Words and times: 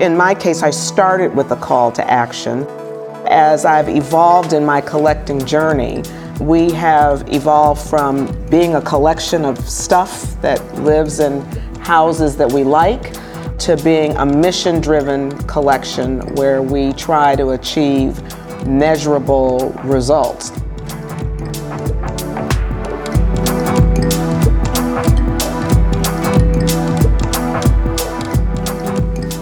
In 0.00 0.16
my 0.16 0.32
case, 0.32 0.62
I 0.62 0.70
started 0.70 1.34
with 1.34 1.50
a 1.50 1.56
call 1.56 1.90
to 1.90 2.08
action. 2.08 2.64
As 3.26 3.64
I've 3.64 3.88
evolved 3.88 4.52
in 4.52 4.64
my 4.64 4.80
collecting 4.80 5.44
journey, 5.44 6.04
we 6.40 6.70
have 6.70 7.28
evolved 7.34 7.82
from 7.90 8.28
being 8.48 8.76
a 8.76 8.80
collection 8.82 9.44
of 9.44 9.58
stuff 9.68 10.40
that 10.40 10.62
lives 10.76 11.18
in 11.18 11.40
houses 11.80 12.36
that 12.36 12.52
we 12.52 12.62
like 12.62 13.14
to 13.58 13.76
being 13.82 14.16
a 14.18 14.24
mission 14.24 14.80
driven 14.80 15.36
collection 15.48 16.20
where 16.36 16.62
we 16.62 16.92
try 16.92 17.34
to 17.34 17.50
achieve 17.50 18.22
measurable 18.68 19.70
results. 19.82 20.52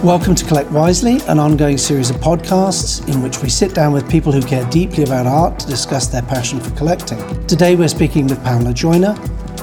Welcome 0.07 0.35
to 0.35 0.45
Collect 0.45 0.71
Wisely, 0.71 1.19
an 1.27 1.37
ongoing 1.37 1.77
series 1.77 2.09
of 2.09 2.15
podcasts 2.15 3.05
in 3.13 3.21
which 3.21 3.41
we 3.41 3.49
sit 3.49 3.75
down 3.75 3.91
with 3.91 4.09
people 4.09 4.31
who 4.31 4.41
care 4.41 4.63
deeply 4.69 5.03
about 5.03 5.27
art 5.27 5.59
to 5.59 5.67
discuss 5.67 6.07
their 6.07 6.21
passion 6.21 6.61
for 6.61 6.71
collecting. 6.77 7.19
Today 7.45 7.75
we're 7.75 7.89
speaking 7.89 8.25
with 8.25 8.41
Pamela 8.41 8.73
Joyner. 8.73 9.17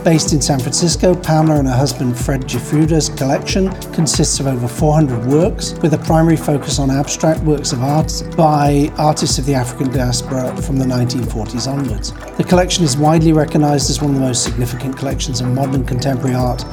Based 0.04 0.34
in 0.34 0.42
San 0.42 0.60
Francisco, 0.60 1.14
Pamela 1.14 1.60
and 1.60 1.66
her 1.66 1.74
husband 1.74 2.14
Fred 2.14 2.46
Giuffrida's 2.46 3.08
collection 3.08 3.72
consists 3.94 4.38
of 4.38 4.46
over 4.46 4.68
400 4.68 5.24
works, 5.24 5.78
with 5.80 5.94
a 5.94 5.98
primary 5.98 6.36
focus 6.36 6.78
on 6.78 6.90
abstract 6.90 7.40
works 7.40 7.72
of 7.72 7.82
art 7.82 8.12
by 8.36 8.92
artists 8.98 9.38
of 9.38 9.46
the 9.46 9.54
African 9.54 9.90
diaspora 9.90 10.54
from 10.60 10.76
the 10.76 10.84
1940s 10.84 11.72
onwards. 11.72 12.12
The 12.36 12.44
collection 12.44 12.84
is 12.84 12.98
widely 12.98 13.32
recognized 13.32 13.88
as 13.88 14.02
one 14.02 14.10
of 14.10 14.16
the 14.16 14.26
most 14.26 14.44
significant 14.44 14.98
collections 14.98 15.40
of 15.40 15.48
modern 15.48 15.86
contemporary 15.86 16.34
art 16.34 16.66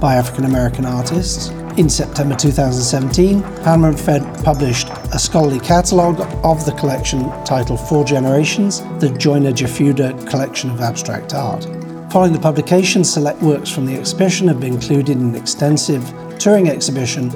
by 0.00 0.14
African 0.14 0.46
American 0.46 0.86
artists. 0.86 1.52
In 1.78 1.88
September 1.88 2.34
2017, 2.34 3.40
Pamela 3.62 3.90
and 3.90 4.00
Fred 4.00 4.22
published 4.42 4.88
a 5.12 5.18
scholarly 5.18 5.60
catalogue 5.60 6.20
of 6.44 6.66
the 6.66 6.72
collection 6.72 7.30
titled 7.44 7.78
Four 7.88 8.04
Generations 8.04 8.80
The 8.98 9.10
Joyner 9.16 9.52
Giuffrida 9.52 10.28
Collection 10.28 10.70
of 10.70 10.80
Abstract 10.80 11.34
Art. 11.34 11.68
Following 12.10 12.32
the 12.32 12.40
publication, 12.40 13.04
select 13.04 13.40
works 13.42 13.70
from 13.70 13.86
the 13.86 13.94
exhibition 13.94 14.48
have 14.48 14.58
been 14.58 14.74
included 14.74 15.10
in 15.10 15.28
an 15.28 15.34
extensive 15.36 16.12
touring 16.40 16.68
exhibition 16.68 17.30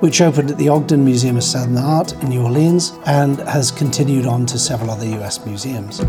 which 0.00 0.20
opened 0.20 0.50
at 0.50 0.58
the 0.58 0.68
Ogden 0.68 1.04
Museum 1.04 1.36
of 1.36 1.44
Southern 1.44 1.76
Art 1.76 2.14
in 2.14 2.30
New 2.30 2.42
Orleans 2.42 2.98
and 3.06 3.38
has 3.42 3.70
continued 3.70 4.26
on 4.26 4.44
to 4.46 4.58
several 4.58 4.90
other 4.90 5.06
US 5.20 5.46
museums. 5.46 6.00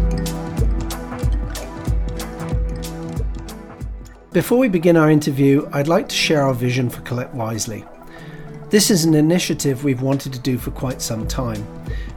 Before 4.35 4.57
we 4.57 4.67
begin 4.67 4.97
our 4.97 5.09
interview, 5.09 5.65
I'd 5.71 5.87
like 5.87 6.09
to 6.09 6.15
share 6.15 6.41
our 6.41 6.53
vision 6.53 6.89
for 6.89 6.99
Collect 7.03 7.33
Wisely. 7.33 7.85
This 8.69 8.91
is 8.91 9.05
an 9.05 9.13
initiative 9.13 9.85
we've 9.85 10.01
wanted 10.01 10.33
to 10.33 10.39
do 10.39 10.57
for 10.57 10.71
quite 10.71 11.01
some 11.01 11.25
time, 11.25 11.65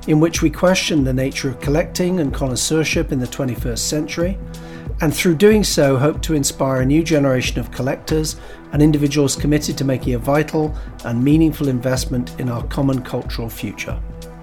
in 0.09 0.19
which 0.19 0.43
we 0.43 0.51
question 0.51 1.05
the 1.05 1.13
nature 1.13 1.49
of 1.49 1.61
collecting 1.61 2.19
and 2.19 2.35
connoisseurship 2.35 3.13
in 3.13 3.21
the 3.21 3.27
21st 3.29 3.79
century, 3.79 4.37
and 5.01 5.15
through 5.15 5.37
doing 5.37 5.63
so, 5.63 5.97
hope 5.97 6.21
to 6.23 6.35
inspire 6.35 6.81
a 6.81 6.87
new 6.87 7.05
generation 7.05 7.61
of 7.61 7.71
collectors 7.71 8.35
and 8.73 8.83
individuals 8.83 9.37
committed 9.37 9.79
to 9.79 9.85
making 9.85 10.15
a 10.15 10.19
vital 10.19 10.77
and 11.05 11.23
meaningful 11.23 11.69
investment 11.69 12.35
in 12.41 12.49
our 12.49 12.65
common 12.65 13.01
cultural 13.01 13.49
future. 13.49 13.97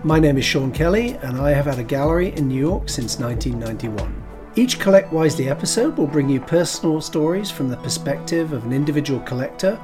My 0.06 0.18
name 0.18 0.38
is 0.38 0.46
Sean 0.46 0.72
Kelly, 0.72 1.18
and 1.23 1.42
I 1.42 1.52
have 1.52 1.66
had 1.66 1.80
a 1.80 1.84
gallery 1.84 2.34
in 2.38 2.48
New 2.48 2.56
York 2.58 2.88
since 2.88 3.20
1991. 3.20 4.25
Each 4.58 4.80
Collect 4.80 5.11
Wisely 5.11 5.50
episode 5.50 5.98
will 5.98 6.08
bring 6.08 6.30
you 6.30 6.39
personal 6.39 7.02
stories 7.02 7.52
from 7.52 7.67
the 7.67 7.75
perspective 7.75 8.53
of 8.53 8.64
an 8.64 8.72
individual 8.72 9.20
collector, 9.20 9.75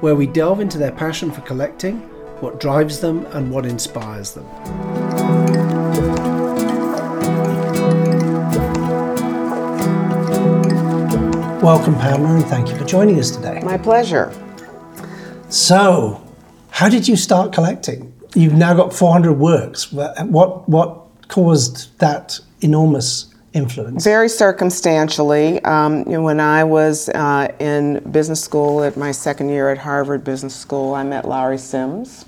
where 0.00 0.16
we 0.16 0.26
delve 0.26 0.58
into 0.58 0.78
their 0.78 0.90
passion 0.90 1.30
for 1.30 1.42
collecting, 1.42 2.00
what 2.40 2.58
drives 2.58 2.98
them, 2.98 3.24
and 3.26 3.52
what 3.52 3.64
inspires 3.64 4.32
them. 4.32 4.44
Welcome, 11.62 11.94
Pamela, 11.94 12.34
and 12.34 12.44
thank 12.46 12.68
you 12.68 12.76
for 12.76 12.84
joining 12.84 13.20
us 13.20 13.30
today. 13.30 13.60
My 13.62 13.78
pleasure. 13.78 14.32
So, 15.50 16.20
how 16.70 16.88
did 16.88 17.06
you 17.06 17.14
start 17.14 17.52
collecting? 17.52 18.12
You've 18.34 18.54
now 18.54 18.74
got 18.74 18.92
400 18.92 19.34
works. 19.34 19.92
What, 19.92 20.68
what 20.68 21.28
caused 21.28 21.96
that 22.00 22.40
enormous 22.60 23.32
influence? 23.56 24.04
Very 24.04 24.28
circumstantially. 24.28 25.62
Um, 25.64 25.98
you 26.00 26.12
know, 26.12 26.22
when 26.22 26.40
I 26.40 26.62
was 26.64 27.08
uh, 27.08 27.48
in 27.58 28.00
business 28.10 28.42
school 28.42 28.84
at 28.84 28.96
my 28.96 29.12
second 29.12 29.48
year 29.48 29.70
at 29.70 29.78
Harvard 29.78 30.22
Business 30.22 30.54
School, 30.54 30.94
I 30.94 31.02
met 31.02 31.26
Lowery 31.26 31.58
Sims. 31.58 32.26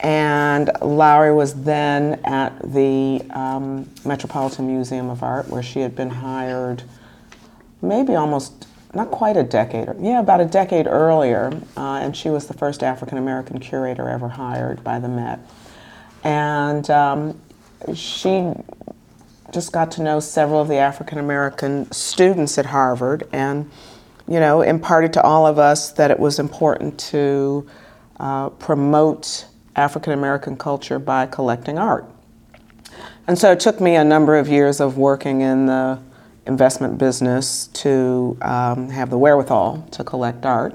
And 0.00 0.70
Lowery 0.80 1.34
was 1.34 1.62
then 1.62 2.20
at 2.24 2.58
the 2.72 3.22
um, 3.30 3.88
Metropolitan 4.04 4.66
Museum 4.66 5.10
of 5.10 5.22
Art, 5.22 5.48
where 5.48 5.62
she 5.62 5.80
had 5.80 5.94
been 5.94 6.08
hired 6.08 6.82
maybe 7.82 8.14
almost, 8.14 8.66
not 8.94 9.10
quite 9.10 9.36
a 9.36 9.42
decade, 9.42 9.88
yeah, 10.00 10.20
about 10.20 10.40
a 10.40 10.46
decade 10.46 10.86
earlier. 10.86 11.52
Uh, 11.76 12.00
and 12.00 12.16
she 12.16 12.30
was 12.30 12.46
the 12.46 12.54
first 12.54 12.82
African 12.82 13.18
American 13.18 13.58
curator 13.60 14.08
ever 14.08 14.28
hired 14.28 14.82
by 14.82 14.98
the 14.98 15.08
Met. 15.08 15.38
And 16.24 16.88
um, 16.90 17.40
she 17.94 18.52
just 19.52 19.72
got 19.72 19.90
to 19.92 20.02
know 20.02 20.20
several 20.20 20.60
of 20.60 20.68
the 20.68 20.76
African 20.76 21.18
American 21.18 21.90
students 21.92 22.58
at 22.58 22.66
Harvard 22.66 23.28
and, 23.32 23.70
you 24.28 24.40
know, 24.40 24.62
imparted 24.62 25.12
to 25.14 25.22
all 25.22 25.46
of 25.46 25.58
us 25.58 25.92
that 25.92 26.10
it 26.10 26.18
was 26.18 26.38
important 26.38 26.98
to 27.00 27.68
uh, 28.18 28.50
promote 28.50 29.46
African 29.76 30.12
American 30.12 30.56
culture 30.56 30.98
by 30.98 31.26
collecting 31.26 31.78
art. 31.78 32.04
And 33.26 33.38
so 33.38 33.52
it 33.52 33.60
took 33.60 33.80
me 33.80 33.96
a 33.96 34.04
number 34.04 34.36
of 34.36 34.48
years 34.48 34.80
of 34.80 34.98
working 34.98 35.40
in 35.40 35.66
the 35.66 36.00
investment 36.46 36.98
business 36.98 37.68
to 37.68 38.36
um, 38.42 38.88
have 38.88 39.10
the 39.10 39.18
wherewithal 39.18 39.86
to 39.92 40.04
collect 40.04 40.44
art. 40.44 40.74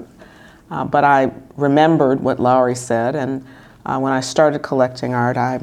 Uh, 0.70 0.84
but 0.84 1.04
I 1.04 1.32
remembered 1.56 2.20
what 2.20 2.40
Lowery 2.40 2.74
said, 2.74 3.14
and 3.14 3.44
uh, 3.84 3.98
when 3.98 4.12
I 4.12 4.20
started 4.20 4.60
collecting 4.60 5.14
art, 5.14 5.36
I 5.36 5.60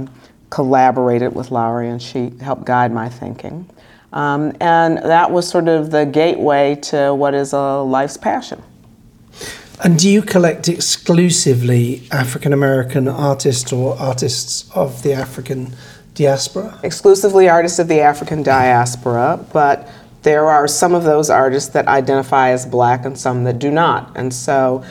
collaborated 0.53 1.33
with 1.33 1.49
Lowery 1.49 1.89
and 1.89 1.99
she 1.99 2.31
helped 2.39 2.63
guide 2.63 2.91
my 2.91 3.09
thinking. 3.09 3.67
Um, 4.13 4.55
and 4.61 4.99
that 4.99 5.31
was 5.31 5.47
sort 5.47 5.67
of 5.67 5.89
the 5.89 6.05
gateway 6.05 6.75
to 6.91 7.15
what 7.15 7.33
is 7.33 7.53
a 7.53 7.81
life's 7.81 8.17
passion. 8.17 8.61
And 9.83 9.97
do 9.97 10.07
you 10.07 10.21
collect 10.21 10.69
exclusively 10.69 12.03
African 12.11 12.53
American 12.53 13.07
artists 13.07 13.73
or 13.73 13.97
artists 13.97 14.69
of 14.75 15.01
the 15.01 15.13
African 15.13 15.75
diaspora? 16.13 16.79
Exclusively 16.83 17.49
artists 17.49 17.79
of 17.79 17.87
the 17.87 18.01
African 18.01 18.43
diaspora, 18.43 19.43
but 19.51 19.89
there 20.21 20.47
are 20.47 20.67
some 20.67 20.93
of 20.93 21.03
those 21.03 21.31
artists 21.31 21.69
that 21.69 21.87
identify 21.87 22.51
as 22.51 22.67
black 22.67 23.05
and 23.05 23.17
some 23.17 23.43
that 23.45 23.57
do 23.57 23.71
not. 23.71 24.11
And 24.15 24.31
so 24.31 24.83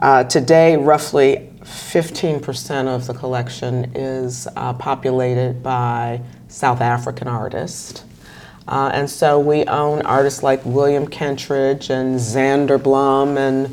uh, 0.00 0.24
today, 0.24 0.76
roughly 0.76 1.45
15% 1.66 2.86
of 2.86 3.06
the 3.06 3.14
collection 3.14 3.90
is 3.94 4.46
uh, 4.56 4.72
populated 4.74 5.62
by 5.62 6.20
South 6.48 6.80
African 6.80 7.28
artists. 7.28 8.04
Uh, 8.68 8.90
and 8.94 9.08
so 9.08 9.38
we 9.38 9.64
own 9.64 10.02
artists 10.02 10.42
like 10.42 10.64
William 10.64 11.06
Kentridge 11.06 11.90
and 11.90 12.18
Zander 12.18 12.82
Blom 12.82 13.36
and 13.36 13.66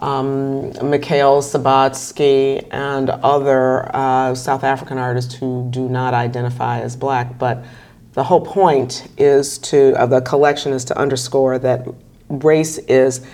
um, 0.00 0.72
Mikhael 0.74 1.42
Subotzky 1.42 2.66
and 2.72 3.10
other 3.10 3.94
uh, 3.94 4.34
South 4.34 4.64
African 4.64 4.98
artists 4.98 5.34
who 5.34 5.68
do 5.70 5.88
not 5.88 6.14
identify 6.14 6.80
as 6.80 6.96
black. 6.96 7.38
But 7.38 7.64
the 8.12 8.24
whole 8.24 8.44
point 8.44 9.08
is 9.16 9.58
to 9.58 9.94
of 9.96 10.10
the 10.10 10.20
collection 10.20 10.72
is 10.72 10.84
to 10.86 10.98
underscore 10.98 11.58
that 11.60 11.86
race 12.28 12.78
is 12.78 13.24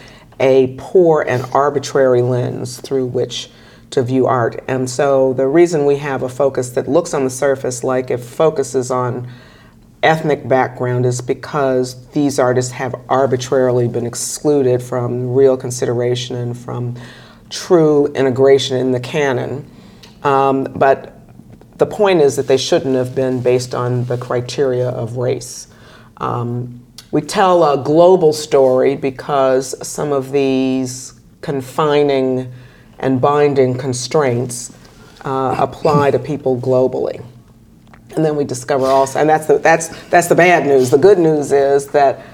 a 0.41 0.75
poor 0.79 1.23
and 1.23 1.45
arbitrary 1.53 2.23
lens 2.23 2.81
through 2.81 3.07
which 3.07 3.51
to 3.95 4.03
view 4.03 4.27
art. 4.27 4.63
And 4.69 4.89
so 4.89 5.33
the 5.33 5.47
reason 5.47 5.87
we 5.87 5.97
have 5.97 6.23
a 6.23 6.29
focus 6.29 6.71
that 6.71 6.89
looks 6.89 7.15
on 7.15 7.25
the 7.25 7.31
surface 7.31 7.83
like 7.83 8.11
it 8.11 8.19
focuses 8.19 8.91
on 8.91 9.29
ethnic 10.03 10.47
background 10.47 11.07
is 11.07 11.21
because 11.21 12.07
these 12.09 12.39
artists 12.39 12.73
have 12.73 12.95
arbitrarily 13.09 13.89
been 13.89 14.07
excluded 14.07 14.83
from 14.83 15.33
real 15.33 15.57
consideration 15.57 16.37
and 16.37 16.57
from 16.57 16.95
true 17.49 18.07
integration 18.09 18.77
in 18.77 18.93
the 18.93 19.01
canon. 19.01 19.69
Um, 20.23 20.65
but 20.77 21.21
the 21.79 21.87
point 21.87 22.21
is 22.21 22.37
that 22.37 22.47
they 22.47 22.57
shouldn't 22.57 22.95
have 22.95 23.15
been 23.15 23.41
based 23.41 23.75
on 23.75 24.05
the 24.05 24.19
criteria 24.19 24.89
of 24.89 25.17
race. 25.17 25.69
Um, 26.19 26.85
we 27.11 27.21
tell 27.21 27.65
a 27.65 27.83
global 27.83 28.33
story 28.33 28.97
because 28.97 29.75
some 29.87 30.13
of 30.13 30.33
these 30.33 31.21
confining 31.41 32.53
and 32.99 33.21
binding 33.21 33.77
constraints 33.77 34.77
uh, 35.25 35.57
apply 35.59 36.11
to 36.11 36.19
people 36.19 36.61
globally. 36.61 37.25
And 38.15 38.25
then 38.25 38.37
we 38.37 38.45
discover 38.45 38.87
also, 38.87 39.19
and 39.19 39.29
that's 39.29 39.47
the, 39.47 39.59
that's, 39.59 39.89
that's 40.09 40.29
the 40.29 40.35
bad 40.35 40.67
news. 40.67 40.91
The 40.91 40.99
good 40.99 41.19
news 41.19 41.51
is 41.51 41.89
that 41.89 42.25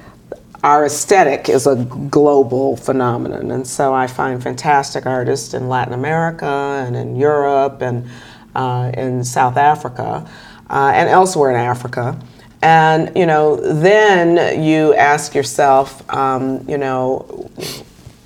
our 0.62 0.84
aesthetic 0.84 1.48
is 1.48 1.66
a 1.66 1.76
global 2.10 2.76
phenomenon, 2.76 3.50
and 3.50 3.66
so 3.66 3.94
I 3.94 4.06
find 4.06 4.42
fantastic 4.42 5.06
artists 5.06 5.54
in 5.54 5.70
Latin 5.70 5.94
America 5.94 6.84
and 6.86 6.94
in 6.94 7.16
Europe 7.16 7.80
and 7.80 8.06
uh, 8.54 8.90
in 8.94 9.24
South 9.24 9.56
Africa 9.56 10.28
uh, 10.68 10.92
and 10.94 11.08
elsewhere 11.08 11.50
in 11.50 11.56
Africa. 11.56 12.18
And 12.60 13.16
you 13.16 13.24
know, 13.24 13.56
then 13.56 14.62
you 14.62 14.92
ask 14.94 15.34
yourself, 15.34 16.08
um, 16.12 16.62
you 16.68 16.76
know, 16.76 17.50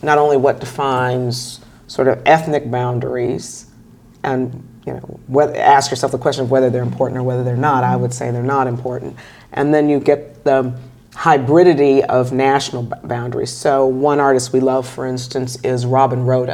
not 0.02 0.18
only 0.18 0.36
what 0.36 0.58
defines 0.58 1.60
sort 1.94 2.08
of 2.08 2.20
ethnic 2.26 2.68
boundaries, 2.68 3.66
and 4.24 4.68
you 4.84 4.94
know, 4.94 5.52
ask 5.54 5.92
yourself 5.92 6.10
the 6.10 6.18
question 6.18 6.42
of 6.42 6.50
whether 6.50 6.68
they're 6.68 6.82
important 6.82 7.20
or 7.20 7.22
whether 7.22 7.44
they're 7.44 7.56
not. 7.56 7.84
I 7.84 7.94
would 7.94 8.12
say 8.12 8.32
they're 8.32 8.42
not 8.42 8.66
important. 8.66 9.16
And 9.52 9.72
then 9.72 9.88
you 9.88 10.00
get 10.00 10.42
the 10.42 10.76
hybridity 11.12 12.04
of 12.04 12.32
national 12.32 12.82
boundaries. 12.82 13.52
So 13.52 13.86
one 13.86 14.18
artist 14.18 14.52
we 14.52 14.58
love, 14.58 14.88
for 14.88 15.06
instance, 15.06 15.56
is 15.62 15.86
Robin 15.86 16.26
Rhode 16.26 16.48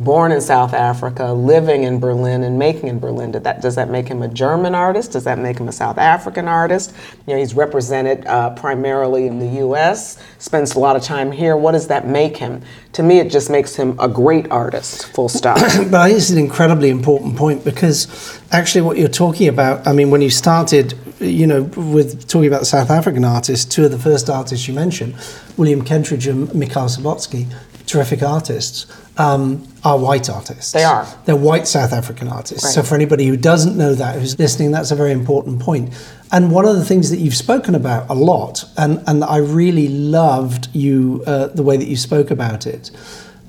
born 0.00 0.32
in 0.32 0.40
South 0.40 0.74
Africa, 0.74 1.32
living 1.32 1.84
in 1.84 2.00
Berlin 2.00 2.42
and 2.42 2.58
making 2.58 2.88
in 2.88 2.98
Berlin. 2.98 3.32
Did 3.32 3.44
that, 3.44 3.62
does 3.62 3.76
that 3.76 3.90
make 3.90 4.08
him 4.08 4.22
a 4.22 4.28
German 4.28 4.74
artist? 4.74 5.12
Does 5.12 5.24
that 5.24 5.38
make 5.38 5.58
him 5.58 5.68
a 5.68 5.72
South 5.72 5.98
African 5.98 6.48
artist? 6.48 6.94
You 7.26 7.34
know, 7.34 7.38
he's 7.38 7.54
represented 7.54 8.26
uh, 8.26 8.50
primarily 8.50 9.26
in 9.26 9.38
the 9.38 9.58
U.S., 9.60 10.18
spends 10.38 10.74
a 10.74 10.80
lot 10.80 10.96
of 10.96 11.02
time 11.02 11.30
here. 11.30 11.56
What 11.56 11.72
does 11.72 11.86
that 11.88 12.06
make 12.06 12.36
him? 12.36 12.62
To 12.94 13.02
me, 13.02 13.18
it 13.18 13.30
just 13.30 13.50
makes 13.50 13.76
him 13.76 13.98
a 14.00 14.08
great 14.08 14.50
artist, 14.50 15.06
full 15.14 15.28
stop. 15.40 15.56
but 15.56 15.94
I 15.94 16.08
think 16.08 16.18
it's 16.18 16.30
an 16.30 16.38
incredibly 16.38 16.90
important 16.90 17.36
point 17.36 17.64
because 17.64 18.40
actually 18.50 18.82
what 18.82 18.98
you're 18.98 19.08
talking 19.08 19.48
about, 19.48 19.86
I 19.86 19.92
mean, 19.92 20.10
when 20.10 20.22
you 20.22 20.30
started, 20.30 20.98
you 21.20 21.46
know, 21.46 21.62
with 21.62 22.26
talking 22.26 22.48
about 22.48 22.60
the 22.60 22.66
South 22.66 22.90
African 22.90 23.24
artists, 23.24 23.64
two 23.64 23.84
of 23.84 23.92
the 23.92 23.98
first 23.98 24.28
artists 24.28 24.66
you 24.66 24.74
mentioned, 24.74 25.14
William 25.56 25.84
Kentridge 25.84 26.28
and 26.28 26.48
Mikhael 26.48 26.88
Subotzky, 26.88 27.52
terrific 27.86 28.22
artists 28.22 28.86
um, 29.18 29.66
are 29.84 29.98
white 29.98 30.28
artists. 30.28 30.72
They 30.72 30.84
are. 30.84 31.06
They're 31.24 31.36
white 31.36 31.66
South 31.66 31.92
African 31.92 32.28
artists. 32.28 32.64
Right. 32.64 32.74
So 32.74 32.82
for 32.82 32.94
anybody 32.94 33.26
who 33.26 33.36
doesn't 33.36 33.76
know 33.76 33.94
that, 33.94 34.18
who's 34.18 34.38
listening, 34.38 34.70
that's 34.72 34.90
a 34.90 34.96
very 34.96 35.12
important 35.12 35.60
point. 35.60 35.94
And 36.32 36.50
one 36.50 36.64
of 36.64 36.76
the 36.76 36.84
things 36.84 37.10
that 37.10 37.18
you've 37.18 37.36
spoken 37.36 37.74
about 37.74 38.10
a 38.10 38.14
lot, 38.14 38.64
and, 38.76 39.02
and 39.06 39.22
I 39.22 39.36
really 39.36 39.88
loved 39.88 40.68
you 40.74 41.22
uh, 41.26 41.48
the 41.48 41.62
way 41.62 41.76
that 41.76 41.86
you 41.86 41.96
spoke 41.96 42.30
about 42.30 42.66
it. 42.66 42.90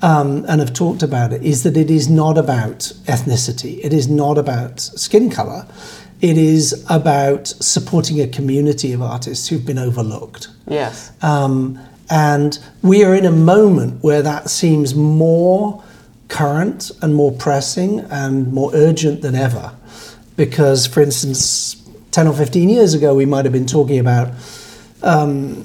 Um, 0.02 0.44
and 0.46 0.60
have 0.60 0.74
talked 0.74 1.02
about 1.02 1.32
it 1.32 1.42
is 1.42 1.62
that 1.62 1.74
it 1.74 1.90
is 1.90 2.06
not 2.06 2.36
about 2.36 2.92
ethnicity. 3.06 3.82
It 3.82 3.94
is 3.94 4.08
not 4.08 4.36
about 4.36 4.78
skin 4.78 5.30
color. 5.30 5.66
It 6.20 6.36
is 6.36 6.84
about 6.90 7.48
supporting 7.48 8.20
a 8.20 8.26
community 8.28 8.92
of 8.92 9.00
artists 9.00 9.48
who've 9.48 9.64
been 9.64 9.78
overlooked. 9.78 10.48
Yes. 10.68 11.12
Um, 11.22 11.78
and 12.10 12.58
we 12.82 13.04
are 13.04 13.14
in 13.14 13.24
a 13.24 13.32
moment 13.32 14.02
where 14.02 14.22
that 14.22 14.48
seems 14.50 14.94
more 14.94 15.82
current 16.28 16.90
and 17.02 17.14
more 17.14 17.32
pressing 17.32 18.00
and 18.00 18.52
more 18.52 18.70
urgent 18.74 19.22
than 19.22 19.34
ever. 19.34 19.72
Because, 20.36 20.86
for 20.86 21.00
instance, 21.00 21.82
10 22.12 22.28
or 22.28 22.32
15 22.34 22.68
years 22.68 22.94
ago, 22.94 23.14
we 23.14 23.26
might 23.26 23.44
have 23.44 23.52
been 23.52 23.66
talking 23.66 23.98
about, 23.98 24.32
um, 25.02 25.64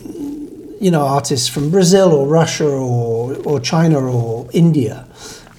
you 0.80 0.92
know, 0.92 1.02
artists 1.02 1.48
from 1.48 1.70
Brazil 1.70 2.12
or 2.12 2.28
Russia 2.28 2.68
or, 2.68 3.36
or 3.44 3.60
China 3.60 4.00
or 4.00 4.50
India. 4.54 5.08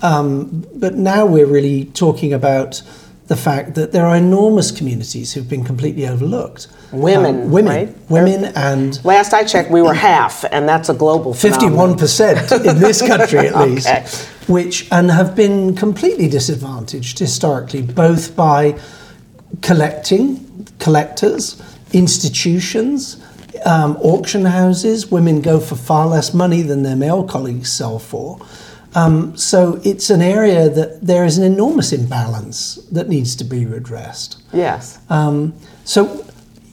Um, 0.02 0.67
but 0.75 0.94
now 0.94 1.26
we're 1.26 1.46
really 1.46 1.87
talking 1.87 2.32
about 2.32 2.82
the 3.32 3.37
fact 3.38 3.75
that 3.76 3.93
there 3.93 4.05
are 4.05 4.14
enormous 4.14 4.70
communities 4.70 5.32
who've 5.32 5.49
been 5.49 5.64
completely 5.64 6.06
overlooked. 6.06 6.69
Women, 6.93 7.44
um, 7.44 7.50
women, 7.50 7.87
right? 7.87 8.11
women, 8.11 8.52
and 8.55 9.02
last 9.06 9.32
I 9.32 9.43
checked, 9.44 9.70
we 9.70 9.81
were 9.81 9.94
half, 9.94 10.44
and 10.52 10.69
that's 10.69 10.90
a 10.90 10.94
global 10.94 11.32
fifty-one 11.32 11.96
percent 11.96 12.52
in 12.52 12.79
this 12.79 13.00
country 13.00 13.38
at 13.49 13.56
least, 13.67 13.88
okay. 13.88 14.05
which 14.52 14.87
and 14.93 15.11
have 15.11 15.34
been 15.34 15.75
completely 15.75 16.29
disadvantaged 16.29 17.19
historically, 17.19 17.81
both 17.81 18.37
by 18.37 18.79
collecting 19.62 20.67
collectors, 20.79 21.62
institutions. 21.94 23.19
Um, 23.64 23.96
auction 23.99 24.44
houses, 24.44 25.11
women 25.11 25.40
go 25.40 25.61
for 25.61 25.76
far 25.76 26.06
less 26.08 26.34
money 26.34 26.62
than 26.62 26.82
their 26.82 26.96
male 26.96 27.25
colleagues 27.25 27.70
sell 27.73 27.99
for. 27.99 28.40
Um, 28.94 29.37
so 29.37 29.81
it's 29.85 30.11
an 30.11 30.21
area 30.21 30.69
that 30.69 31.00
there 31.00 31.25
is 31.25 31.39
an 31.39 31.44
enormous 31.44 31.93
imbalance 31.93 32.77
that 32.91 33.09
needs 33.09 33.35
to 33.37 33.44
be 33.44 33.65
redressed. 33.65 34.43
Yes. 34.53 34.99
Um, 35.09 35.55
so, 35.85 36.27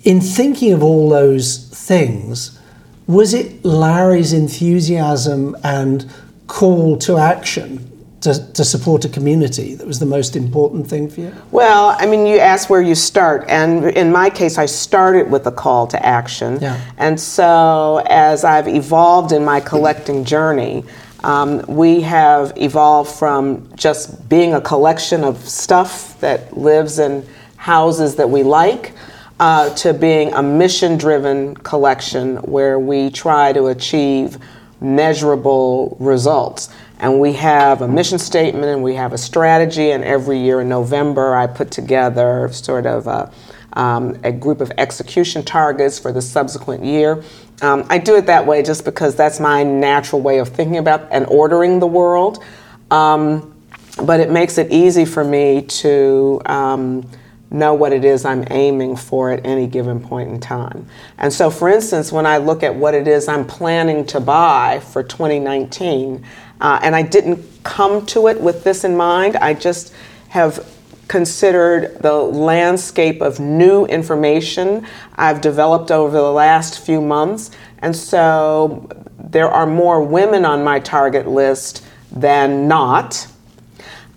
in 0.04 0.22
thinking 0.22 0.74
of 0.74 0.84
all 0.84 1.10
those 1.10 1.58
things, 1.70 2.60
was 3.08 3.34
it 3.34 3.64
Larry's 3.66 4.34
enthusiasm 4.34 5.56
and 5.64 6.12
call 6.48 6.98
to 6.98 7.18
action 7.18 7.86
to, 8.22 8.52
to 8.54 8.66
support 8.66 9.06
a 9.06 9.10
community 9.10 9.76
that 9.76 9.88
was 9.88 10.00
the 10.00 10.06
most 10.06 10.36
important 10.36 10.88
thing 10.88 11.10
for 11.10 11.22
you? 11.22 11.34
Well, 11.52 11.96
I 11.98 12.06
mean, 12.06 12.26
you 12.26 12.38
asked 12.40 12.70
where 12.70 12.82
you 12.82 12.96
start, 12.96 13.46
and 13.48 13.86
in 13.86 14.12
my 14.12 14.30
case, 14.30 14.58
I 14.58 14.66
started 14.66 15.32
with 15.32 15.48
a 15.48 15.52
call 15.52 15.88
to 15.88 16.06
action. 16.06 16.60
Yeah. 16.62 16.80
And 16.98 17.20
so, 17.20 18.04
as 18.08 18.44
I've 18.44 18.68
evolved 18.68 19.32
in 19.32 19.44
my 19.46 19.60
collecting 19.60 20.26
journey, 20.26 20.84
um, 21.24 21.62
we 21.68 22.02
have 22.02 22.54
evolved 22.56 23.12
from 23.12 23.70
just 23.76 24.30
being 24.30 24.54
a 24.54 24.62
collection 24.62 25.24
of 25.24 25.38
stuff 25.38 26.20
that 26.22 26.56
lives 26.58 27.00
in 27.00 27.26
houses 27.58 28.16
that 28.16 28.30
we 28.30 28.44
like 28.44 28.94
uh, 29.40 29.74
to 29.76 29.94
being 29.94 30.34
a 30.34 30.44
mission 30.44 30.98
driven 30.98 31.56
collection 31.56 32.38
where 32.38 32.80
we 32.80 33.10
try 33.10 33.54
to 33.54 33.68
achieve 33.68 34.38
measurable 34.82 35.98
results. 36.00 36.70
And 37.00 37.20
we 37.20 37.34
have 37.34 37.82
a 37.82 37.88
mission 37.88 38.20
statement 38.20 38.66
and 38.66 38.84
we 38.84 38.96
have 38.96 39.14
a 39.14 39.18
strategy, 39.18 39.92
and 39.92 40.04
every 40.04 40.40
year 40.40 40.62
in 40.62 40.70
November, 40.70 41.36
I 41.36 41.48
put 41.48 41.72
together 41.72 42.50
sort 42.52 42.86
of 42.86 43.08
a, 43.08 43.32
um, 43.74 44.20
a 44.24 44.32
group 44.32 44.62
of 44.62 44.72
execution 44.78 45.44
targets 45.44 46.00
for 46.00 46.12
the 46.12 46.22
subsequent 46.22 46.84
year. 46.84 47.24
Um, 47.62 47.86
I 47.90 47.98
do 47.98 48.16
it 48.16 48.26
that 48.28 48.46
way 48.46 48.64
just 48.64 48.86
because 48.86 49.16
that's 49.16 49.40
my 49.40 49.64
natural 49.64 50.22
way 50.22 50.40
of 50.40 50.50
thinking 50.50 50.78
about 50.78 51.08
and 51.12 51.26
ordering 51.28 51.80
the 51.80 51.88
world. 51.88 52.44
Um, 52.92 53.56
but 54.04 54.20
it 54.20 54.32
makes 54.32 54.58
it 54.58 54.72
easy 54.72 55.06
for 55.06 55.24
me 55.24 55.64
to 55.64 56.42
um, 56.46 57.10
know 57.52 57.74
what 57.74 57.92
it 57.92 58.06
is 58.06 58.26
I'm 58.26 58.46
aiming 58.50 58.96
for 58.96 59.32
at 59.32 59.46
any 59.46 59.68
given 59.68 60.00
point 60.00 60.30
in 60.30 60.40
time. 60.40 60.88
And 61.18 61.34
so, 61.34 61.50
for 61.50 61.68
instance, 61.70 62.12
when 62.12 62.26
I 62.26 62.38
look 62.38 62.64
at 62.64 62.76
what 62.76 62.94
it 62.94 63.08
is 63.08 63.28
I'm 63.28 63.46
planning 63.46 64.06
to 64.08 64.20
buy 64.20 64.80
for 64.80 65.04
2019, 65.04 66.24
uh, 66.62 66.80
and 66.82 66.96
I 66.96 67.02
didn't 67.02 67.44
come 67.64 68.06
to 68.08 68.28
it 68.28 68.40
with 68.40 68.64
this 68.64 68.84
in 68.84 68.96
mind, 68.96 69.36
I 69.38 69.54
just 69.54 69.94
have 70.30 70.66
considered 71.10 71.98
the 72.02 72.14
landscape 72.14 73.20
of 73.22 73.40
new 73.40 73.86
information 73.86 74.88
I've 75.16 75.42
developed 75.42 75.92
over 75.92 76.16
the 76.16 76.32
last 76.32 76.80
few 76.80 77.02
months. 77.02 77.52
And 77.80 77.94
so 77.94 78.88
there 79.18 79.50
are 79.50 79.66
more 79.66 80.02
women 80.02 80.46
on 80.46 80.64
my 80.64 80.80
target 80.80 81.28
list 81.28 81.84
than 82.12 82.68
not. 82.70 83.28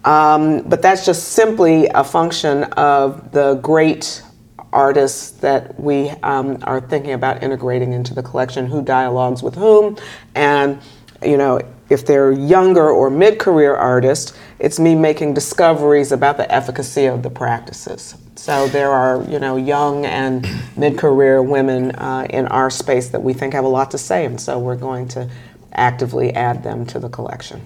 Um, 0.05 0.63
but 0.63 0.83
that's 0.83 1.05
just 1.07 1.31
simply 1.31 1.87
a 1.89 2.05
function 2.05 2.65
of 2.65 3.33
the 3.33 3.55
great 3.57 4.23
artists 4.73 5.31
that 5.41 5.79
we 5.81 6.11
um, 6.23 6.59
are 6.65 6.81
thinking 6.81 7.13
about 7.13 7.43
integrating 7.43 7.93
into 7.93 8.15
the 8.15 8.23
collection, 8.23 8.67
who 8.67 8.83
dialogues 8.83 9.43
with 9.43 9.55
whom, 9.55 9.97
and 10.35 10.81
you 11.23 11.37
know, 11.37 11.61
if 11.93 12.05
they're 12.07 12.33
younger 12.33 12.91
or 12.91 13.11
mid-career 13.11 13.75
artists, 13.75 14.33
it's 14.59 14.79
me 14.79 14.95
making 14.95 15.35
discoveries 15.35 16.13
about 16.13 16.37
the 16.37 16.51
efficacy 16.53 17.07
of 17.07 17.23
the 17.23 17.31
practices. 17.31 18.15
So 18.35 18.67
there 18.69 18.91
are, 18.91 19.23
you 19.25 19.39
know, 19.39 19.57
young 19.57 20.05
and 20.07 20.47
mid-career 20.77 21.43
women 21.43 21.93
uh, 21.93 22.27
in 22.31 22.49
our 22.49 22.71
space 22.71 23.11
that 23.11 23.23
we 23.23 23.35
think 23.35 23.55
have 23.55 23.65
a 23.65 23.69
lot 23.69 23.91
to 23.93 23.99
say, 23.99 24.25
and 24.25 24.41
so 24.41 24.59
we're 24.59 24.77
going 24.77 25.09
to 25.09 25.31
actively 25.75 26.33
add 26.35 26.65
them 26.65 26.87
to 26.87 26.99
the 26.99 27.09
collection. 27.09 27.61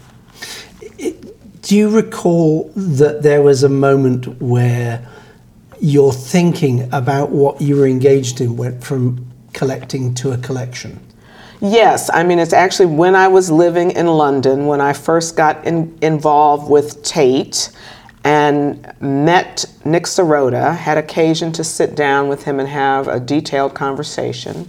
Do 1.63 1.77
you 1.77 1.89
recall 1.89 2.71
that 2.77 3.23
there 3.23 3.43
was 3.43 3.63
a 3.63 3.69
moment 3.69 4.41
where 4.41 5.07
your 5.81 6.13
thinking 6.13 6.89
about 6.93 7.31
what 7.31 7.61
you 7.61 7.77
were 7.77 7.87
engaged 7.87 8.41
in 8.41 8.57
went 8.57 8.85
from 8.85 9.27
collecting 9.53 10.15
to 10.15 10.33
a 10.33 10.39
collection? 10.39 11.01
Yes, 11.61 12.11
I 12.13 12.23
mean, 12.23 12.39
it's 12.39 12.53
actually 12.53 12.87
when 12.87 13.15
I 13.15 13.29
was 13.29 13.51
living 13.51 13.93
in 13.93 14.07
London, 14.07 14.67
when 14.67 14.81
I 14.83 14.93
first 14.93 15.37
got 15.37 15.67
in, 15.67 15.97
involved 16.03 16.71
with 16.71 17.03
Tate 17.03 17.71
and 18.25 18.93
met 19.01 19.65
Nick 19.85 20.05
Serota, 20.05 20.77
had 20.77 20.99
occasion 20.99 21.53
to 21.53 21.65
sit 21.65 21.95
down 21.95 22.29
with 22.29 22.45
him 22.45 22.61
and 22.61 22.69
have 22.69 23.09
a 23.09 23.19
detailed 23.19 23.75
conversation. 23.75 24.69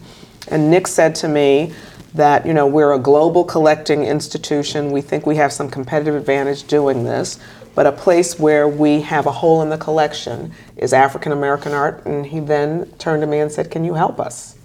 And 0.49 0.71
Nick 0.71 0.87
said 0.87 1.13
to 1.15 1.27
me 1.27 1.73
that, 2.13 2.45
you 2.45 2.53
know, 2.53 2.67
we're 2.67 2.93
a 2.93 2.99
global 2.99 3.43
collecting 3.43 4.03
institution. 4.03 4.91
We 4.91 5.01
think 5.01 5.25
we 5.25 5.35
have 5.35 5.51
some 5.51 5.69
competitive 5.69 6.15
advantage 6.15 6.67
doing 6.67 7.03
this, 7.03 7.37
but 7.75 7.85
a 7.85 7.91
place 7.91 8.39
where 8.39 8.67
we 8.67 9.01
have 9.01 9.25
a 9.25 9.31
hole 9.31 9.61
in 9.61 9.69
the 9.69 9.77
collection 9.77 10.53
is 10.77 10.93
African 10.93 11.33
American 11.33 11.73
art. 11.73 12.05
And 12.05 12.25
he 12.25 12.39
then 12.39 12.89
turned 12.97 13.21
to 13.21 13.27
me 13.27 13.39
and 13.39 13.51
said, 13.51 13.69
Can 13.69 13.83
you 13.83 13.95
help 13.95 14.19
us? 14.21 14.56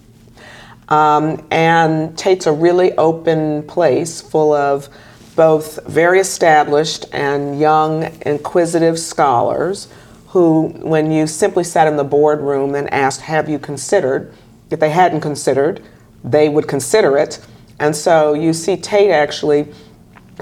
Um, 0.89 1.45
and 1.51 2.17
Tate's 2.17 2.45
a 2.45 2.51
really 2.51 2.91
open 2.93 3.63
place 3.63 4.21
full 4.21 4.53
of 4.53 4.89
both 5.35 5.85
very 5.87 6.19
established 6.19 7.05
and 7.11 7.59
young, 7.59 8.11
inquisitive 8.25 8.99
scholars 8.99 9.87
who, 10.27 10.67
when 10.81 11.11
you 11.11 11.27
simply 11.27 11.63
sat 11.63 11.87
in 11.87 11.95
the 11.95 12.03
boardroom 12.03 12.75
and 12.75 12.91
asked, 12.93 13.21
Have 13.21 13.49
you 13.49 13.59
considered? 13.59 14.33
If 14.69 14.79
they 14.79 14.89
hadn't 14.89 15.21
considered, 15.21 15.83
they 16.23 16.49
would 16.49 16.67
consider 16.67 17.17
it. 17.17 17.39
And 17.79 17.95
so 17.95 18.33
you 18.33 18.53
see 18.53 18.77
Tate 18.77 19.11
actually 19.11 19.67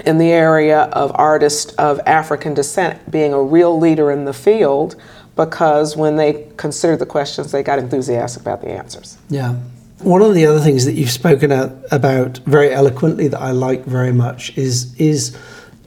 in 0.06 0.18
the 0.18 0.30
area 0.30 0.82
of 0.92 1.12
artists 1.14 1.72
of 1.74 2.00
African 2.06 2.54
descent 2.54 3.10
being 3.10 3.32
a 3.32 3.42
real 3.42 3.78
leader 3.78 4.10
in 4.10 4.24
the 4.24 4.32
field 4.32 4.96
because 5.36 5.96
when 5.96 6.16
they 6.16 6.46
considered 6.56 6.98
the 6.98 7.06
questions, 7.06 7.52
they 7.52 7.62
got 7.62 7.78
enthusiastic 7.78 8.42
about 8.42 8.60
the 8.60 8.68
answers. 8.68 9.18
Yeah. 9.28 9.56
One 10.02 10.22
of 10.22 10.34
the 10.34 10.46
other 10.46 10.60
things 10.60 10.84
that 10.84 10.94
you've 10.94 11.10
spoken 11.10 11.52
about 11.52 12.38
very 12.38 12.72
eloquently 12.72 13.28
that 13.28 13.40
I 13.40 13.52
like 13.52 13.84
very 13.84 14.12
much 14.12 14.56
is 14.56 14.94
is 14.98 15.36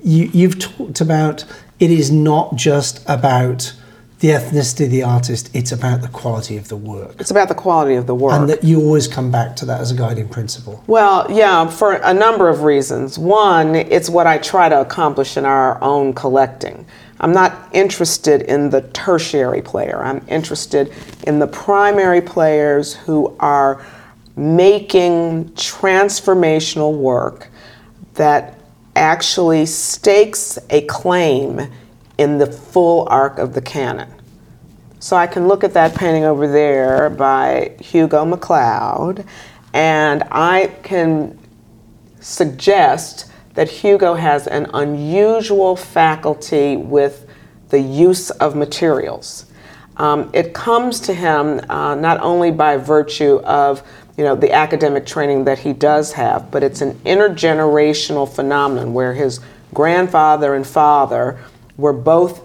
you, 0.03 0.29
you've 0.33 0.59
talked 0.59 1.01
about 1.01 1.45
it 1.79 1.91
is 1.91 2.11
not 2.11 2.55
just 2.55 3.03
about 3.09 3.73
the 4.19 4.29
ethnicity 4.29 4.85
of 4.85 4.91
the 4.91 5.03
artist, 5.03 5.49
it's 5.53 5.71
about 5.71 6.01
the 6.01 6.07
quality 6.07 6.55
of 6.55 6.69
the 6.69 6.77
work. 6.77 7.15
It's 7.19 7.31
about 7.31 7.49
the 7.49 7.55
quality 7.55 7.95
of 7.95 8.07
the 8.07 8.15
work. 8.15 8.33
And 8.33 8.49
that 8.49 8.63
you 8.63 8.79
always 8.79 9.07
come 9.07 9.29
back 9.29 9.57
to 9.57 9.65
that 9.65 9.81
as 9.81 9.91
a 9.91 9.95
guiding 9.95 10.29
principle. 10.29 10.81
Well, 10.87 11.27
yeah, 11.29 11.67
for 11.67 11.93
a 11.93 12.13
number 12.13 12.47
of 12.47 12.63
reasons. 12.63 13.19
One, 13.19 13.75
it's 13.75 14.09
what 14.09 14.25
I 14.25 14.37
try 14.37 14.69
to 14.69 14.79
accomplish 14.79 15.35
in 15.35 15.45
our 15.45 15.83
own 15.83 16.13
collecting. 16.13 16.85
I'm 17.19 17.33
not 17.33 17.69
interested 17.73 18.43
in 18.43 18.69
the 18.69 18.81
tertiary 18.81 19.61
player. 19.61 20.01
I'm 20.01 20.25
interested 20.29 20.93
in 21.27 21.39
the 21.39 21.47
primary 21.47 22.21
players 22.21 22.93
who 22.93 23.35
are 23.39 23.85
making 24.35 25.45
transformational 25.51 26.97
work 26.97 27.49
that 28.15 28.59
actually 28.95 29.65
stakes 29.65 30.57
a 30.69 30.81
claim 30.81 31.61
in 32.17 32.37
the 32.37 32.47
full 32.47 33.07
arc 33.09 33.37
of 33.37 33.53
the 33.53 33.61
canon. 33.61 34.11
So 34.99 35.15
I 35.15 35.27
can 35.27 35.47
look 35.47 35.63
at 35.63 35.73
that 35.73 35.93
painting 35.95 36.23
over 36.23 36.47
there 36.47 37.09
by 37.09 37.75
Hugo 37.79 38.25
McCloud, 38.25 39.25
and 39.73 40.23
I 40.31 40.67
can 40.83 41.37
suggest 42.19 43.29
that 43.53 43.69
Hugo 43.69 44.15
has 44.15 44.47
an 44.47 44.67
unusual 44.73 45.75
faculty 45.75 46.75
with 46.75 47.27
the 47.69 47.79
use 47.79 48.29
of 48.31 48.55
materials. 48.55 49.45
Um, 49.97 50.29
it 50.33 50.53
comes 50.53 50.99
to 51.01 51.13
him 51.13 51.61
uh, 51.69 51.95
not 51.95 52.19
only 52.21 52.51
by 52.51 52.77
virtue 52.77 53.37
of 53.43 53.83
you 54.17 54.23
know 54.23 54.35
the 54.35 54.51
academic 54.51 55.05
training 55.05 55.45
that 55.45 55.59
he 55.59 55.73
does 55.73 56.13
have, 56.13 56.51
but 56.51 56.63
it's 56.63 56.81
an 56.81 56.93
intergenerational 56.99 58.33
phenomenon 58.33 58.93
where 58.93 59.13
his 59.13 59.39
grandfather 59.73 60.55
and 60.55 60.65
father 60.65 61.39
were 61.77 61.93
both 61.93 62.41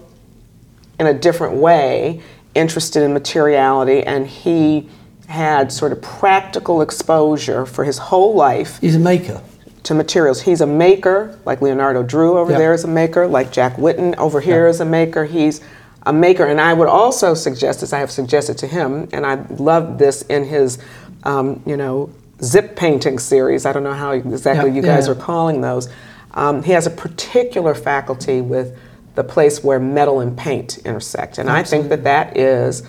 in 0.98 1.06
a 1.06 1.14
different 1.14 1.54
way 1.54 2.20
interested 2.54 3.02
in 3.02 3.12
materiality 3.12 4.02
and 4.02 4.26
he 4.26 4.88
had 5.28 5.70
sort 5.70 5.92
of 5.92 6.02
practical 6.02 6.82
exposure 6.82 7.64
for 7.64 7.84
his 7.84 7.98
whole 7.98 8.34
life. 8.34 8.78
He's 8.80 8.96
a 8.96 8.98
maker. 8.98 9.40
To 9.84 9.94
materials. 9.94 10.42
He's 10.42 10.60
a 10.60 10.66
maker, 10.66 11.38
like 11.44 11.62
Leonardo 11.62 12.02
Drew 12.02 12.36
over 12.36 12.50
yep. 12.50 12.58
there 12.58 12.74
is 12.74 12.84
a 12.84 12.88
maker, 12.88 13.26
like 13.26 13.52
Jack 13.52 13.76
Whitten 13.76 14.16
over 14.16 14.40
here 14.40 14.66
yep. 14.66 14.74
is 14.74 14.80
a 14.80 14.84
maker. 14.84 15.24
He's 15.24 15.60
a 16.04 16.12
maker. 16.12 16.44
And 16.44 16.60
I 16.60 16.74
would 16.74 16.88
also 16.88 17.34
suggest, 17.34 17.82
as 17.82 17.92
I 17.92 18.00
have 18.00 18.10
suggested 18.10 18.58
to 18.58 18.66
him, 18.66 19.08
and 19.12 19.24
I 19.24 19.36
love 19.50 19.98
this 19.98 20.22
in 20.22 20.44
his, 20.44 20.78
um, 21.24 21.62
you 21.66 21.76
know, 21.76 22.10
zip 22.42 22.76
painting 22.76 23.18
series. 23.18 23.66
I 23.66 23.72
don't 23.72 23.84
know 23.84 23.94
how 23.94 24.12
exactly 24.12 24.70
you 24.70 24.82
guys 24.82 25.06
yeah. 25.06 25.12
are 25.12 25.16
calling 25.16 25.60
those. 25.60 25.88
Um, 26.32 26.62
he 26.62 26.72
has 26.72 26.86
a 26.86 26.90
particular 26.90 27.74
faculty 27.74 28.40
with 28.40 28.78
the 29.14 29.24
place 29.24 29.62
where 29.64 29.80
metal 29.80 30.20
and 30.20 30.36
paint 30.36 30.78
intersect. 30.78 31.38
And 31.38 31.48
Absolutely. 31.48 31.60
I 31.60 31.64
think 31.64 31.88
that 31.90 32.04
that 32.04 32.36
is 32.36 32.82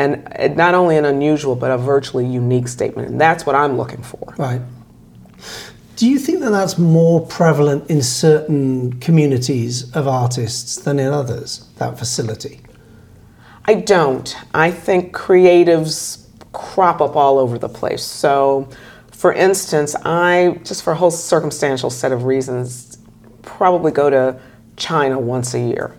and 0.00 0.56
not 0.56 0.74
only 0.74 0.96
an 0.96 1.04
unusual 1.04 1.54
but 1.54 1.70
a 1.70 1.78
virtually 1.78 2.26
unique 2.26 2.68
statement 2.68 3.08
and 3.08 3.20
that's 3.20 3.44
what 3.44 3.54
i'm 3.54 3.76
looking 3.76 4.02
for 4.02 4.34
right 4.38 4.60
do 5.96 6.08
you 6.08 6.18
think 6.18 6.40
that 6.40 6.50
that's 6.50 6.78
more 6.78 7.26
prevalent 7.26 7.88
in 7.90 8.02
certain 8.02 8.98
communities 9.00 9.94
of 9.94 10.08
artists 10.08 10.76
than 10.76 10.98
in 10.98 11.12
others 11.12 11.68
that 11.76 11.98
facility 11.98 12.60
i 13.66 13.74
don't 13.74 14.36
i 14.54 14.70
think 14.70 15.14
creatives 15.14 16.26
crop 16.52 17.00
up 17.00 17.16
all 17.16 17.38
over 17.38 17.58
the 17.58 17.68
place 17.68 18.02
so 18.02 18.68
for 19.12 19.32
instance 19.32 19.94
i 20.04 20.58
just 20.64 20.82
for 20.82 20.92
a 20.92 20.96
whole 20.96 21.10
circumstantial 21.10 21.90
set 21.90 22.12
of 22.12 22.24
reasons 22.24 22.98
probably 23.42 23.92
go 23.92 24.10
to 24.10 24.40
China 24.76 25.18
once 25.18 25.54
a 25.54 25.60
year. 25.60 25.94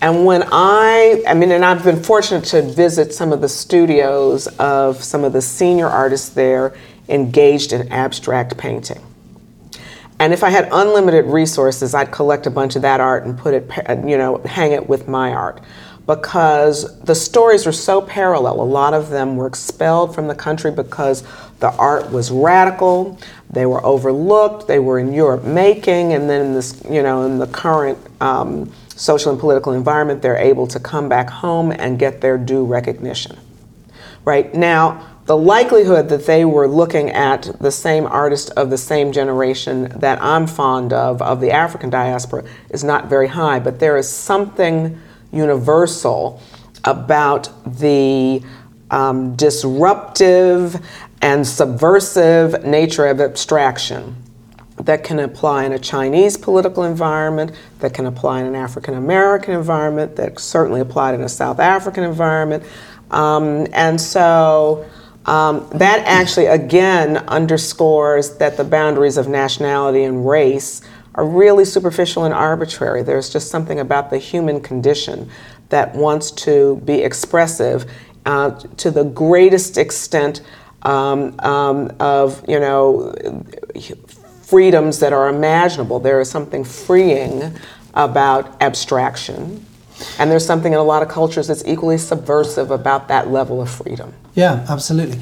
And 0.00 0.24
when 0.24 0.44
I, 0.52 1.22
I 1.26 1.34
mean, 1.34 1.50
and 1.50 1.64
I've 1.64 1.82
been 1.82 2.02
fortunate 2.02 2.44
to 2.46 2.62
visit 2.62 3.12
some 3.12 3.32
of 3.32 3.40
the 3.40 3.48
studios 3.48 4.46
of 4.58 5.02
some 5.02 5.24
of 5.24 5.32
the 5.32 5.42
senior 5.42 5.88
artists 5.88 6.28
there 6.28 6.76
engaged 7.08 7.72
in 7.72 7.90
abstract 7.90 8.56
painting. 8.56 9.02
And 10.20 10.32
if 10.32 10.44
I 10.44 10.50
had 10.50 10.68
unlimited 10.70 11.26
resources, 11.26 11.94
I'd 11.94 12.12
collect 12.12 12.46
a 12.46 12.50
bunch 12.50 12.76
of 12.76 12.82
that 12.82 13.00
art 13.00 13.24
and 13.24 13.36
put 13.36 13.54
it, 13.54 13.68
you 14.06 14.16
know, 14.16 14.38
hang 14.44 14.72
it 14.72 14.88
with 14.88 15.08
my 15.08 15.32
art. 15.32 15.60
Because 16.08 16.98
the 17.00 17.14
stories 17.14 17.66
are 17.66 17.72
so 17.72 18.00
parallel. 18.00 18.62
A 18.62 18.64
lot 18.64 18.94
of 18.94 19.10
them 19.10 19.36
were 19.36 19.46
expelled 19.46 20.14
from 20.14 20.26
the 20.26 20.34
country 20.34 20.70
because 20.70 21.22
the 21.60 21.70
art 21.72 22.10
was 22.10 22.30
radical. 22.30 23.18
They 23.50 23.66
were 23.66 23.84
overlooked. 23.84 24.66
They 24.66 24.78
were 24.78 24.98
in 24.98 25.12
Europe 25.12 25.44
making, 25.44 26.14
and 26.14 26.30
then 26.30 26.46
in 26.46 26.54
this, 26.54 26.82
you 26.88 27.02
know, 27.02 27.26
in 27.26 27.38
the 27.38 27.46
current 27.46 27.98
um, 28.22 28.72
social 28.88 29.32
and 29.32 29.38
political 29.38 29.74
environment, 29.74 30.22
they're 30.22 30.38
able 30.38 30.66
to 30.68 30.80
come 30.80 31.10
back 31.10 31.28
home 31.28 31.72
and 31.72 31.98
get 31.98 32.22
their 32.22 32.38
due 32.38 32.64
recognition. 32.64 33.38
Right 34.24 34.54
now, 34.54 35.06
the 35.26 35.36
likelihood 35.36 36.08
that 36.08 36.24
they 36.24 36.46
were 36.46 36.66
looking 36.66 37.10
at 37.10 37.50
the 37.60 37.70
same 37.70 38.06
artist 38.06 38.50
of 38.56 38.70
the 38.70 38.78
same 38.78 39.12
generation 39.12 39.92
that 39.96 40.22
I'm 40.22 40.46
fond 40.46 40.94
of, 40.94 41.20
of 41.20 41.42
the 41.42 41.50
African 41.50 41.90
diaspora, 41.90 42.44
is 42.70 42.82
not 42.82 43.10
very 43.10 43.28
high. 43.28 43.58
But 43.58 43.78
there 43.78 43.98
is 43.98 44.08
something 44.08 44.98
universal 45.32 46.40
about 46.84 47.50
the 47.78 48.42
um, 48.90 49.36
disruptive 49.36 50.84
and 51.20 51.46
subversive 51.46 52.64
nature 52.64 53.06
of 53.06 53.20
abstraction 53.20 54.16
that 54.80 55.02
can 55.02 55.18
apply 55.18 55.64
in 55.64 55.72
a 55.72 55.78
Chinese 55.78 56.36
political 56.36 56.84
environment, 56.84 57.52
that 57.80 57.92
can 57.92 58.06
apply 58.06 58.40
in 58.40 58.46
an 58.46 58.54
African 58.54 58.94
American 58.94 59.54
environment, 59.54 60.16
that 60.16 60.38
certainly 60.38 60.80
applied 60.80 61.14
in 61.14 61.22
a 61.22 61.28
South 61.28 61.58
African 61.58 62.04
environment. 62.04 62.62
Um, 63.10 63.66
and 63.72 64.00
so 64.00 64.88
um, 65.26 65.68
that 65.74 66.02
actually, 66.06 66.46
again, 66.46 67.18
underscores 67.28 68.38
that 68.38 68.56
the 68.56 68.64
boundaries 68.64 69.16
of 69.16 69.28
nationality 69.28 70.04
and 70.04 70.26
race 70.26 70.80
are 71.14 71.26
really 71.26 71.64
superficial 71.64 72.24
and 72.24 72.34
arbitrary. 72.34 73.02
There's 73.02 73.30
just 73.30 73.50
something 73.50 73.80
about 73.80 74.10
the 74.10 74.18
human 74.18 74.60
condition 74.60 75.30
that 75.68 75.94
wants 75.94 76.30
to 76.30 76.80
be 76.84 77.02
expressive 77.02 77.90
uh, 78.26 78.50
to 78.76 78.90
the 78.90 79.04
greatest 79.04 79.78
extent 79.78 80.42
um, 80.82 81.38
um, 81.40 81.90
of 81.98 82.44
you 82.48 82.60
know 82.60 83.14
freedoms 84.42 85.00
that 85.00 85.12
are 85.12 85.28
imaginable. 85.28 85.98
There 86.00 86.20
is 86.20 86.30
something 86.30 86.64
freeing 86.64 87.54
about 87.94 88.60
abstraction, 88.62 89.64
and 90.18 90.30
there's 90.30 90.46
something 90.46 90.72
in 90.72 90.78
a 90.78 90.84
lot 90.84 91.02
of 91.02 91.08
cultures 91.08 91.48
that's 91.48 91.64
equally 91.66 91.98
subversive 91.98 92.70
about 92.70 93.08
that 93.08 93.28
level 93.28 93.60
of 93.60 93.70
freedom. 93.70 94.14
Yeah, 94.34 94.64
absolutely. 94.68 95.18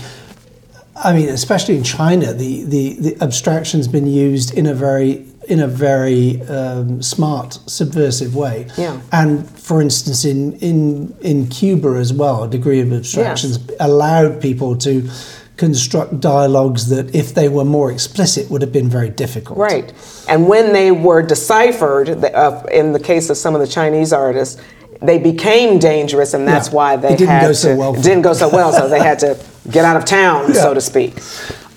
I 0.96 1.12
mean, 1.12 1.28
especially 1.28 1.76
in 1.76 1.84
China, 1.84 2.32
the, 2.32 2.64
the, 2.64 2.94
the 2.94 3.22
abstraction's 3.22 3.86
been 3.86 4.06
used 4.06 4.54
in 4.54 4.66
a 4.66 4.74
very 4.74 5.26
in 5.48 5.60
a 5.60 5.66
very 5.66 6.42
um, 6.42 7.02
smart, 7.02 7.58
subversive 7.66 8.34
way. 8.34 8.66
Yeah. 8.76 9.00
And 9.12 9.48
for 9.48 9.80
instance, 9.80 10.24
in 10.24 10.54
in 10.60 11.16
in 11.20 11.48
Cuba 11.48 11.88
as 11.98 12.12
well, 12.12 12.44
a 12.44 12.48
degree 12.48 12.80
of 12.80 12.92
abstractions 12.92 13.58
yes. 13.58 13.76
allowed 13.80 14.40
people 14.40 14.76
to 14.78 15.08
construct 15.56 16.20
dialogues 16.20 16.88
that, 16.90 17.14
if 17.14 17.34
they 17.34 17.48
were 17.48 17.64
more 17.64 17.90
explicit, 17.90 18.50
would 18.50 18.60
have 18.60 18.72
been 18.72 18.90
very 18.90 19.08
difficult. 19.08 19.58
Right. 19.58 19.92
And 20.28 20.48
when 20.48 20.72
they 20.72 20.90
were 20.90 21.22
deciphered, 21.22 22.10
uh, 22.10 22.62
in 22.70 22.92
the 22.92 23.00
case 23.00 23.30
of 23.30 23.36
some 23.36 23.54
of 23.54 23.60
the 23.60 23.66
Chinese 23.66 24.12
artists, 24.12 24.60
they 25.00 25.18
became 25.18 25.78
dangerous, 25.78 26.34
and 26.34 26.46
that's 26.46 26.68
yeah. 26.68 26.74
why 26.74 26.96
they 26.96 27.08
it 27.08 27.18
didn't 27.18 27.28
had 27.28 27.42
go 27.42 27.52
so 27.52 27.72
to, 27.72 27.76
well. 27.76 27.94
didn't 27.94 28.22
go 28.22 28.32
so 28.32 28.48
well, 28.48 28.72
so 28.72 28.88
they 28.88 28.98
had 28.98 29.18
to 29.20 29.38
get 29.70 29.84
out 29.84 29.96
of 29.96 30.04
town, 30.04 30.48
yeah. 30.48 30.60
so 30.60 30.74
to 30.74 30.80
speak. 30.80 31.18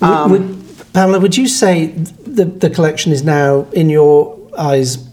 Um, 0.02 0.30
would, 0.30 0.40
would, 0.40 0.59
Pamela, 0.92 1.20
would 1.20 1.36
you 1.36 1.46
say 1.46 1.86
the, 1.86 2.44
the 2.44 2.70
collection 2.70 3.12
is 3.12 3.22
now, 3.22 3.66
in 3.72 3.90
your 3.90 4.38
eyes, 4.58 5.08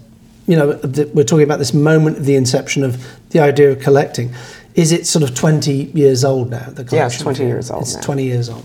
you 0.46 0.56
know, 0.56 0.80
we're 1.14 1.24
talking 1.24 1.44
about 1.44 1.58
this 1.58 1.74
moment 1.74 2.18
of 2.18 2.24
the 2.24 2.34
inception 2.34 2.82
of 2.82 3.04
the 3.30 3.40
idea 3.40 3.70
of 3.70 3.80
collecting 3.80 4.34
is 4.78 4.92
it 4.92 5.08
sort 5.08 5.28
of 5.28 5.34
20 5.34 5.72
years 5.72 6.24
old 6.24 6.50
now? 6.50 6.64
The 6.70 6.84
collection? 6.84 6.96
Yeah, 6.96 7.06
it's 7.06 7.18
20 7.18 7.44
years 7.44 7.68
old 7.68 7.82
It's 7.82 7.96
now. 7.96 8.00
20 8.00 8.22
years 8.22 8.48
old. 8.48 8.64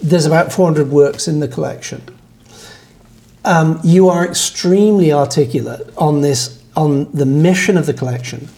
there's 0.00 0.24
about 0.24 0.50
400 0.50 0.88
works 0.90 1.28
in 1.28 1.40
the 1.40 1.48
collection. 1.48 2.02
Um, 3.44 3.78
you 3.84 4.08
are 4.08 4.24
extremely 4.24 5.12
articulate 5.12 5.86
on 5.98 6.22
this, 6.22 6.62
on 6.74 7.12
the 7.12 7.26
mission 7.26 7.76
of 7.76 7.84
the 7.84 7.92
collection, 7.92 8.48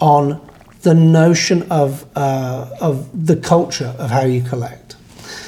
on 0.00 0.40
the 0.80 0.94
notion 0.94 1.62
of, 1.70 2.04
uh, 2.16 2.68
of 2.80 3.26
the 3.26 3.36
culture 3.36 3.94
of 3.96 4.10
how 4.10 4.24
you 4.24 4.42
collect. 4.42 4.81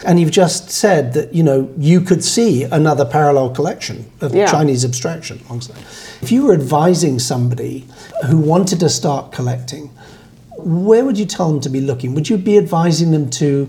And 0.05 0.21
you've 0.21 0.31
just 0.31 0.71
said 0.71 1.13
that 1.15 1.35
you 1.35 1.43
know 1.43 1.69
you 1.79 2.01
could 2.01 2.23
see 2.23 2.65
another 2.65 3.05
parallel 3.05 3.51
collection 3.51 4.11
of 4.21 4.35
Yeah. 4.35 4.47
Chinese 4.47 4.85
abstraction. 4.85 5.41
alongside. 5.49 5.77
If 6.23 6.31
you 6.33 6.45
were 6.47 6.53
advising 6.55 7.19
somebody 7.19 7.87
who 8.27 8.39
wanted 8.39 8.81
to 8.81 8.89
start 8.89 9.33
collecting, 9.33 9.91
where 10.59 11.05
would 11.05 11.19
you 11.19 11.27
tell 11.27 11.49
them 11.51 11.61
to 11.61 11.69
be 11.71 11.81
looking? 11.81 12.15
Would 12.15 12.29
you 12.29 12.37
be 12.39 12.59
advising 12.59 13.11
them 13.13 13.31
to 13.31 13.69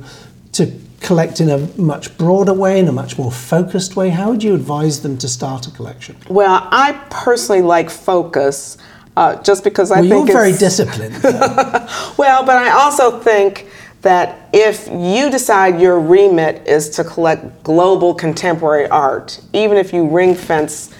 to 0.54 0.72
collect 1.02 1.40
in 1.40 1.50
a 1.50 1.60
much 1.78 2.18
broader 2.18 2.54
way, 2.54 2.80
in 2.80 2.88
a 2.88 2.92
much 2.92 3.18
more 3.18 3.32
focused 3.32 3.96
way? 3.96 4.10
How 4.10 4.30
would 4.32 4.44
you 4.44 4.56
advise 4.56 5.02
them 5.02 5.18
to 5.20 5.28
start 5.28 5.68
a 5.68 5.72
collection? 5.72 6.16
Well, 6.30 6.68
I 6.72 6.94
personally 7.10 7.62
like 7.62 7.90
focus, 7.90 8.78
uh, 9.18 9.36
just 9.44 9.64
because 9.64 9.92
I 9.92 10.02
Well, 10.02 10.10
think 10.10 10.30
you're 10.30 10.38
very 10.38 10.54
disciplined. 10.58 11.16
Well, 12.18 12.46
but 12.46 12.58
I 12.58 12.70
also 12.72 13.20
think 13.20 13.68
that 14.06 14.50
if 14.54 14.88
you 14.88 15.32
decide 15.32 15.82
your 15.82 16.00
remit 16.00 16.68
is 16.68 16.92
to 16.92 17.04
collect 17.04 17.64
global 17.64 18.14
contemporary 18.14 18.88
art, 18.88 19.42
even 19.52 19.78
if 19.78 19.92
you 19.92 20.08
ring 20.08 20.36
fence 20.36 20.94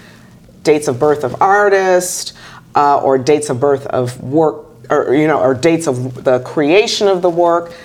dates 0.64 0.88
of 0.88 0.98
birth 0.98 1.24
of 1.24 1.40
artists 1.40 2.34
uh, 2.74 2.98
or 2.98 3.20
dates 3.20 3.52
of 3.52 3.60
birth 3.60 3.86
of 3.86 4.20
work, 4.24 4.66
or 4.90 5.14
you 5.14 5.28
know, 5.28 5.40
or 5.40 5.54
dates 5.54 5.86
of 5.86 6.24
the 6.24 6.40
creation 6.40 7.08
of 7.08 7.22
the 7.22 7.30
work, 7.30 7.76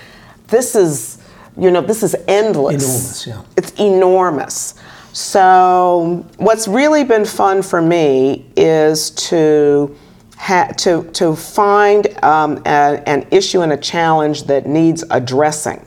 this 0.47 0.75
is, 0.75 1.21
you 1.55 1.69
know, 1.69 1.81
this 1.81 2.01
is 2.01 2.15
endless. 2.27 3.27
Enormous, 3.27 3.27
yeah. 3.27 3.43
It's 3.55 3.79
enormous. 3.79 4.73
So 5.13 6.25
what's 6.37 6.67
really 6.67 7.03
been 7.03 7.25
fun 7.25 7.61
for 7.61 7.79
me 7.79 8.47
is 8.57 9.11
to 9.29 9.95
ha- 10.41 10.71
to 10.77 11.03
to 11.13 11.35
find 11.35 12.07
um, 12.23 12.61
a- 12.65 13.01
an 13.07 13.27
issue 13.31 13.61
and 13.61 13.71
a 13.71 13.77
challenge 13.77 14.43
that 14.45 14.65
needs 14.65 15.03
addressing, 15.11 15.81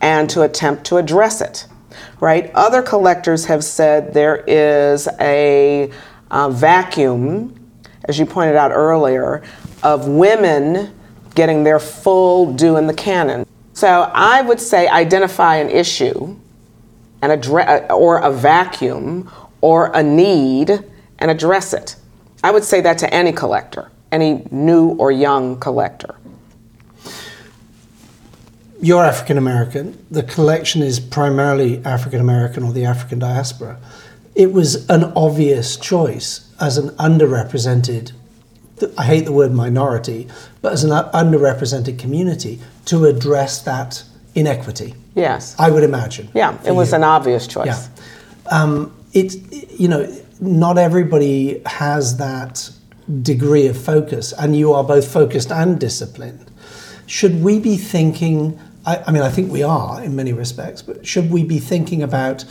and 0.00 0.30
to 0.30 0.42
attempt 0.42 0.84
to 0.84 0.96
address 0.96 1.40
it. 1.40 1.66
Right? 2.20 2.50
Other 2.54 2.82
collectors 2.82 3.46
have 3.46 3.64
said 3.64 4.14
there 4.14 4.44
is 4.46 5.08
a 5.20 5.90
uh, 6.30 6.50
vacuum, 6.50 7.54
as 8.04 8.18
you 8.18 8.26
pointed 8.26 8.56
out 8.56 8.70
earlier, 8.72 9.42
of 9.82 10.08
women 10.08 10.94
getting 11.34 11.64
their 11.64 11.80
full 11.80 12.52
due 12.54 12.76
in 12.76 12.86
the 12.86 12.94
canon. 12.94 13.44
So 13.72 14.10
I 14.14 14.40
would 14.40 14.60
say 14.60 14.86
identify 14.86 15.56
an 15.56 15.68
issue 15.68 16.36
and 17.20 17.32
address, 17.32 17.90
or 17.90 18.18
a 18.18 18.30
vacuum 18.30 19.30
or 19.60 19.90
a 19.94 20.02
need 20.02 20.70
and 21.18 21.30
address 21.30 21.72
it. 21.72 21.96
I 22.44 22.50
would 22.50 22.62
say 22.62 22.82
that 22.82 22.98
to 22.98 23.12
any 23.12 23.32
collector, 23.32 23.90
any 24.12 24.46
new 24.50 24.90
or 24.96 25.10
young 25.10 25.58
collector. 25.58 26.14
You're 28.82 29.02
African 29.02 29.38
American. 29.38 30.04
The 30.10 30.22
collection 30.22 30.82
is 30.82 31.00
primarily 31.00 31.82
African 31.86 32.20
American 32.20 32.62
or 32.62 32.72
the 32.74 32.84
African 32.84 33.18
diaspora. 33.18 33.78
It 34.34 34.52
was 34.52 34.86
an 34.90 35.04
obvious 35.16 35.78
choice 35.78 36.52
as 36.60 36.76
an 36.76 36.90
underrepresented, 36.96 38.12
I 38.98 39.04
hate 39.04 39.24
the 39.24 39.32
word 39.32 39.52
minority, 39.52 40.28
but 40.60 40.74
as 40.74 40.84
an 40.84 40.90
underrepresented 40.90 41.98
community 41.98 42.60
to 42.86 43.06
address 43.06 43.62
that 43.62 44.04
inequity. 44.34 44.94
Yes. 45.14 45.56
I 45.58 45.70
would 45.70 45.82
imagine. 45.82 46.28
Yeah, 46.34 46.58
it 46.66 46.72
was 46.72 46.90
you. 46.90 46.96
an 46.96 47.04
obvious 47.04 47.46
choice. 47.46 47.66
Yeah. 47.66 47.88
Um, 48.50 48.94
it's, 49.14 49.36
you 49.80 49.88
know, 49.88 50.02
not 50.46 50.78
everybody 50.78 51.62
has 51.66 52.16
that 52.18 52.70
degree 53.22 53.66
of 53.66 53.76
focus, 53.76 54.32
and 54.32 54.56
you 54.56 54.72
are 54.72 54.84
both 54.84 55.10
focused 55.10 55.50
and 55.50 55.78
disciplined. 55.78 56.50
Should 57.06 57.42
we 57.42 57.58
be 57.58 57.76
thinking, 57.76 58.58
I, 58.86 59.02
I 59.06 59.12
mean, 59.12 59.22
I 59.22 59.30
think 59.30 59.50
we 59.50 59.62
are 59.62 60.02
in 60.02 60.16
many 60.16 60.32
respects, 60.32 60.82
but 60.82 61.06
should 61.06 61.30
we 61.30 61.44
be 61.44 61.58
thinking 61.58 62.02
about 62.02 62.44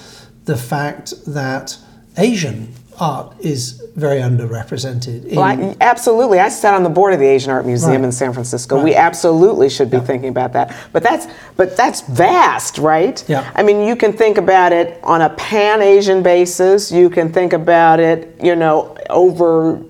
the 0.46 0.58
fact 0.58 1.14
that 1.26 1.78
Asian 2.18 2.73
art 3.04 3.36
is 3.42 3.84
very 3.96 4.20
underrepresented? 4.20 5.26
In, 5.26 5.36
Well, 5.36 5.46
I, 5.46 5.76
absolutely. 5.82 6.40
I 6.40 6.50
sat 6.50 6.74
on 6.74 6.84
the 6.84 6.90
board 6.90 7.14
of 7.14 7.20
the 7.20 7.28
Asian 7.28 7.52
Art 7.52 7.66
Museum 7.66 8.02
Right. 8.02 8.06
in 8.06 8.12
San 8.12 8.32
Francisco. 8.34 8.82
We 8.82 8.96
absolutely 8.96 9.70
should 9.70 9.92
be 9.92 10.00
thinking 10.00 10.30
about 10.30 10.54
that. 10.54 10.74
But 10.94 11.04
that's 11.04 11.28
but 11.58 11.76
that's 11.76 12.02
vast, 12.02 12.78
right? 12.78 13.24
Yeah. 13.28 13.52
I 13.56 13.62
mean, 13.64 13.86
you 13.88 13.96
can 13.96 14.14
think 14.14 14.38
about 14.38 14.72
it 14.72 15.00
on 15.04 15.22
a 15.22 15.30
pan-Asian 15.32 16.24
basis. 16.24 16.92
You 16.92 17.10
can 17.10 17.32
think 17.32 17.54
about 17.54 18.00
it, 18.00 18.36
you 18.42 18.56
know, 18.56 18.98
over 19.10 19.84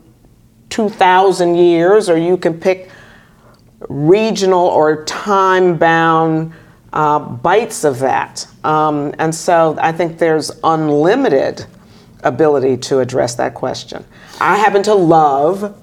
2,000 0.70 1.56
years, 1.56 2.10
or 2.10 2.18
you 2.18 2.36
can 2.36 2.60
pick 2.60 2.90
regional 3.90 4.66
or 4.68 5.06
time-bound 5.06 6.52
uh, 6.94 7.20
bites 7.20 7.84
of 7.84 8.00
that. 8.00 8.48
Um, 8.64 9.14
and 9.20 9.34
so 9.34 9.78
I 9.80 9.92
think 9.92 10.18
there's 10.18 10.52
unlimited 10.64 11.66
ability 12.24 12.78
to 12.78 13.00
address 13.00 13.36
that 13.36 13.54
question. 13.54 14.06
I 14.40 14.58
happen 14.58 14.84
to 14.84 14.94
love, 14.94 15.78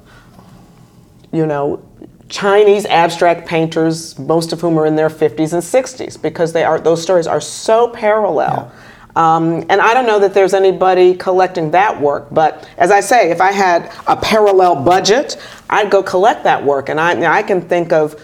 you 1.33 1.46
know, 1.46 1.83
Chinese 2.29 2.87
abstract 2.87 3.46
painters, 3.46 4.18
most 4.18 4.53
of 4.53 4.61
whom 4.61 4.79
are 4.79 4.87
in 4.87 4.96
their 4.96 5.11
50s 5.11 5.53
and 5.53 5.62
60s, 5.62 6.20
because 6.20 6.53
they 6.53 6.62
are 6.64 6.79
those 6.79 7.03
stories 7.03 7.26
are 7.26 7.40
so 7.40 7.88
parallel. 7.88 8.72
Um, 9.16 9.64
and 9.68 9.81
I 9.81 9.92
don't 9.92 10.07
know 10.07 10.20
that 10.20 10.35
there's 10.35 10.55
anybody 10.55 11.14
collecting 11.14 11.72
that 11.72 12.00
work, 12.00 12.29
but 12.31 12.68
as 12.79 12.92
I 12.92 13.00
say, 13.00 13.31
if 13.31 13.40
I 13.40 13.50
had 13.50 13.92
a 14.07 14.16
parallel 14.16 14.76
budget, 14.85 15.37
I'd 15.68 15.90
go 15.90 16.03
collect 16.03 16.44
that 16.44 16.64
work. 16.64 16.88
And 16.88 17.00
I, 17.00 17.38
I 17.38 17.42
can 17.42 17.61
think 17.61 17.92
of, 17.92 18.20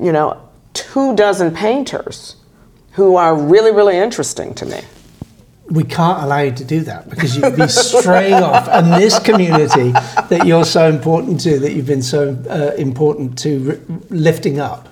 you 0.00 0.12
know, 0.12 0.48
two 0.72 1.14
dozen 1.14 1.54
painters 1.54 2.36
who 2.92 3.16
are 3.16 3.36
really, 3.36 3.70
really 3.70 3.96
interesting 3.96 4.54
to 4.54 4.64
me. 4.64 4.80
We 5.70 5.84
can't 5.84 6.22
allow 6.22 6.40
you 6.40 6.52
to 6.52 6.64
do 6.64 6.80
that 6.80 7.10
because 7.10 7.36
you'd 7.36 7.56
be 7.56 7.68
straying 7.68 8.34
off. 8.34 8.68
And 8.68 8.92
this 8.92 9.18
community 9.18 9.92
that 9.92 10.42
you're 10.46 10.64
so 10.64 10.88
important 10.88 11.40
to, 11.40 11.58
that 11.58 11.72
you've 11.72 11.86
been 11.86 12.02
so 12.02 12.36
uh, 12.48 12.74
important 12.76 13.38
to 13.40 13.78
r- 13.78 13.96
lifting 14.08 14.60
up, 14.60 14.88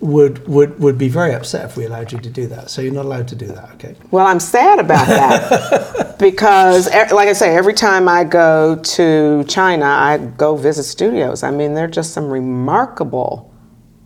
would, 0.00 0.46
would, 0.46 0.78
would 0.78 0.96
be 0.98 1.08
very 1.08 1.34
upset 1.34 1.64
if 1.64 1.76
we 1.76 1.84
allowed 1.84 2.12
you 2.12 2.18
to 2.18 2.30
do 2.30 2.46
that. 2.48 2.70
So 2.70 2.82
you're 2.82 2.92
not 2.92 3.04
allowed 3.04 3.28
to 3.28 3.34
do 3.34 3.46
that, 3.46 3.70
okay? 3.74 3.96
Well, 4.10 4.26
I'm 4.26 4.38
sad 4.38 4.78
about 4.78 5.06
that 5.06 6.16
because, 6.18 6.88
like 6.88 7.28
I 7.28 7.32
say, 7.32 7.56
every 7.56 7.74
time 7.74 8.08
I 8.08 8.24
go 8.24 8.76
to 8.76 9.44
China, 9.44 9.86
I 9.86 10.18
go 10.18 10.56
visit 10.56 10.84
studios. 10.84 11.42
I 11.42 11.50
mean, 11.50 11.74
they're 11.74 11.88
just 11.88 12.12
some 12.12 12.30
remarkable 12.30 13.52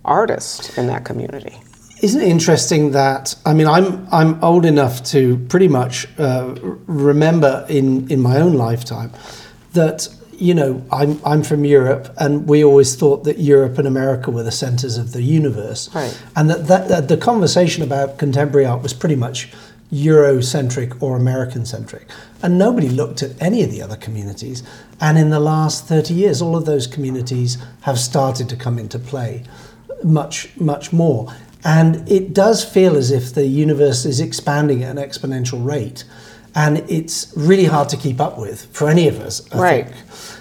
artists 0.04 0.78
in 0.78 0.86
that 0.86 1.04
community. 1.04 1.61
Isn't 2.02 2.20
it 2.20 2.28
interesting 2.28 2.90
that 2.90 3.36
I 3.46 3.54
mean 3.54 3.68
I'm 3.68 4.08
I'm 4.10 4.42
old 4.42 4.66
enough 4.66 5.04
to 5.04 5.38
pretty 5.48 5.68
much 5.68 6.08
uh, 6.18 6.54
remember 6.86 7.64
in 7.68 8.10
in 8.10 8.20
my 8.20 8.40
own 8.40 8.54
lifetime 8.54 9.12
that 9.74 10.08
you 10.32 10.52
know 10.52 10.84
I'm 10.90 11.20
I'm 11.24 11.44
from 11.44 11.64
Europe 11.64 12.12
and 12.18 12.48
we 12.48 12.64
always 12.64 12.96
thought 12.96 13.22
that 13.22 13.38
Europe 13.38 13.78
and 13.78 13.86
America 13.86 14.32
were 14.32 14.42
the 14.42 14.50
centers 14.50 14.98
of 14.98 15.12
the 15.12 15.22
universe. 15.22 15.88
Right. 15.94 16.20
and 16.34 16.50
that, 16.50 16.66
that, 16.66 16.88
that 16.88 17.08
the 17.08 17.16
conversation 17.16 17.84
about 17.84 18.18
contemporary 18.18 18.66
art 18.66 18.82
was 18.82 18.92
pretty 18.92 19.16
much 19.16 19.52
Eurocentric 19.92 21.00
or 21.00 21.16
American 21.16 21.64
centric 21.64 22.08
and 22.42 22.58
nobody 22.58 22.88
looked 22.88 23.22
at 23.22 23.40
any 23.40 23.62
of 23.62 23.70
the 23.70 23.80
other 23.80 23.96
communities. 23.96 24.64
And 25.00 25.18
in 25.18 25.30
the 25.30 25.38
last 25.38 25.86
30 25.86 26.14
years 26.14 26.42
all 26.42 26.56
of 26.56 26.64
those 26.64 26.88
communities 26.88 27.58
have 27.82 28.00
started 28.00 28.48
to 28.48 28.56
come 28.56 28.80
into 28.80 28.98
play 28.98 29.44
much 30.02 30.48
much 30.58 30.92
more 30.92 31.32
and 31.64 32.08
it 32.10 32.34
does 32.34 32.64
feel 32.64 32.96
as 32.96 33.10
if 33.10 33.32
the 33.34 33.46
universe 33.46 34.04
is 34.04 34.20
expanding 34.20 34.82
at 34.82 34.96
an 34.96 35.02
exponential 35.02 35.64
rate 35.64 36.04
and 36.54 36.78
it's 36.90 37.32
really 37.36 37.64
hard 37.64 37.88
to 37.88 37.96
keep 37.96 38.20
up 38.20 38.38
with 38.38 38.66
for 38.72 38.88
any 38.88 39.08
of 39.08 39.20
us 39.20 39.42
I 39.52 39.58
Right. 39.58 39.84
think. 39.86 39.96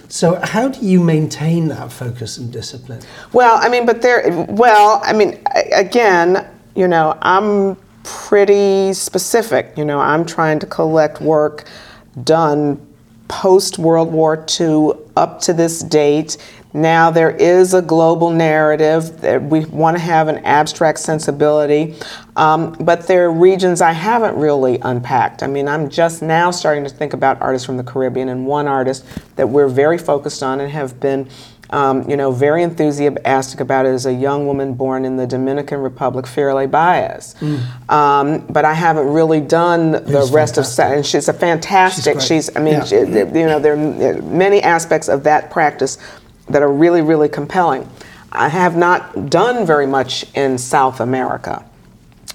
so 0.10 0.36
how 0.44 0.68
do 0.70 0.86
you 0.86 1.00
maintain 1.00 1.68
that 1.70 1.92
focus 1.92 2.38
and 2.38 2.52
discipline 2.52 3.02
Well, 3.34 3.58
I 3.62 3.70
mean, 3.70 3.86
but 3.86 4.02
there, 4.02 4.46
well, 4.50 5.00
I 5.04 5.14
mean, 5.14 5.40
again, 5.74 6.46
you 6.76 6.88
know, 6.88 7.18
I'm 7.22 7.78
pretty 8.04 8.94
specific. 8.94 9.74
You 9.78 9.86
know, 9.86 10.00
I'm 10.00 10.26
trying 10.26 10.60
to 10.60 10.66
collect 10.66 11.22
work 11.22 11.66
done 12.24 12.80
post 13.28 13.78
World 13.80 14.12
War 14.12 14.46
II 14.60 14.92
up 15.16 15.40
to 15.42 15.54
this 15.54 15.82
date. 15.84 16.38
Now 16.74 17.12
there 17.12 17.32
is 17.32 17.74
a 17.74 17.82
global 17.82 18.30
narrative 18.30 19.22
that 19.22 19.44
we 19.44 19.66
want 19.66 19.98
to 19.98 20.02
have 20.02 20.28
an 20.30 20.38
abstract 20.46 21.00
sensibility, 21.00 21.96
um, 22.36 22.74
but 22.80 23.08
there 23.08 23.26
are 23.26 23.32
regions 23.32 23.82
I 23.82 23.92
haven't 23.92 24.36
really 24.38 24.80
unpacked. 24.82 25.44
I 25.44 25.48
mean, 25.48 25.68
I'm 25.68 25.90
just 25.90 26.22
now 26.22 26.50
starting 26.52 26.84
to 26.86 26.90
think 26.90 27.14
about 27.14 27.42
artists 27.42 27.66
from 27.66 27.78
the 27.78 27.84
Caribbean, 27.84 28.30
and 28.30 28.46
one 28.46 28.68
artist 28.68 29.06
that 29.36 29.50
we're 29.50 29.68
very 29.68 29.98
focused 29.98 30.42
on 30.44 30.62
and 30.62 30.72
have 30.72 31.00
been 31.00 31.28
um, 31.74 32.10
you 32.10 32.18
know, 32.18 32.32
very 32.34 32.64
enthusiastic 32.64 33.62
about 33.62 33.86
it 33.86 33.90
as 33.94 34.06
a 34.06 34.12
young 34.12 34.46
woman 34.46 34.74
born 34.74 35.06
in 35.06 35.16
the 35.16 35.26
Dominican 35.26 35.80
Republic, 35.80 36.26
Firelei 36.26 36.68
Báez. 36.70 37.42
Um, 37.90 38.46
but 38.50 38.66
I 38.66 38.74
haven't 38.74 39.08
really 39.08 39.40
done 39.40 39.92
the 39.94 40.30
rest 40.34 40.58
of, 40.58 40.66
fantastic. 40.66 40.96
and 40.98 41.06
she's 41.06 41.30
a 41.30 41.34
fantastic. 41.34 42.16
great. 42.16 42.26
She's, 42.28 42.54
I 42.58 42.60
mean, 42.60 42.74
Yeah. 42.74 42.84
she- 42.84 42.96
you 42.98 43.46
know, 43.46 43.60
there 43.60 43.72
are 43.76 44.22
many 44.22 44.62
aspects 44.62 45.08
of 45.08 45.24
that 45.24 45.50
practice 45.50 45.98
that 46.52 46.62
are 46.62 46.72
really, 46.72 47.02
really 47.02 47.30
compelling. 47.30 47.90
I 48.32 48.48
have 48.48 48.78
not 48.78 49.30
done 49.30 49.66
very 49.66 49.88
much 49.88 50.26
in 50.36 50.58
South 50.58 51.00
America. 51.00 51.66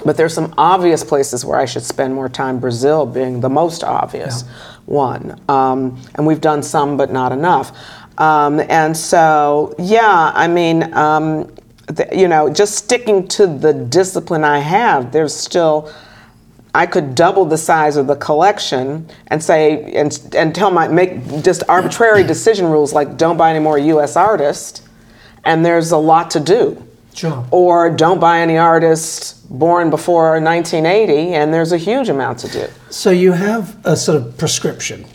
But 0.04 0.16
there's 0.16 0.34
some 0.34 0.52
obvious 0.58 1.02
places 1.02 1.44
where 1.44 1.58
I 1.58 1.64
should 1.64 1.82
spend 1.82 2.14
more 2.14 2.28
time, 2.28 2.58
Brazil 2.58 3.06
being 3.06 3.40
the 3.40 3.48
most 3.48 3.82
obvious 3.82 4.42
one. 4.84 5.40
Um, 5.48 6.00
and 6.14 6.26
we've 6.26 6.40
done 6.40 6.62
some, 6.62 6.96
but 6.96 7.10
not 7.10 7.32
enough. 7.32 7.72
Um, 8.18 8.60
and 8.60 8.96
so, 8.96 9.74
yeah, 9.78 10.32
I 10.34 10.48
mean, 10.48 10.92
um, 10.94 11.54
th- 11.94 12.10
you 12.12 12.28
know, 12.28 12.52
just 12.52 12.74
sticking 12.74 13.26
to 13.28 13.46
the 13.46 13.72
discipline 13.72 14.44
I 14.44 14.58
have, 14.58 15.12
there's 15.12 15.34
still. 15.34 15.92
I 16.82 16.86
could 16.86 17.14
double 17.14 17.44
the 17.46 17.56
size 17.56 17.96
of 17.96 18.06
the 18.06 18.16
collection 18.16 19.08
and 19.28 19.42
say 19.42 19.92
and, 19.94 20.10
and 20.40 20.54
tell 20.54 20.70
my 20.70 20.86
make 20.88 21.12
just 21.42 21.62
arbitrary 21.68 22.22
decision 22.34 22.66
rules 22.66 22.92
like 22.92 23.16
don't 23.16 23.38
buy 23.38 23.50
any 23.50 23.60
more 23.68 23.78
U.S. 23.94 24.14
artists, 24.16 24.82
and 25.44 25.64
there's 25.64 25.90
a 25.92 25.96
lot 26.12 26.30
to 26.32 26.40
do 26.40 26.82
Sure. 27.14 27.46
or 27.50 27.88
don't 27.88 28.20
buy 28.20 28.40
any 28.40 28.58
artists 28.58 29.32
born 29.48 29.88
before 29.88 30.32
1980 30.40 31.32
and 31.34 31.54
there's 31.54 31.72
a 31.72 31.78
huge 31.78 32.10
amount 32.10 32.40
to 32.40 32.48
do 32.48 32.66
So 32.90 33.10
you 33.10 33.32
have 33.32 33.64
a 33.86 33.96
sort 33.96 34.18
of 34.20 34.36
prescription 34.36 35.06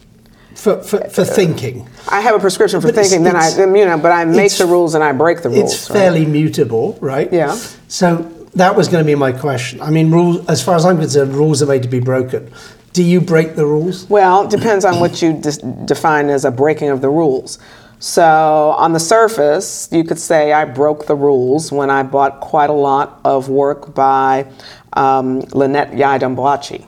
for, 0.56 0.82
for, 0.82 0.98
for 1.16 1.22
uh, 1.22 1.26
thinking. 1.40 1.88
i 2.10 2.20
have 2.22 2.34
a 2.34 2.40
prescription 2.40 2.82
for 2.82 2.88
But 2.88 2.96
it's- 2.96 3.10
thinking 3.10 3.24
then 3.24 3.36
i 3.36 3.50
you 3.80 3.86
know 3.86 4.00
but 4.00 4.12
i 4.12 4.26
make 4.26 4.54
the 4.58 4.66
rules 4.66 4.96
and 4.96 5.04
i 5.04 5.12
break 5.12 5.44
the 5.44 5.50
rules 5.50 5.74
It's 5.74 5.90
right? 5.92 6.00
fairly 6.00 6.26
mutable, 6.26 6.98
right? 7.02 7.30
Yeah. 7.32 7.54
So 7.88 8.08
that 8.54 8.76
was 8.76 8.88
going 8.88 9.04
to 9.04 9.08
be 9.08 9.16
my 9.16 9.32
question. 9.32 9.82
I 9.82 9.90
mean, 9.90 10.12
rules, 10.12 10.48
as 10.48 10.64
far 10.64 10.76
as 10.76 10.86
I'm 10.86 10.98
concerned, 10.98 11.34
rules 11.34 11.62
are 11.62 11.66
made 11.66 11.84
to 11.84 11.90
be 11.90 12.00
broken. 12.00 12.52
Do 12.94 13.04
you 13.04 13.22
break 13.22 13.56
the 13.56 13.66
rules? 13.66 14.10
Well, 14.10 14.44
it 14.44 14.50
depends 14.50 14.84
on 14.84 15.00
what 15.00 15.22
you 15.22 15.34
dis- 15.34 15.58
define 15.58 16.30
as 16.30 16.44
a 16.44 16.52
breaking 16.52 16.90
of 16.90 17.02
the 17.02 17.10
rules. 17.10 17.58
So, 18.00 18.76
on 18.78 18.94
the 18.94 19.00
surface, 19.00 19.88
you 19.92 20.04
could 20.04 20.20
say 20.20 20.52
I 20.52 20.66
broke 20.66 21.06
the 21.06 21.16
rules 21.16 21.72
when 21.72 21.90
I 21.90 22.04
bought 22.04 22.42
quite 22.42 22.70
a 22.70 22.74
lot 22.74 23.22
of 23.24 23.48
work 23.48 23.94
by 23.94 24.52
um, 24.94 25.42
Lynette 25.54 25.92
Yiadom-Boakye. 25.92 26.86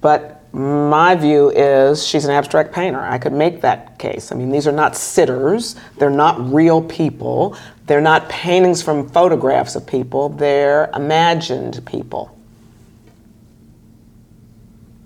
But 0.00 0.42
my 0.54 1.16
view 1.16 1.50
is 1.50 2.06
she's 2.06 2.24
an 2.24 2.30
abstract 2.30 2.72
painter. 2.72 3.00
I 3.00 3.18
could 3.18 3.32
make 3.32 3.60
that 3.60 3.98
case. 3.98 4.32
I 4.32 4.36
mean, 4.36 4.50
these 4.50 4.66
are 4.66 4.72
not 4.72 4.96
sitters, 4.96 5.76
they're 5.98 6.10
not 6.10 6.52
real 6.52 6.80
people, 6.80 7.56
they're 7.86 8.00
not 8.00 8.28
paintings 8.28 8.82
from 8.82 9.08
photographs 9.08 9.76
of 9.76 9.86
people, 9.86 10.30
they're 10.30 10.90
imagined 10.94 11.84
people. 11.86 12.36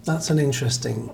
That's 0.04 0.30
an 0.30 0.38
interesting. 0.38 1.10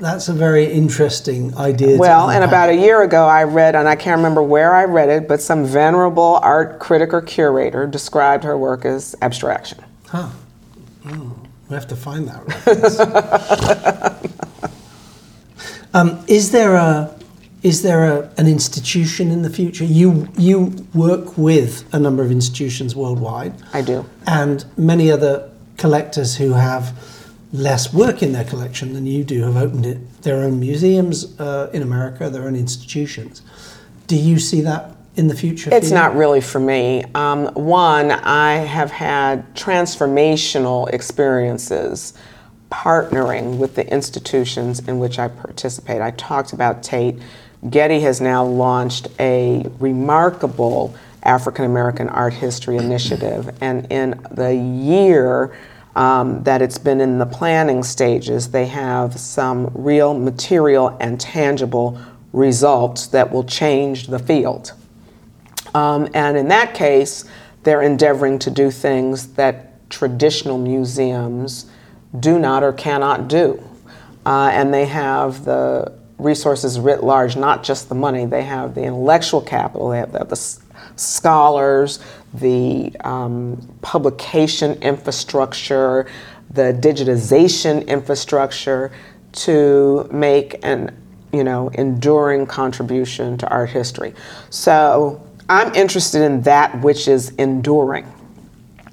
That's 0.00 0.28
a 0.28 0.34
very 0.34 0.70
interesting 0.70 1.56
idea. 1.56 1.94
to 1.94 1.98
Well, 1.98 2.28
and 2.28 2.44
about 2.44 2.68
a 2.68 2.74
year 2.74 3.02
ago, 3.02 3.26
I 3.26 3.44
read, 3.44 3.74
and 3.74 3.88
I 3.88 3.96
can't 3.96 4.18
remember 4.18 4.42
where 4.42 4.74
I 4.74 4.84
read 4.84 5.08
it, 5.08 5.26
but 5.26 5.40
some 5.40 5.64
venerable 5.64 6.38
art 6.42 6.78
critic 6.78 7.14
or 7.14 7.22
curator 7.22 7.86
described 7.86 8.44
her 8.44 8.58
work 8.58 8.84
as 8.84 9.16
abstraction. 9.22 9.82
Huh. 10.08 10.28
Oh, 11.06 11.34
we 11.68 11.74
have 11.74 11.88
to 11.88 11.96
find 11.96 12.28
that 12.28 14.30
um, 15.94 16.22
is 16.28 16.50
there 16.50 16.74
a 16.74 17.15
is 17.66 17.82
there 17.82 18.04
a, 18.04 18.30
an 18.38 18.46
institution 18.46 19.32
in 19.32 19.42
the 19.42 19.50
future? 19.50 19.84
You 19.84 20.28
you 20.38 20.86
work 20.94 21.36
with 21.36 21.84
a 21.92 21.98
number 21.98 22.22
of 22.22 22.30
institutions 22.30 22.94
worldwide. 22.94 23.54
I 23.72 23.82
do. 23.82 24.06
and 24.24 24.64
many 24.76 25.10
other 25.10 25.50
collectors 25.76 26.36
who 26.36 26.52
have 26.52 26.96
less 27.52 27.92
work 27.92 28.22
in 28.22 28.32
their 28.32 28.44
collection 28.44 28.92
than 28.92 29.04
you 29.06 29.24
do 29.24 29.42
have 29.42 29.56
opened 29.56 29.84
it, 29.84 30.22
their 30.22 30.36
own 30.44 30.60
museums 30.60 31.38
uh, 31.40 31.68
in 31.72 31.82
America, 31.82 32.30
their 32.30 32.44
own 32.44 32.54
institutions. 32.54 33.42
Do 34.06 34.16
you 34.16 34.38
see 34.38 34.60
that 34.60 34.94
in 35.16 35.26
the 35.26 35.34
future? 35.34 35.70
It's 35.72 35.90
not 35.90 36.14
really 36.14 36.40
for 36.40 36.60
me. 36.60 37.04
Um, 37.16 37.46
one, 37.54 38.12
I 38.12 38.54
have 38.76 38.92
had 38.92 39.54
transformational 39.56 40.88
experiences 40.92 42.14
partnering 42.70 43.58
with 43.58 43.74
the 43.74 43.90
institutions 43.92 44.80
in 44.88 44.98
which 44.98 45.18
I 45.18 45.28
participate. 45.28 46.00
I 46.00 46.12
talked 46.12 46.52
about 46.52 46.82
Tate. 46.82 47.18
Getty 47.68 48.00
has 48.00 48.20
now 48.20 48.44
launched 48.44 49.08
a 49.18 49.66
remarkable 49.78 50.94
African 51.22 51.64
American 51.64 52.08
art 52.08 52.34
history 52.34 52.76
initiative, 52.76 53.56
and 53.60 53.90
in 53.90 54.20
the 54.30 54.54
year 54.54 55.56
um, 55.96 56.44
that 56.44 56.60
it's 56.62 56.78
been 56.78 57.00
in 57.00 57.18
the 57.18 57.26
planning 57.26 57.82
stages, 57.82 58.50
they 58.50 58.66
have 58.66 59.18
some 59.18 59.70
real 59.74 60.14
material 60.14 60.96
and 61.00 61.18
tangible 61.18 61.98
results 62.32 63.06
that 63.08 63.32
will 63.32 63.44
change 63.44 64.06
the 64.06 64.18
field. 64.18 64.72
Um, 65.74 66.08
and 66.14 66.36
in 66.36 66.48
that 66.48 66.74
case, 66.74 67.24
they're 67.62 67.82
endeavoring 67.82 68.38
to 68.40 68.50
do 68.50 68.70
things 68.70 69.28
that 69.34 69.88
traditional 69.90 70.58
museums 70.58 71.66
do 72.20 72.38
not 72.38 72.62
or 72.62 72.72
cannot 72.72 73.28
do. 73.28 73.62
Uh, 74.24 74.50
and 74.52 74.72
they 74.72 74.84
have 74.84 75.44
the 75.44 75.92
resources 76.18 76.80
writ 76.80 77.04
large, 77.04 77.36
not 77.36 77.62
just 77.62 77.88
the 77.88 77.94
money, 77.94 78.24
they 78.24 78.42
have 78.42 78.74
the 78.74 78.82
intellectual 78.82 79.40
capital, 79.40 79.90
they 79.90 79.98
have 79.98 80.12
the, 80.12 80.24
the 80.24 80.36
scholars, 80.96 81.98
the 82.34 82.94
um, 83.00 83.76
publication 83.82 84.80
infrastructure, 84.82 86.06
the 86.50 86.72
digitization 86.80 87.86
infrastructure 87.86 88.92
to 89.32 90.08
make 90.10 90.58
an 90.64 90.96
you 91.32 91.44
know 91.44 91.68
enduring 91.70 92.46
contribution 92.46 93.36
to 93.36 93.48
art 93.48 93.70
history. 93.70 94.14
So 94.50 95.22
I'm 95.48 95.74
interested 95.74 96.22
in 96.22 96.42
that 96.42 96.80
which 96.80 97.08
is 97.08 97.30
enduring. 97.36 98.10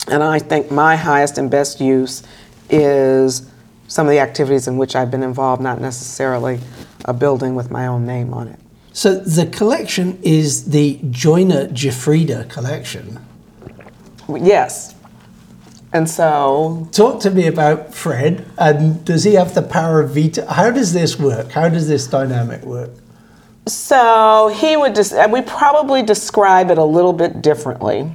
And 0.10 0.22
I 0.22 0.40
think 0.40 0.70
my 0.70 0.98
highest 0.98 1.38
and 1.38 1.50
best 1.50 1.80
use 1.80 2.24
is 2.70 3.50
some 3.88 4.08
of 4.08 4.12
the 4.12 4.20
activities 4.20 4.68
in 4.68 4.78
which 4.78 4.96
I've 4.96 5.10
been 5.10 5.24
involved, 5.24 5.62
not 5.62 5.80
necessarily 5.80 6.60
a 7.06 7.14
building 7.14 7.56
with 7.56 7.72
my 7.72 7.88
own 7.88 8.06
name 8.06 8.34
on 8.34 8.48
it. 8.48 8.60
So 8.94 9.16
the 9.16 9.48
collection 9.48 10.20
is 10.22 10.70
the 10.70 11.00
Joyner 11.10 11.68
Giuffrida 11.68 12.50
collection. 12.50 13.20
Yes. 14.30 14.94
And 15.92 16.10
so 16.10 16.88
Talk 16.92 17.20
to 17.22 17.30
me 17.30 17.48
about 17.48 17.94
Fred, 17.94 18.46
and 18.58 19.04
does 19.06 19.24
he 19.24 19.36
have 19.36 19.54
the 19.54 19.62
power 19.62 20.02
of 20.02 20.12
veto? 20.12 20.46
How 20.46 20.72
does 20.72 20.94
this 20.94 21.20
work? 21.20 21.52
How 21.52 21.70
does 21.70 21.88
this 21.88 22.08
dynamic 22.08 22.64
work? 22.64 22.90
So 23.68 24.54
he 24.56 24.76
would 24.76 24.96
just, 24.96 25.14
we 25.30 25.42
probably 25.42 26.04
describe 26.04 26.72
it 26.72 26.78
a 26.78 26.84
little 26.84 27.14
bit 27.14 27.42
differently. 27.42 28.12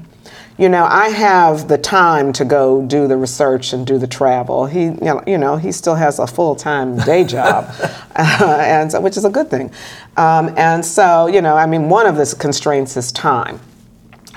You 0.59 0.69
know, 0.69 0.85
I 0.85 1.11
have 1.11 1.69
the 1.69 1.79
time 1.79 2.33
to 2.33 2.45
go 2.45 2.83
do 2.85 3.07
the 3.07 3.17
research 3.17 3.73
and 3.73 3.87
do 3.87 3.97
the 3.97 4.09
travel. 4.09 4.67
He, 4.67 4.87
you 4.87 4.91
know, 5.01 5.23
you 5.25 5.39
know 5.39 5.57
he 5.57 5.71
still 5.71 5.95
has 5.95 6.19
a 6.19 6.27
full 6.27 6.57
time 6.57 6.97
day 6.99 7.23
job, 7.37 7.73
uh, 8.17 8.59
and 8.61 8.91
so, 8.91 9.01
which 9.01 9.17
is 9.17 9.25
a 9.25 9.31
good 9.31 9.49
thing. 9.51 9.71
Um, 10.17 10.53
and 10.57 10.85
so, 10.85 11.29
you 11.29 11.43
know, 11.43 11.57
I 11.57 11.67
mean, 11.67 11.89
one 11.89 12.09
of 12.09 12.17
the 12.17 12.37
constraints 12.41 12.97
is 12.97 13.13
time. 13.13 13.61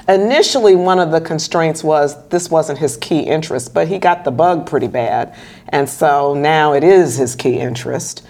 Initially, 0.08 0.76
one 0.76 1.00
of 1.00 1.10
the 1.10 1.22
constraints 1.22 1.84
was 1.84 2.28
this 2.30 2.52
wasn't 2.52 2.78
his 2.78 2.98
key 2.98 3.22
interest, 3.22 3.74
but 3.74 3.88
he 3.88 3.98
got 3.98 4.24
the 4.24 4.32
bug 4.32 4.68
pretty 4.68 4.88
bad, 4.88 5.36
and 5.70 5.90
so 5.90 6.36
now 6.36 6.74
it 6.74 6.84
is 6.84 7.18
his 7.18 7.36
key 7.36 7.58
interest. 7.58 8.24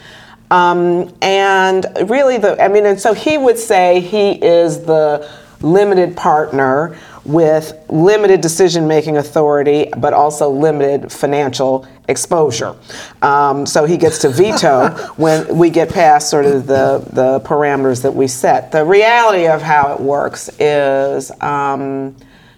Um, 0.49 1.13
and 1.21 1.85
really, 2.05 2.37
the 2.37 2.61
I 2.63 2.69
mean, 2.69 2.85
and 2.85 2.99
so 3.01 3.13
he 3.13 3.37
would 3.37 3.57
say 3.57 3.99
he 3.99 4.31
is 4.31 4.85
the 4.85 5.29
limited 5.61 6.15
partner 6.15 6.97
with 7.23 7.73
limited 7.89 8.41
decision 8.41 8.87
making 8.87 9.17
authority, 9.17 9.89
but 9.97 10.13
also 10.13 10.49
limited 10.49 11.11
financial 11.11 11.87
exposure. 12.07 12.75
Um, 13.21 13.65
so 13.65 13.85
he 13.85 13.97
gets 13.97 14.19
to 14.19 14.29
veto 14.29 14.89
when 15.17 15.57
we 15.57 15.69
get 15.69 15.89
past 15.89 16.29
sort 16.29 16.45
of 16.45 16.67
the, 16.67 17.05
the 17.11 17.39
parameters 17.41 18.01
that 18.03 18.13
we 18.13 18.27
set. 18.27 18.71
The 18.71 18.83
reality 18.83 19.47
of 19.47 19.61
how 19.61 19.93
it 19.93 19.99
works 19.99 20.49
is, 20.59 21.31
um, 21.41 22.15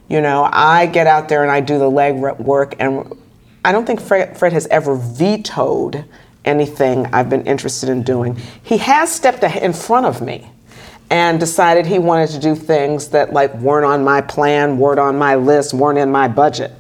you 0.08 0.22
know, 0.22 0.50
I 0.52 0.86
get 0.86 1.08
out 1.08 1.30
there 1.30 1.44
and 1.44 1.52
I 1.52 1.60
do 1.60 1.78
the 1.78 1.90
leg 1.90 2.16
work, 2.16 2.76
and 2.80 3.20
I 3.66 3.72
don't 3.72 3.86
think 3.86 4.02
Fred, 4.02 4.38
Fred 4.38 4.54
has 4.54 4.68
ever 4.68 4.96
vetoed 4.96 6.06
anything 6.46 7.06
I've 7.08 7.30
been 7.30 7.46
interested 7.46 7.90
in 7.90 8.04
doing. 8.04 8.38
He 8.62 8.78
has 8.78 9.12
stepped 9.12 9.44
in 9.44 9.74
front 9.74 10.06
of 10.06 10.22
me 10.22 10.50
and 11.14 11.40
decided 11.40 11.86
he 11.86 12.00
wanted 12.00 12.28
to 12.32 12.40
do 12.40 12.56
things 12.56 13.10
that 13.10 13.34
like 13.34 13.54
weren't 13.58 13.86
on 13.86 14.04
my 14.04 14.20
plan, 14.20 14.80
weren't 14.80 15.00
on 15.00 15.16
my 15.16 15.36
list, 15.36 15.72
weren't 15.72 16.00
in 16.00 16.12
my 16.12 16.28
budget. 16.28 16.72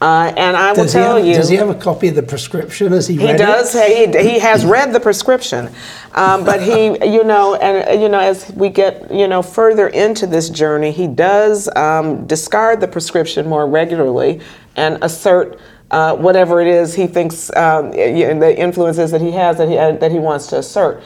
Uh, 0.00 0.32
and 0.36 0.56
I 0.56 0.70
will 0.70 0.84
Does 0.84 0.92
tell 0.92 1.16
have, 1.16 1.26
you. 1.26 1.34
does 1.34 1.48
he 1.48 1.56
have 1.56 1.68
a 1.68 1.74
copy 1.74 2.06
of 2.06 2.14
the 2.14 2.22
prescription 2.22 2.92
as 2.92 3.08
he, 3.08 3.16
He 3.16 3.26
read 3.26 3.36
does. 3.36 3.74
it? 3.74 4.14
He, 4.14 4.30
he 4.30 4.38
has 4.38 4.64
read 4.64 4.92
the 4.92 5.00
prescription, 5.00 5.68
um, 6.14 6.44
but 6.44 6.62
he, 6.62 6.84
you 7.12 7.24
know, 7.24 7.56
and 7.56 8.00
you 8.00 8.08
know, 8.08 8.20
as 8.20 8.50
we 8.52 8.68
get, 8.68 9.12
you 9.12 9.26
know, 9.26 9.42
further 9.42 9.88
into 9.88 10.28
this 10.28 10.48
journey, 10.50 10.92
he 10.92 11.08
does 11.08 11.68
um, 11.74 12.24
discard 12.28 12.80
the 12.80 12.88
prescription 12.88 13.48
more 13.48 13.66
regularly 13.66 14.40
and 14.76 15.02
assert 15.02 15.58
uh, 15.90 16.14
whatever 16.14 16.60
it 16.60 16.68
is 16.68 16.94
he 16.94 17.08
thinks 17.08 17.54
um, 17.56 17.90
the 17.90 18.54
influences 18.56 19.10
that 19.10 19.20
he 19.20 19.32
has 19.32 19.58
that 19.58 19.68
he 19.68 19.76
uh, 19.76 19.92
that 19.96 20.12
he 20.12 20.20
wants 20.20 20.46
to 20.46 20.58
assert. 20.58 21.02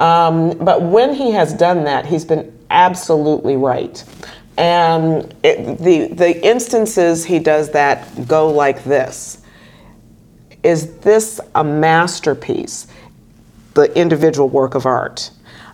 Um, 0.00 0.56
but 0.58 0.82
when 0.82 1.14
he 1.14 1.32
has 1.32 1.52
done 1.52 1.84
that, 1.84 2.06
he's 2.06 2.24
been 2.24 2.56
absolutely 2.70 3.56
right. 3.56 4.02
And 4.56 5.34
it, 5.42 5.78
the 5.78 6.08
the 6.08 6.44
instances 6.44 7.24
he 7.24 7.38
does 7.38 7.70
that 7.70 8.26
go 8.26 8.48
like 8.50 8.84
this 8.84 9.42
is 10.62 10.96
this 10.98 11.40
a 11.54 11.62
masterpiece, 11.62 12.88
the 13.74 13.96
individual 13.96 14.48
work 14.48 14.74
of 14.74 14.86
art? 14.86 15.30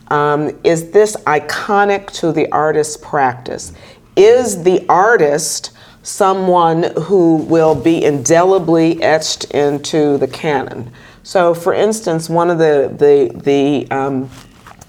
Um, 0.09 0.51
is 0.63 0.91
this 0.91 1.17
iconic 1.27 2.11
to 2.21 2.33
the 2.33 2.51
artist's 2.53 2.97
practice? 2.97 3.73
Is 4.17 4.63
the 4.63 4.85
artist 4.89 5.73
someone 6.03 6.85
who 7.03 7.37
will 7.37 7.75
be 7.75 8.05
indelibly 8.05 9.03
etched 9.03 9.45
into 9.47 10.19
the 10.19 10.29
canon? 10.29 10.93
So, 11.25 11.55
for 11.55 11.73
instance, 11.73 12.29
one 12.29 12.51
of 12.51 12.59
the 12.59 12.95
the 12.97 13.33
the 13.41 13.91
um, 13.91 14.31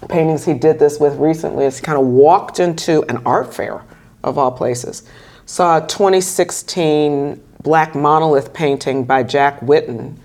paintings 0.09 0.43
he 0.43 0.53
did 0.53 0.77
this 0.77 0.99
with 0.99 1.15
recently 1.17 1.63
is 1.63 1.79
he 1.79 1.83
kind 1.83 1.97
of 1.97 2.05
walked 2.05 2.59
into 2.59 3.03
an 3.03 3.21
art 3.25 3.53
fair 3.53 3.83
of 4.21 4.37
all 4.37 4.51
places, 4.51 5.03
saw 5.45 5.77
a 5.77 5.87
2016 5.87 7.41
black 7.63 7.95
monolith 7.95 8.53
painting 8.53 9.05
by 9.05 9.23
Jack 9.23 9.61
Whitten, 9.61 10.17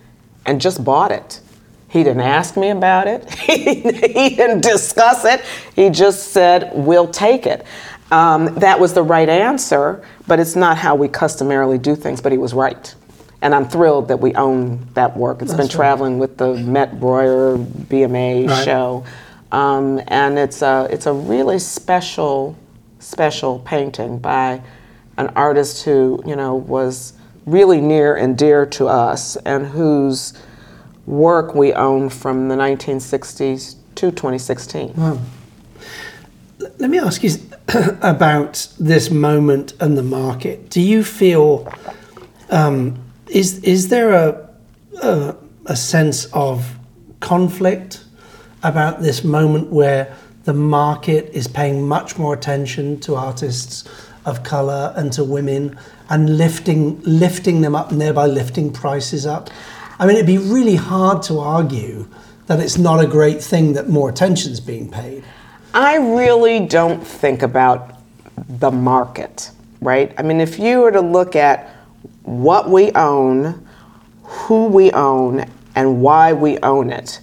and 0.44 0.60
just 0.60 0.84
bought 0.84 1.12
it. 1.12 1.40
He 1.88 2.02
didn't 2.02 2.22
ask 2.22 2.56
me 2.56 2.70
about 2.70 3.06
it. 3.06 3.30
he 3.34 4.34
didn't 4.34 4.62
discuss 4.62 5.24
it. 5.24 5.42
He 5.76 5.90
just 5.90 6.32
said, 6.32 6.72
"We'll 6.74 7.08
take 7.08 7.46
it." 7.46 7.64
Um, 8.10 8.52
that 8.56 8.80
was 8.80 8.94
the 8.94 9.02
right 9.04 9.28
answer, 9.28 10.04
but 10.26 10.40
it's 10.40 10.56
not 10.56 10.76
how 10.76 10.96
we 10.96 11.06
customarily 11.06 11.78
do 11.78 11.94
things. 11.94 12.20
But 12.20 12.32
he 12.32 12.38
was 12.38 12.52
right, 12.52 12.92
and 13.42 13.54
I'm 13.54 13.68
thrilled 13.68 14.08
that 14.08 14.20
we 14.20 14.34
own 14.34 14.86
that 14.94 15.16
work. 15.16 15.42
It's 15.42 15.52
been 15.52 15.62
That's 15.62 15.74
right. 15.74 15.76
traveling 15.84 16.18
with 16.18 16.36
the 16.36 16.54
Met 16.54 17.00
Breuer 17.00 17.56
BMA 17.58 18.48
Right. 18.48 18.64
show, 18.64 19.04
um, 19.52 20.00
and 20.08 20.38
it's 20.38 20.62
a 20.62 20.86
it's 20.90 21.06
a 21.06 21.12
really 21.12 21.58
special 21.58 22.56
special 22.98 23.60
painting 23.60 24.18
by 24.18 24.60
an 25.16 25.28
artist 25.36 25.84
who 25.84 26.22
you 26.26 26.36
know 26.36 26.54
was 26.54 27.14
really 27.46 27.80
near 27.80 28.14
and 28.16 28.36
dear 28.36 28.66
to 28.66 28.86
us, 28.88 29.36
and 29.36 29.66
whose 29.66 30.34
work 31.06 31.54
we 31.54 31.72
own 31.72 32.08
from 32.08 32.48
the 32.48 32.54
1960s 32.54 33.74
to 33.96 34.10
2016. 34.12 34.92
Let 36.78 36.90
me 36.90 36.98
ask 36.98 37.22
you 37.24 37.30
about 38.02 38.68
this 38.78 39.10
moment 39.10 39.72
and 39.80 39.96
the 39.96 40.02
market. 40.02 40.68
Do 40.70 40.80
you 40.80 41.02
feel 41.02 41.72
um, 42.50 42.96
is 43.30 43.58
is 43.62 43.88
there 43.88 44.10
a, 44.12 44.48
a 45.02 45.36
a 45.66 45.76
sense 45.76 46.26
of 46.32 46.78
conflict 47.20 48.04
about 48.62 49.00
this 49.00 49.24
moment 49.24 49.70
where 49.70 50.14
the 50.44 50.54
market 50.54 51.30
is 51.32 51.46
paying 51.46 51.86
much 51.86 52.18
more 52.18 52.34
attention 52.34 52.98
to 53.00 53.14
artists 53.14 53.88
of 54.24 54.42
color 54.42 54.92
and 54.96 55.12
to 55.12 55.24
women 55.24 55.78
and 56.08 56.36
lifting 56.36 57.00
lifting 57.02 57.60
them 57.60 57.74
up 57.74 57.90
and 57.92 58.00
thereby 58.00 58.26
lifting 58.26 58.72
prices 58.72 59.26
up? 59.26 59.50
I 59.98 60.06
mean, 60.06 60.16
it'd 60.16 60.26
be 60.26 60.38
really 60.38 60.76
hard 60.76 61.22
to 61.24 61.38
argue 61.38 62.08
that 62.46 62.58
it's 62.58 62.78
not 62.78 63.04
a 63.04 63.06
great 63.06 63.42
thing 63.42 63.74
that 63.74 63.88
more 63.88 64.08
attention's 64.08 64.60
being 64.60 64.90
paid. 64.90 65.22
I 65.72 65.96
really 65.96 66.66
don't 66.66 67.06
think 67.06 67.42
about 67.42 68.00
the 68.48 68.70
market, 68.72 69.50
right? 69.80 70.12
I 70.18 70.22
mean, 70.22 70.40
if 70.40 70.58
you 70.58 70.80
were 70.80 70.90
to 70.90 71.00
look 71.00 71.36
at 71.36 71.79
what 72.22 72.70
we 72.70 72.92
own, 72.92 73.66
who 74.22 74.66
we 74.66 74.90
own, 74.92 75.44
and 75.74 76.02
why 76.02 76.32
we 76.32 76.58
own 76.58 76.90
it, 76.90 77.20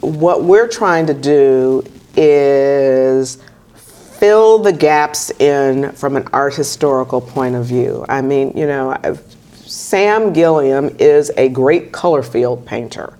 what 0.00 0.44
we're 0.44 0.68
trying 0.68 1.06
to 1.06 1.14
do 1.14 1.82
is 2.16 3.38
fill 3.74 4.58
the 4.58 4.72
gaps 4.72 5.30
in 5.38 5.92
from 5.92 6.16
an 6.16 6.26
art 6.32 6.54
historical 6.54 7.20
point 7.20 7.54
of 7.54 7.64
view. 7.64 8.04
I 8.08 8.22
mean, 8.22 8.52
you 8.56 8.66
know, 8.66 8.96
I've- 9.02 9.20
Sam 9.66 10.32
Gilliam 10.32 10.94
is 10.98 11.30
a 11.36 11.48
great 11.50 11.92
color 11.92 12.22
field 12.22 12.64
painter, 12.64 13.12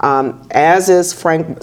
um, 0.00 0.42
as 0.50 0.88
is 0.88 1.12
Frank, 1.12 1.62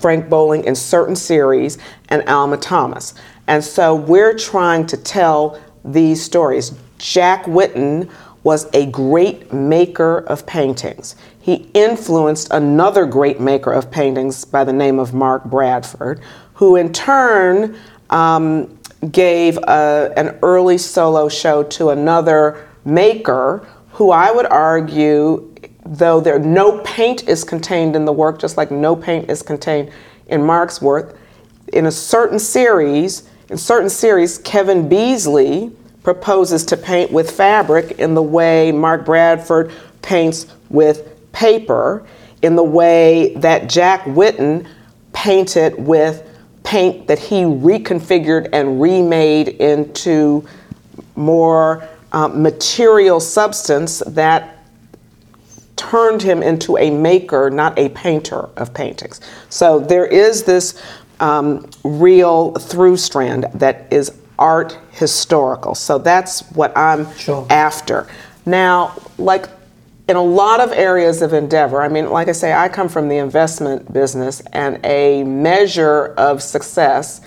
Frank 0.00 0.28
Bowling 0.28 0.64
in 0.64 0.74
certain 0.74 1.16
series 1.16 1.78
and 2.08 2.22
Alma 2.28 2.56
Thomas. 2.56 3.14
And 3.46 3.64
so 3.64 3.94
we're 3.94 4.34
trying 4.34 4.86
to 4.88 4.96
tell 4.96 5.58
these 5.84 6.22
stories. 6.22 6.72
Jack 6.98 7.44
Whitten 7.44 8.10
was 8.44 8.68
a 8.72 8.86
great 8.86 9.52
maker 9.52 10.18
of 10.18 10.46
paintings. 10.46 11.16
He 11.40 11.68
influenced 11.74 12.48
another 12.50 13.06
great 13.06 13.40
maker 13.40 13.72
of 13.72 13.90
paintings 13.90 14.44
by 14.44 14.64
the 14.64 14.72
name 14.72 14.98
of 14.98 15.14
Mark 15.14 15.44
Bradford, 15.44 16.20
who 16.54 16.76
in 16.76 16.92
turn 16.92 17.76
um, 18.10 18.78
gave 19.10 19.58
a, 19.58 20.12
an 20.16 20.38
early 20.42 20.78
solo 20.78 21.28
show 21.28 21.62
to 21.62 21.90
another 21.90 22.68
maker 22.84 23.66
who 23.92 24.10
I 24.10 24.30
would 24.30 24.46
argue, 24.46 25.54
though 25.84 26.20
there 26.20 26.38
no 26.38 26.78
paint 26.82 27.28
is 27.28 27.44
contained 27.44 27.96
in 27.96 28.04
the 28.04 28.12
work, 28.12 28.38
just 28.38 28.56
like 28.56 28.70
no 28.70 28.94
paint 28.94 29.30
is 29.30 29.42
contained 29.42 29.90
in 30.28 30.42
Mark's 30.42 30.80
work, 30.80 31.18
in 31.72 31.86
a 31.86 31.90
certain 31.90 32.38
series, 32.38 33.28
in 33.50 33.56
certain 33.56 33.90
series, 33.90 34.38
Kevin 34.38 34.88
Beasley 34.88 35.72
proposes 36.08 36.64
to 36.64 36.74
paint 36.74 37.12
with 37.12 37.30
fabric 37.30 37.90
in 37.98 38.14
the 38.14 38.22
way 38.22 38.72
Mark 38.72 39.04
Bradford 39.04 39.70
paints 40.00 40.46
with 40.70 41.06
paper, 41.32 42.02
in 42.40 42.56
the 42.56 42.62
way 42.62 43.34
that 43.34 43.68
Jack 43.68 44.04
Whitten 44.04 44.66
painted 45.12 45.74
with 45.78 46.26
paint 46.64 47.08
that 47.08 47.18
he 47.18 47.42
reconfigured 47.42 48.48
and 48.54 48.80
remade 48.80 49.48
into 49.48 50.48
more 51.14 51.86
uh, 52.12 52.28
material 52.28 53.20
substance 53.20 54.02
that 54.06 54.64
turned 55.76 56.22
him 56.22 56.42
into 56.42 56.78
a 56.78 56.88
maker, 56.88 57.50
not 57.50 57.78
a 57.78 57.90
painter 57.90 58.48
of 58.56 58.72
paintings. 58.72 59.20
So 59.50 59.78
there 59.78 60.06
is 60.06 60.44
this 60.44 60.82
um, 61.20 61.68
real 61.84 62.52
through 62.54 62.96
strand 62.96 63.44
that 63.52 63.92
is 63.92 64.17
art 64.38 64.78
historical. 64.92 65.74
So 65.74 65.98
that's 65.98 66.40
what 66.52 66.76
I'm 66.76 67.12
Sure. 67.16 67.46
after. 67.50 68.06
Now, 68.46 68.92
like 69.18 69.48
in 70.08 70.16
a 70.16 70.22
lot 70.22 70.60
of 70.60 70.72
areas 70.72 71.20
of 71.20 71.32
endeavor, 71.32 71.82
I 71.82 71.88
mean, 71.88 72.10
like 72.10 72.28
I 72.28 72.32
say, 72.32 72.52
I 72.52 72.68
come 72.68 72.88
from 72.88 73.08
the 73.08 73.16
investment 73.18 73.92
business, 73.92 74.40
and 74.52 74.80
a 74.84 75.22
measure 75.24 76.14
of 76.16 76.42
success 76.42 77.20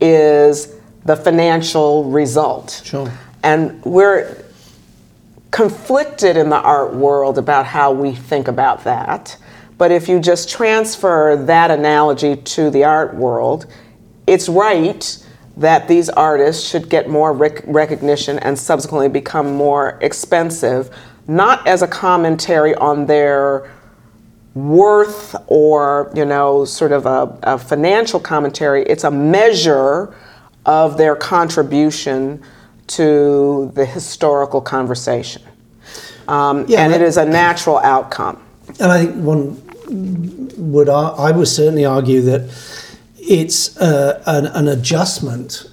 is 0.00 0.72
the 1.04 1.14
financial 1.14 2.04
result. 2.04 2.82
Sure. 2.84 3.10
And 3.42 3.84
we're 3.84 4.36
conflicted 5.50 6.36
in 6.36 6.48
the 6.48 6.56
art 6.56 6.94
world 6.94 7.38
about 7.38 7.66
how 7.66 7.92
we 7.92 8.12
think 8.12 8.48
about 8.48 8.82
that. 8.84 9.36
But 9.78 9.92
if 9.92 10.08
you 10.08 10.18
just 10.18 10.48
transfer 10.48 11.36
that 11.36 11.70
analogy 11.70 12.36
to 12.36 12.70
the 12.70 12.84
art 12.84 13.14
world, 13.14 13.66
it's 14.26 14.48
right 14.48 15.23
that 15.56 15.88
these 15.88 16.08
artists 16.10 16.68
should 16.68 16.88
get 16.88 17.08
more 17.08 17.32
rec- 17.32 17.62
recognition 17.66 18.38
and 18.40 18.58
subsequently 18.58 19.08
become 19.08 19.54
more 19.54 19.98
expensive, 20.00 20.90
not 21.28 21.66
as 21.66 21.82
a 21.82 21.86
commentary 21.86 22.74
on 22.74 23.06
their 23.06 23.70
worth 24.54 25.34
or 25.48 26.12
you 26.14 26.24
know 26.24 26.64
sort 26.64 26.92
of 26.92 27.06
a, 27.06 27.38
a 27.42 27.58
financial 27.58 28.20
commentary. 28.20 28.84
It's 28.84 29.04
a 29.04 29.10
measure 29.10 30.14
of 30.66 30.96
their 30.96 31.16
contribution 31.16 32.42
to 32.86 33.70
the 33.74 33.84
historical 33.84 34.60
conversation. 34.60 35.42
Um, 36.28 36.64
Yeah, 36.68 36.84
and 36.84 36.92
it 36.92 37.02
is 37.02 37.16
a 37.16 37.24
natural 37.24 37.78
outcome. 37.78 38.40
And 38.80 38.90
I 38.90 39.04
think 39.04 39.16
one 39.16 39.60
would 40.56 40.88
I 40.88 41.30
would 41.30 41.48
certainly 41.48 41.84
argue 41.84 42.22
that 42.22 42.42
it's 43.26 43.76
uh, 43.78 44.22
an, 44.26 44.46
an 44.46 44.68
adjustment, 44.68 45.70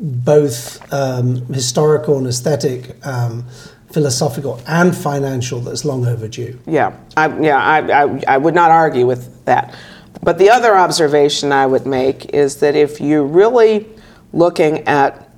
both 0.00 0.92
um, 0.92 1.36
historical 1.46 2.18
and 2.18 2.26
aesthetic, 2.26 2.94
um, 3.06 3.46
philosophical 3.92 4.60
and 4.66 4.96
financial, 4.96 5.60
that's 5.60 5.84
long 5.84 6.06
overdue. 6.06 6.58
Yeah, 6.66 6.96
I, 7.16 7.40
yeah, 7.40 7.58
I, 7.58 8.04
I, 8.04 8.22
I 8.28 8.38
would 8.38 8.54
not 8.54 8.70
argue 8.70 9.06
with 9.06 9.44
that. 9.44 9.74
But 10.22 10.38
the 10.38 10.50
other 10.50 10.76
observation 10.76 11.52
I 11.52 11.66
would 11.66 11.86
make 11.86 12.26
is 12.34 12.56
that 12.56 12.76
if 12.76 13.00
you're 13.00 13.24
really 13.24 13.86
looking 14.32 14.86
at 14.86 15.30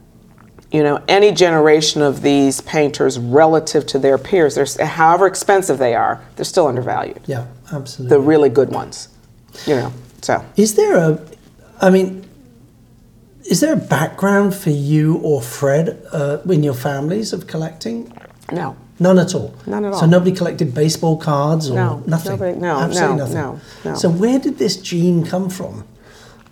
you 0.72 0.82
know, 0.82 1.02
any 1.06 1.32
generation 1.32 2.00
of 2.00 2.22
these 2.22 2.62
painters 2.62 3.18
relative 3.18 3.86
to 3.86 3.98
their 3.98 4.16
peers, 4.16 4.54
they're, 4.54 4.86
however 4.86 5.26
expensive 5.26 5.78
they 5.78 5.94
are, 5.94 6.24
they're 6.36 6.46
still 6.46 6.66
undervalued. 6.66 7.20
Yeah, 7.26 7.46
absolutely. 7.72 8.16
The 8.16 8.22
really 8.22 8.48
good 8.48 8.70
ones, 8.70 9.08
you 9.66 9.76
know. 9.76 9.92
So 10.22 10.42
Is 10.56 10.74
there 10.74 10.96
a, 10.96 11.26
I 11.82 11.90
mean, 11.90 12.24
is 13.44 13.60
there 13.60 13.72
a 13.72 13.76
background 13.76 14.54
for 14.54 14.70
you 14.70 15.16
or 15.18 15.42
Fred 15.42 16.00
uh, 16.12 16.38
in 16.48 16.62
your 16.62 16.74
families 16.74 17.32
of 17.32 17.46
collecting? 17.46 18.12
no, 18.52 18.76
None 19.00 19.18
at 19.18 19.34
all. 19.34 19.52
None 19.66 19.84
at 19.84 19.92
all. 19.94 19.98
So 20.00 20.06
nobody 20.06 20.30
collected 20.30 20.74
baseball 20.74 21.16
cards 21.16 21.68
or 21.68 21.74
No, 21.74 22.02
nothing. 22.06 22.32
nobody- 22.32 22.58
no, 22.58 22.78
absolutely 22.78 23.16
no, 23.16 23.24
nothing. 23.24 23.34
no, 23.34 23.60
no. 23.84 23.94
So 23.96 24.08
where 24.08 24.38
did 24.38 24.58
this 24.58 24.76
gene 24.76 25.26
come 25.26 25.48
from? 25.50 25.84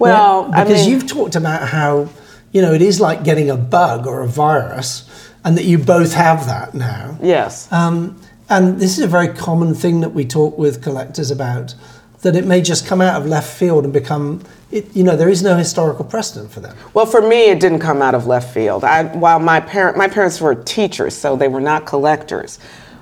Well, 0.01 0.45
Where- 0.49 0.55
I 0.59 0.65
because 0.65 0.81
mean- 0.81 0.91
you've 0.91 1.07
talked 1.07 1.37
about 1.37 1.69
how 1.69 2.09
you 2.51 2.61
know 2.61 2.73
it 2.73 2.83
is 2.83 2.99
like 3.01 3.23
getting 3.23 3.51
a 3.51 3.57
bug 3.57 4.07
or 4.07 4.23
a 4.23 4.27
virus, 4.27 5.05
and 5.45 5.57
that 5.57 5.65
you 5.65 5.79
both 5.79 6.15
have 6.15 6.47
that 6.47 6.75
now. 6.75 7.19
yes, 7.23 7.69
Um, 7.71 8.17
and 8.49 8.81
this 8.81 8.99
is 8.99 9.05
a 9.05 9.09
very 9.09 9.29
common 9.29 9.75
thing 9.75 10.01
that 10.01 10.13
we 10.13 10.25
talk 10.25 10.59
with 10.59 10.83
collectors 10.83 11.31
about. 11.31 11.75
That 12.23 12.37
it 12.37 12.47
may 12.47 12.61
just 12.61 12.87
come 12.87 13.01
out 13.01 13.21
of 13.21 13.27
left 13.27 13.59
field 13.59 13.85
and 13.85 13.93
become, 13.93 14.43
it, 14.71 14.95
you 14.95 15.03
know, 15.03 15.17
there 15.17 15.31
is 15.31 15.43
no 15.43 15.57
historical 15.57 16.05
precedent 16.05 16.53
for 16.53 16.61
that. 16.61 16.77
Well, 16.93 17.07
for 17.07 17.27
me, 17.27 17.49
it 17.51 17.61
didn't 17.61 17.79
come 17.79 18.03
out 18.03 18.15
of 18.15 18.27
left 18.27 18.53
field. 18.53 18.85
I, 18.85 19.05
while 19.05 19.39
my 19.41 19.61
parent, 19.61 19.97
my 19.97 20.07
parents 20.07 20.41
were 20.41 20.55
teachers, 20.55 21.17
so 21.17 21.35
they 21.35 21.49
were 21.49 21.63
not 21.63 21.87
collectors, 21.87 22.59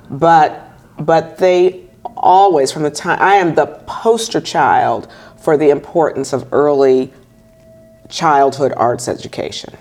but 0.09 0.65
but 1.01 1.39
they 1.39 1.89
always, 2.17 2.73
from 2.73 2.83
the 2.83 2.91
time 2.91 3.19
I 3.21 3.35
am 3.35 3.55
the 3.55 3.67
poster 3.87 4.41
child 4.41 5.09
for 5.41 5.57
the 5.57 5.71
importance 5.71 6.33
of 6.33 6.49
early 6.53 7.13
childhood 8.09 8.73
arts 8.77 9.09
education. 9.09 9.77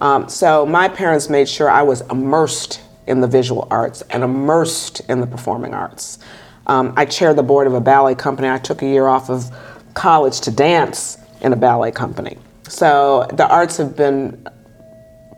Um, 0.00 0.28
so 0.28 0.64
my 0.64 0.88
parents 0.88 1.28
made 1.28 1.48
sure 1.48 1.68
I 1.70 1.82
was 1.82 2.02
immersed 2.02 2.80
in 3.06 3.20
the 3.20 3.26
visual 3.26 3.66
arts 3.70 4.02
and 4.10 4.22
immersed 4.22 5.00
in 5.08 5.20
the 5.20 5.26
performing 5.26 5.74
arts. 5.74 6.18
Um, 6.68 6.92
I 6.96 7.06
chaired 7.06 7.36
the 7.36 7.42
board 7.42 7.66
of 7.66 7.74
a 7.74 7.80
ballet 7.80 8.14
company. 8.14 8.48
I 8.48 8.58
took 8.58 8.82
a 8.82 8.86
year 8.86 9.06
off 9.06 9.30
of 9.30 9.50
college 9.94 10.40
to 10.42 10.50
dance 10.50 11.18
in 11.40 11.52
a 11.52 11.56
ballet 11.56 11.90
company. 11.90 12.36
So 12.68 13.26
the 13.32 13.48
arts 13.48 13.78
have 13.78 13.96
been 13.96 14.46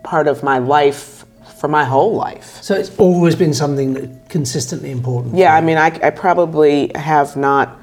part 0.02 0.26
of 0.26 0.42
my 0.42 0.58
life 0.58 1.24
for 1.60 1.68
my 1.68 1.84
whole 1.84 2.14
life. 2.14 2.58
So 2.62 2.74
it's 2.74 2.96
always 2.98 3.36
been 3.36 3.54
something 3.54 3.92
that 3.94 4.28
consistently 4.28 4.90
important. 4.90 5.36
Yeah, 5.36 5.54
I 5.54 5.60
mean, 5.60 5.76
I, 5.76 5.86
I 6.02 6.10
probably 6.10 6.90
have 6.94 7.36
not 7.36 7.78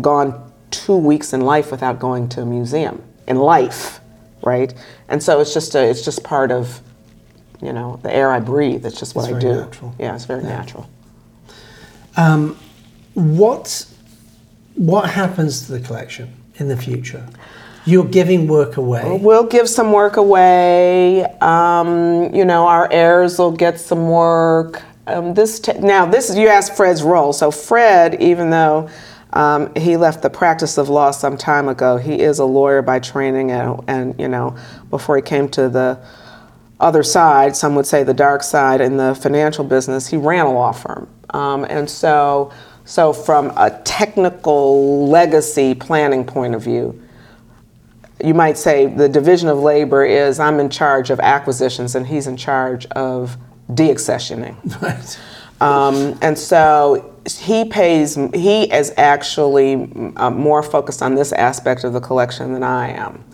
gone 0.00 0.52
two 0.70 0.96
weeks 0.96 1.32
in 1.32 1.40
life 1.40 1.70
without 1.70 1.98
going 1.98 2.28
to 2.30 2.42
a 2.42 2.46
museum 2.46 3.02
in 3.26 3.36
life, 3.36 4.00
right? 4.42 4.74
And 5.08 5.22
so 5.22 5.40
it's 5.40 5.54
just 5.54 5.74
a, 5.74 5.88
it's 5.88 6.04
just 6.04 6.22
part 6.24 6.50
of, 6.50 6.80
you 7.62 7.72
know, 7.72 7.98
the 8.02 8.12
air 8.14 8.30
I 8.32 8.40
breathe. 8.40 8.84
It's 8.84 8.98
just 8.98 9.14
what 9.14 9.26
It's 9.28 9.36
I 9.36 9.38
do. 9.40 9.54
natural. 9.54 9.94
Yeah, 9.98 10.14
it's 10.14 10.24
very 10.24 10.42
natural. 10.42 10.88
What 13.14 13.86
what 14.76 15.10
happens 15.10 15.66
to 15.66 15.72
the 15.72 15.80
collection 15.80 16.32
in 16.56 16.68
the 16.68 16.76
future? 16.76 17.26
You're 17.86 18.04
giving 18.04 18.46
work 18.46 18.76
away. 18.76 19.18
We'll 19.20 19.46
give 19.46 19.68
some 19.68 19.92
work 19.92 20.16
away. 20.16 21.24
Um, 21.40 22.32
you 22.34 22.44
know, 22.44 22.66
our 22.66 22.90
heirs 22.92 23.38
will 23.38 23.52
get 23.52 23.80
some 23.80 24.08
work. 24.08 24.82
Um, 25.06 25.34
this 25.34 25.58
t- 25.60 25.78
now, 25.78 26.06
this 26.06 26.30
is 26.30 26.36
you 26.36 26.48
asked 26.48 26.76
Fred's 26.76 27.02
role. 27.02 27.32
So 27.32 27.50
Fred, 27.50 28.20
even 28.22 28.50
though 28.50 28.88
um, 29.32 29.74
he 29.74 29.96
left 29.96 30.22
the 30.22 30.30
practice 30.30 30.78
of 30.78 30.88
law 30.88 31.10
some 31.10 31.36
time 31.36 31.68
ago, 31.68 31.96
he 31.96 32.20
is 32.20 32.38
a 32.38 32.44
lawyer 32.44 32.82
by 32.82 32.98
training, 32.98 33.50
and, 33.50 33.82
and 33.88 34.18
you 34.20 34.28
know, 34.28 34.56
before 34.90 35.16
he 35.16 35.22
came 35.22 35.48
to 35.50 35.68
the 35.68 35.98
other 36.80 37.02
side, 37.02 37.56
some 37.56 37.74
would 37.74 37.86
say 37.86 38.02
the 38.02 38.14
dark 38.14 38.42
side 38.42 38.80
in 38.80 38.96
the 38.96 39.14
financial 39.14 39.64
business, 39.64 40.06
he 40.08 40.16
ran 40.16 40.46
a 40.46 40.52
law 40.52 40.72
firm, 40.72 41.08
um, 41.30 41.64
and 41.64 41.88
so 41.88 42.52
so 42.90 43.12
from 43.12 43.52
a 43.56 43.70
technical 43.84 45.08
legacy 45.08 45.74
planning 45.74 46.24
point 46.24 46.54
of 46.54 46.62
view 46.62 47.00
you 48.24 48.34
might 48.34 48.58
say 48.58 48.86
the 48.86 49.08
division 49.08 49.48
of 49.48 49.58
labor 49.58 50.04
is 50.04 50.38
I'm 50.38 50.60
in 50.60 50.68
charge 50.68 51.10
of 51.10 51.20
acquisitions 51.20 51.94
and 51.94 52.06
he's 52.06 52.26
in 52.26 52.36
charge 52.36 52.86
of 52.86 53.36
deaccessioning. 53.68 54.56
Right. 54.82 55.20
Um, 55.60 56.18
and 56.22 56.38
so 56.38 57.20
he 57.28 57.66
pays, 57.66 58.14
he 58.32 58.62
is 58.72 58.94
actually 58.96 59.92
uh, 60.16 60.30
more 60.30 60.62
focused 60.62 61.02
on 61.02 61.14
this 61.14 61.32
aspect 61.32 61.84
of 61.84 61.92
the 61.92 62.00
collection 62.00 62.54
than 62.54 62.62
I 62.62 62.92
am. 62.92 63.24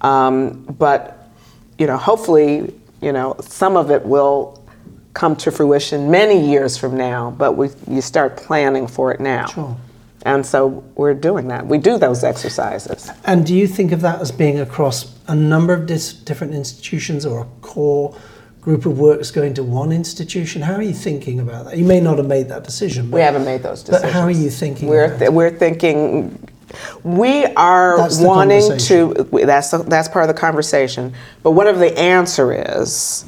Um, 0.00 0.64
but, 0.76 1.30
you 1.78 1.86
know, 1.86 1.96
hopefully, 1.96 2.74
you 3.00 3.12
know, 3.12 3.36
some 3.40 3.76
of 3.76 3.92
it 3.92 4.04
will 4.04 4.57
come 5.18 5.34
to 5.34 5.50
fruition 5.50 6.08
many 6.08 6.48
years 6.48 6.76
from 6.76 6.96
now, 6.96 7.32
but 7.36 7.52
we, 7.56 7.68
you 7.88 8.00
start 8.00 8.36
planning 8.36 8.86
for 8.86 9.12
it 9.12 9.18
now. 9.18 9.46
Sure. 9.46 9.76
And 10.22 10.46
so 10.46 10.84
we're 10.94 11.12
doing 11.14 11.48
that. 11.48 11.66
We 11.66 11.78
do 11.78 11.98
those 11.98 12.22
exercises. 12.22 13.10
And 13.24 13.44
do 13.44 13.52
you 13.52 13.66
think 13.66 13.90
of 13.90 14.00
that 14.02 14.20
as 14.20 14.30
being 14.30 14.60
across 14.60 15.18
a 15.26 15.34
number 15.34 15.72
of 15.72 15.86
dis- 15.86 16.12
different 16.12 16.54
institutions 16.54 17.26
or 17.26 17.40
a 17.40 17.44
core 17.62 18.16
group 18.60 18.86
of 18.86 18.96
works 18.96 19.32
going 19.32 19.54
to 19.54 19.64
one 19.64 19.90
institution? 19.90 20.62
How 20.62 20.74
are 20.74 20.82
you 20.82 20.94
thinking 20.94 21.40
about 21.40 21.64
that? 21.64 21.76
You 21.76 21.84
may 21.84 21.98
not 22.00 22.18
have 22.18 22.26
made 22.28 22.48
that 22.50 22.62
decision, 22.62 23.10
but, 23.10 23.16
We 23.16 23.20
haven't 23.22 23.44
made 23.44 23.64
those 23.64 23.82
but 23.82 23.90
decisions. 23.92 24.12
how 24.12 24.20
are 24.22 24.30
you 24.30 24.50
thinking? 24.50 24.88
We're, 24.88 25.18
th- 25.18 25.30
we're 25.30 25.50
thinking, 25.50 26.38
we 27.02 27.44
are 27.56 27.96
That's 27.96 28.20
wanting 28.20 28.78
to, 28.78 29.14
that's, 29.32 29.72
the- 29.72 29.78
that's 29.82 30.06
part 30.08 30.28
of 30.28 30.32
the 30.34 30.40
conversation. 30.40 31.12
But 31.42 31.52
whatever 31.52 31.80
the 31.80 31.98
answer 31.98 32.52
is, 32.52 33.24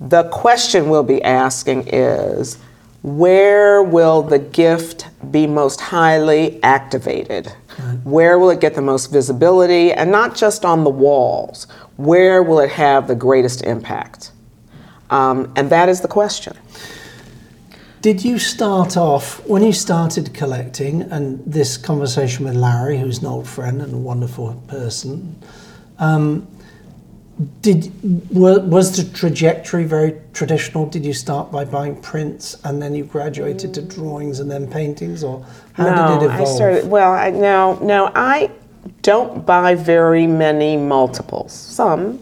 the 0.00 0.24
question 0.30 0.88
we'll 0.88 1.02
be 1.02 1.22
asking 1.22 1.88
is, 1.88 2.58
where 3.02 3.82
will 3.82 4.22
the 4.22 4.38
gift 4.38 5.08
be 5.30 5.46
most 5.46 5.80
highly 5.80 6.62
activated? 6.62 7.52
Where 8.04 8.38
will 8.38 8.50
it 8.50 8.60
get 8.60 8.74
the 8.74 8.82
most 8.82 9.06
visibility? 9.10 9.92
And 9.92 10.10
not 10.10 10.34
just 10.34 10.64
on 10.64 10.84
the 10.84 10.90
walls, 10.90 11.66
where 11.96 12.42
will 12.42 12.60
it 12.60 12.70
have 12.70 13.08
the 13.08 13.14
greatest 13.14 13.62
impact? 13.62 14.32
Um, 15.08 15.52
and 15.56 15.70
that 15.70 15.88
is 15.88 16.00
the 16.00 16.08
question. 16.08 16.56
Did 18.00 18.24
you 18.24 18.38
start 18.38 18.96
off 18.96 19.46
when 19.46 19.62
you 19.62 19.72
started 19.72 20.32
collecting, 20.32 21.02
and 21.02 21.42
this 21.44 21.76
conversation 21.76 22.46
with 22.46 22.54
Larry, 22.54 22.98
who's 22.98 23.18
an 23.18 23.26
old 23.26 23.46
friend 23.46 23.82
and 23.82 23.92
a 23.92 23.98
wonderful 23.98 24.54
person? 24.68 25.36
Um, 25.98 26.46
did 27.62 27.92
was 28.30 28.96
the 28.96 29.16
trajectory 29.16 29.84
very 29.84 30.20
traditional? 30.32 30.86
Did 30.86 31.04
you 31.04 31.14
start 31.14 31.50
by 31.50 31.64
buying 31.64 32.00
prints 32.00 32.56
and 32.64 32.82
then 32.82 32.94
you 32.94 33.04
graduated 33.04 33.72
to 33.74 33.82
drawings 33.82 34.40
and 34.40 34.50
then 34.50 34.70
paintings, 34.70 35.24
or 35.24 35.44
how 35.72 35.94
no, 35.94 36.18
did 36.18 36.24
it 36.24 36.34
evolve? 36.34 36.40
I 36.48 36.54
started. 36.54 36.90
Well, 36.90 37.12
I, 37.12 37.30
no, 37.30 37.78
no, 37.80 38.10
I 38.14 38.50
don't 39.02 39.46
buy 39.46 39.74
very 39.74 40.26
many 40.26 40.76
multiples. 40.76 41.52
Some, 41.52 42.20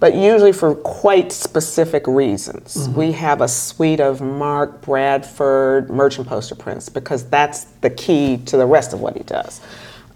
but 0.00 0.14
usually 0.14 0.52
for 0.52 0.74
quite 0.74 1.32
specific 1.32 2.06
reasons. 2.06 2.76
Mm-hmm. 2.76 2.94
We 2.94 3.12
have 3.12 3.40
a 3.40 3.48
suite 3.48 4.00
of 4.00 4.20
Mark 4.20 4.82
Bradford 4.82 5.88
merchant 5.88 6.26
poster 6.26 6.54
prints 6.54 6.90
because 6.90 7.26
that's 7.30 7.64
the 7.80 7.90
key 7.90 8.36
to 8.46 8.58
the 8.58 8.66
rest 8.66 8.92
of 8.92 9.00
what 9.00 9.16
he 9.16 9.22
does. 9.22 9.62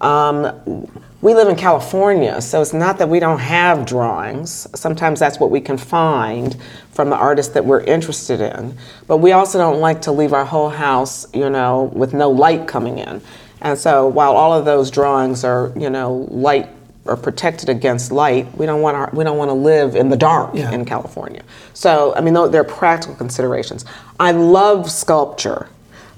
Um, 0.02 0.90
we 1.20 1.34
live 1.34 1.48
in 1.48 1.56
California, 1.56 2.40
so 2.40 2.62
it's 2.62 2.72
not 2.72 2.98
that 2.98 3.08
we 3.08 3.18
don't 3.18 3.40
have 3.40 3.84
drawings. 3.84 4.68
Sometimes 4.78 5.18
that's 5.18 5.40
what 5.40 5.50
we 5.50 5.60
can 5.60 5.76
find 5.76 6.56
from 6.92 7.10
the 7.10 7.16
artists 7.16 7.54
that 7.54 7.64
we're 7.64 7.80
interested 7.80 8.40
in. 8.40 8.76
But 9.08 9.16
we 9.16 9.32
also 9.32 9.58
don't 9.58 9.80
like 9.80 10.02
to 10.02 10.12
leave 10.12 10.32
our 10.32 10.44
whole 10.44 10.68
house, 10.68 11.26
you 11.34 11.50
know, 11.50 11.90
with 11.92 12.14
no 12.14 12.30
light 12.30 12.68
coming 12.68 12.98
in. 12.98 13.20
And 13.60 13.76
so 13.76 14.06
while 14.06 14.36
all 14.36 14.52
of 14.52 14.64
those 14.64 14.92
drawings 14.92 15.42
are, 15.42 15.72
you 15.76 15.90
know, 15.90 16.28
light 16.30 16.68
or 17.04 17.16
protected 17.16 17.68
against 17.68 18.12
light, 18.12 18.56
we 18.56 18.66
don't 18.66 18.80
want 18.82 18.96
our, 18.96 19.10
we 19.12 19.24
don't 19.24 19.38
want 19.38 19.48
to 19.48 19.54
live 19.54 19.96
in 19.96 20.10
the 20.10 20.16
dark 20.16 20.50
Yeah. 20.54 20.70
in 20.70 20.84
California. 20.84 21.42
So 21.74 22.14
I 22.14 22.20
mean, 22.20 22.34
there 22.34 22.60
are 22.60 22.64
practical 22.64 23.16
considerations. 23.16 23.84
I 24.20 24.30
love 24.30 24.88
sculpture, 24.88 25.68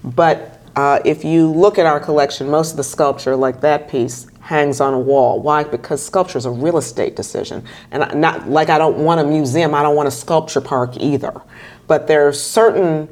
but 0.05 0.61
uh, 0.77 1.01
if 1.07 1.25
you 1.25 1.51
look 1.51 1.79
at 1.79 1.87
our 1.87 2.01
collection, 2.01 2.51
most 2.51 2.73
of 2.73 2.77
the 2.77 2.85
sculpture, 2.85 3.35
like 3.35 3.61
that 3.63 3.89
piece, 3.89 4.27
hangs 4.51 4.81
on 4.81 4.93
a 4.93 4.99
wall. 4.99 5.41
Why? 5.41 5.63
Because 5.63 6.05
sculpture 6.05 6.37
is 6.37 6.45
a 6.45 6.51
real 6.51 6.77
estate 6.77 7.15
decision, 7.15 7.65
and 7.93 8.21
not 8.21 8.51
like 8.51 8.69
I 8.69 8.79
don't 8.79 8.99
want 8.99 9.21
a 9.21 9.25
museum. 9.25 9.75
I 9.75 9.83
don't 9.83 9.95
want 9.95 10.09
a 10.09 10.11
sculpture 10.11 10.61
park 10.61 10.97
either. 10.97 11.41
But 11.87 12.09
there 12.09 12.27
are 12.27 12.33
certain 12.33 13.09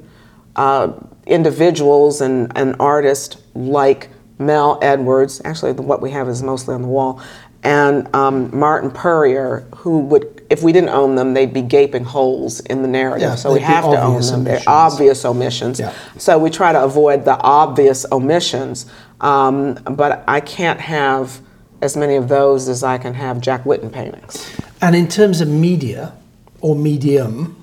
uh, 0.56 0.92
individuals 1.26 2.20
and, 2.20 2.50
and 2.56 2.74
artists 2.80 3.40
like 3.54 4.10
Mel 4.40 4.80
Edwards. 4.82 5.40
Actually, 5.44 5.72
what 5.72 6.02
we 6.02 6.10
have 6.10 6.28
is 6.28 6.42
mostly 6.42 6.74
on 6.74 6.82
the 6.82 6.88
wall, 6.88 7.22
and 7.62 8.12
um, 8.16 8.56
Martin 8.56 8.90
Puryear, 8.90 9.66
who 9.76 10.00
would, 10.00 10.44
if 10.50 10.64
we 10.64 10.72
didn't 10.72 10.90
own 10.90 11.14
them, 11.14 11.34
they'd 11.34 11.52
be 11.52 11.62
gaping 11.62 12.04
holes 12.04 12.60
in 12.60 12.82
the 12.82 12.88
narrative. 12.88 13.28
Yeah, 13.28 13.34
so 13.36 13.52
we 13.52 13.60
have 13.60 13.84
to 13.84 14.00
own 14.00 14.22
them. 14.22 14.42
They're 14.42 14.62
obvious 14.66 15.24
omissions. 15.24 15.78
Yeah. 15.78 15.94
So 16.16 16.36
we 16.38 16.50
try 16.50 16.72
to 16.72 16.82
avoid 16.82 17.24
the 17.24 17.36
obvious 17.38 18.06
omissions. 18.10 18.86
Um, 19.20 19.74
but 19.90 20.24
I 20.28 20.40
can't 20.40 20.80
have 20.80 21.40
as 21.82 21.96
many 21.96 22.16
of 22.16 22.28
those 22.28 22.68
as 22.68 22.82
I 22.82 22.98
can 22.98 23.14
have 23.14 23.40
Jack 23.40 23.64
Whitten 23.64 23.92
paintings. 23.92 24.56
And 24.80 24.94
in 24.94 25.08
terms 25.08 25.40
of 25.40 25.48
media, 25.48 26.12
or 26.60 26.74
medium, 26.74 27.56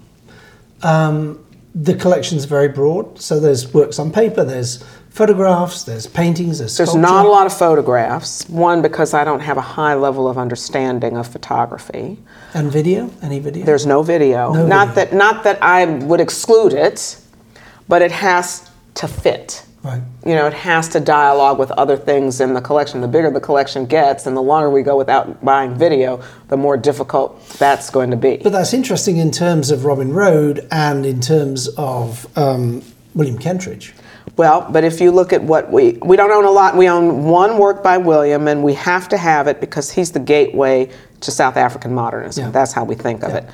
um, 0.84 1.46
the 1.74 1.94
collection's 1.94 2.46
very 2.46 2.70
broad. 2.70 3.20
So 3.20 3.40
there's 3.40 3.74
works 3.74 4.00
on 4.00 4.12
paper, 4.12 4.44
there's 4.46 4.84
photographs, 5.10 5.84
there's 5.84 6.08
paintings, 6.08 6.60
there's 6.60 6.78
There's 6.78 6.96
not 6.96 7.26
a 7.26 7.30
lot 7.30 7.46
of 7.46 7.54
photographs. 7.58 8.48
One, 8.50 8.82
because 8.82 9.14
I 9.14 9.24
don't 9.24 9.42
have 9.42 9.58
a 9.58 9.62
high 9.62 9.96
level 9.96 10.28
of 10.28 10.38
understanding 10.38 11.18
of 11.18 11.28
photography. 11.28 12.18
and 12.54 12.72
video. 12.72 13.12
Any 13.22 13.40
video? 13.40 13.66
There's 13.66 13.86
no 13.86 14.04
video. 14.04 14.54
No 14.54 14.66
not 14.66 14.90
video. 14.90 15.06
that 15.06 15.14
not 15.14 15.44
that 15.44 15.62
I 15.62 15.86
would 15.86 16.22
exclude 16.22 16.74
it, 16.74 17.18
but 17.88 18.02
it 18.02 18.12
has 18.12 18.70
to 18.96 19.08
fit. 19.08 19.66
Right. 19.86 20.02
You 20.26 20.34
know, 20.34 20.48
it 20.48 20.54
has 20.54 20.90
to 20.90 21.00
dialogue 21.00 21.60
with 21.60 21.70
other 21.70 21.96
things 21.96 22.42
in 22.42 22.56
the 22.56 22.62
collection. 22.62 23.02
The 23.02 23.08
bigger 23.08 23.30
the 23.30 23.40
collection 23.40 23.86
gets, 23.86 24.26
and 24.26 24.36
the 24.36 24.42
longer 24.42 24.72
we 24.72 24.82
go 24.82 24.98
without 24.98 25.46
buying 25.46 25.76
video, 25.76 26.24
the 26.48 26.58
more 26.58 26.76
difficult 26.76 27.48
that's 27.60 27.92
going 27.92 28.10
to 28.10 28.18
be. 28.18 28.38
But 28.38 28.52
that's 28.52 28.74
interesting 28.74 29.18
in 29.18 29.30
terms 29.30 29.70
of 29.70 29.86
Robin 29.86 30.12
Rhode 30.12 30.68
and 30.72 31.06
in 31.06 31.22
terms 31.22 31.68
of 31.78 32.26
um, 32.36 32.82
William 33.14 33.38
Kentridge. 33.38 33.94
Well, 34.38 34.68
but 34.72 34.84
if 34.84 35.00
you 35.00 35.12
look 35.12 35.32
at 35.32 35.44
what 35.44 35.72
we 35.72 35.94
we 36.02 36.18
don't 36.18 36.32
own 36.32 36.46
a 36.46 36.52
lot. 36.52 36.76
We 36.76 36.90
own 36.90 37.26
one 37.26 37.60
work 37.60 37.84
by 37.84 38.00
William, 38.00 38.48
and 38.48 38.64
we 38.64 38.74
have 38.74 39.08
to 39.10 39.18
have 39.18 39.46
it 39.46 39.62
because 39.62 39.92
he's 39.92 40.12
the 40.12 40.20
gateway 40.20 40.90
to 41.22 41.30
South 41.30 41.58
African 41.58 41.94
modernism. 41.94 42.46
Yeah. 42.46 42.50
That's 42.50 42.74
how 42.74 42.86
we 42.86 42.96
think 42.96 43.24
of 43.24 43.36
it. 43.36 43.46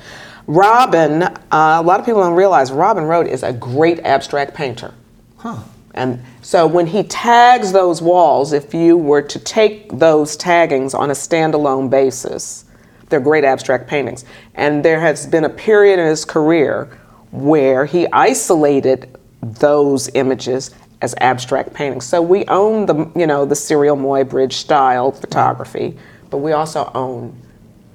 Robin, 0.46 1.24
uh, 1.24 1.36
a 1.50 1.82
lot 1.82 2.00
of 2.00 2.06
people 2.06 2.22
don't 2.22 2.34
realize 2.34 2.72
Robin 2.72 3.04
Rhode 3.04 3.26
is 3.26 3.42
a 3.42 3.52
great 3.52 4.00
abstract 4.00 4.54
painter. 4.54 4.94
Huh. 5.36 5.58
And 5.94 6.22
so 6.40 6.66
when 6.66 6.86
he 6.86 7.02
tags 7.02 7.72
those 7.72 8.00
walls, 8.00 8.52
if 8.52 8.72
you 8.72 8.96
were 8.96 9.22
to 9.22 9.38
take 9.38 9.90
those 9.98 10.36
taggings 10.36 10.94
on 10.94 11.10
a 11.10 11.14
standalone 11.14 11.90
basis, 11.90 12.64
they're 13.08 13.20
great 13.20 13.44
abstract 13.44 13.88
paintings. 13.88 14.24
And 14.54 14.84
there 14.84 15.00
has 15.00 15.26
been 15.26 15.44
a 15.44 15.50
period 15.50 15.98
in 15.98 16.06
his 16.06 16.24
career 16.24 16.98
where 17.30 17.84
he 17.84 18.06
isolated 18.08 19.18
those 19.42 20.08
images 20.14 20.70
as 21.02 21.14
abstract 21.18 21.74
paintings. 21.74 22.06
So 22.06 22.22
we 22.22 22.46
own 22.46 22.86
the, 22.86 23.10
you 23.14 23.26
know, 23.26 23.44
the 23.44 23.56
Serial 23.56 23.96
Muybridge 23.96 24.52
style 24.52 25.12
photography, 25.12 25.98
but 26.30 26.38
we 26.38 26.52
also 26.52 26.90
own 26.94 27.36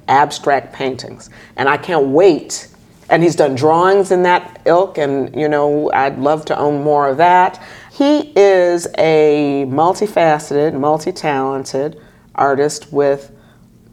abstract 0.07 0.73
paintings. 0.73 1.29
And 1.55 1.67
I 1.67 1.77
can't 1.77 2.07
wait. 2.07 2.67
And 3.09 3.23
he's 3.23 3.35
done 3.35 3.55
drawings 3.55 4.11
in 4.11 4.23
that 4.23 4.61
ilk, 4.65 4.97
and 4.97 5.33
you 5.33 5.47
know, 5.47 5.89
I'd 5.93 6.19
love 6.19 6.43
to 6.45 6.57
own 6.57 6.83
more 6.83 7.07
of 7.07 7.17
that. 7.17 7.63
He 7.97 8.31
is 8.35 8.87
a 8.99 9.65
multifaceted, 9.67 10.79
multi 10.79 11.11
talented 11.11 11.99
artist 12.35 12.93
with 12.93 13.31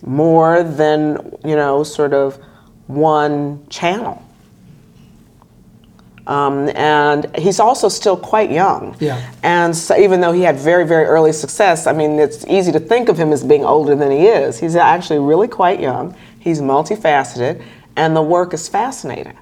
more 0.04 0.62
than, 0.62 1.34
you 1.42 1.56
know, 1.56 1.82
sort 1.84 2.12
of 2.12 2.38
one 2.86 3.66
channel. 3.68 4.22
Um, 6.26 6.68
and 6.74 7.34
he's 7.38 7.58
also 7.58 7.88
still 7.88 8.18
quite 8.18 8.50
young. 8.50 8.94
Yeah. 9.00 9.32
And 9.42 9.74
so 9.74 9.96
even 9.96 10.20
though 10.20 10.32
he 10.32 10.42
had 10.42 10.56
very, 10.56 10.86
very 10.86 11.06
early 11.06 11.32
success, 11.32 11.86
I 11.86 11.94
mean, 11.94 12.18
it's 12.18 12.46
easy 12.46 12.72
to 12.72 12.80
think 12.80 13.08
of 13.08 13.16
him 13.16 13.32
as 13.32 13.42
being 13.42 13.64
older 13.64 13.94
than 13.94 14.10
he 14.10 14.26
is. 14.26 14.60
He's 14.60 14.76
actually 14.76 15.20
really 15.20 15.48
quite 15.48 15.80
young. 15.80 16.14
He's 16.40 16.60
multifaceted, 16.60 17.64
and 17.96 18.14
the 18.14 18.22
work 18.22 18.52
is 18.52 18.68
fascinating. 18.68 19.38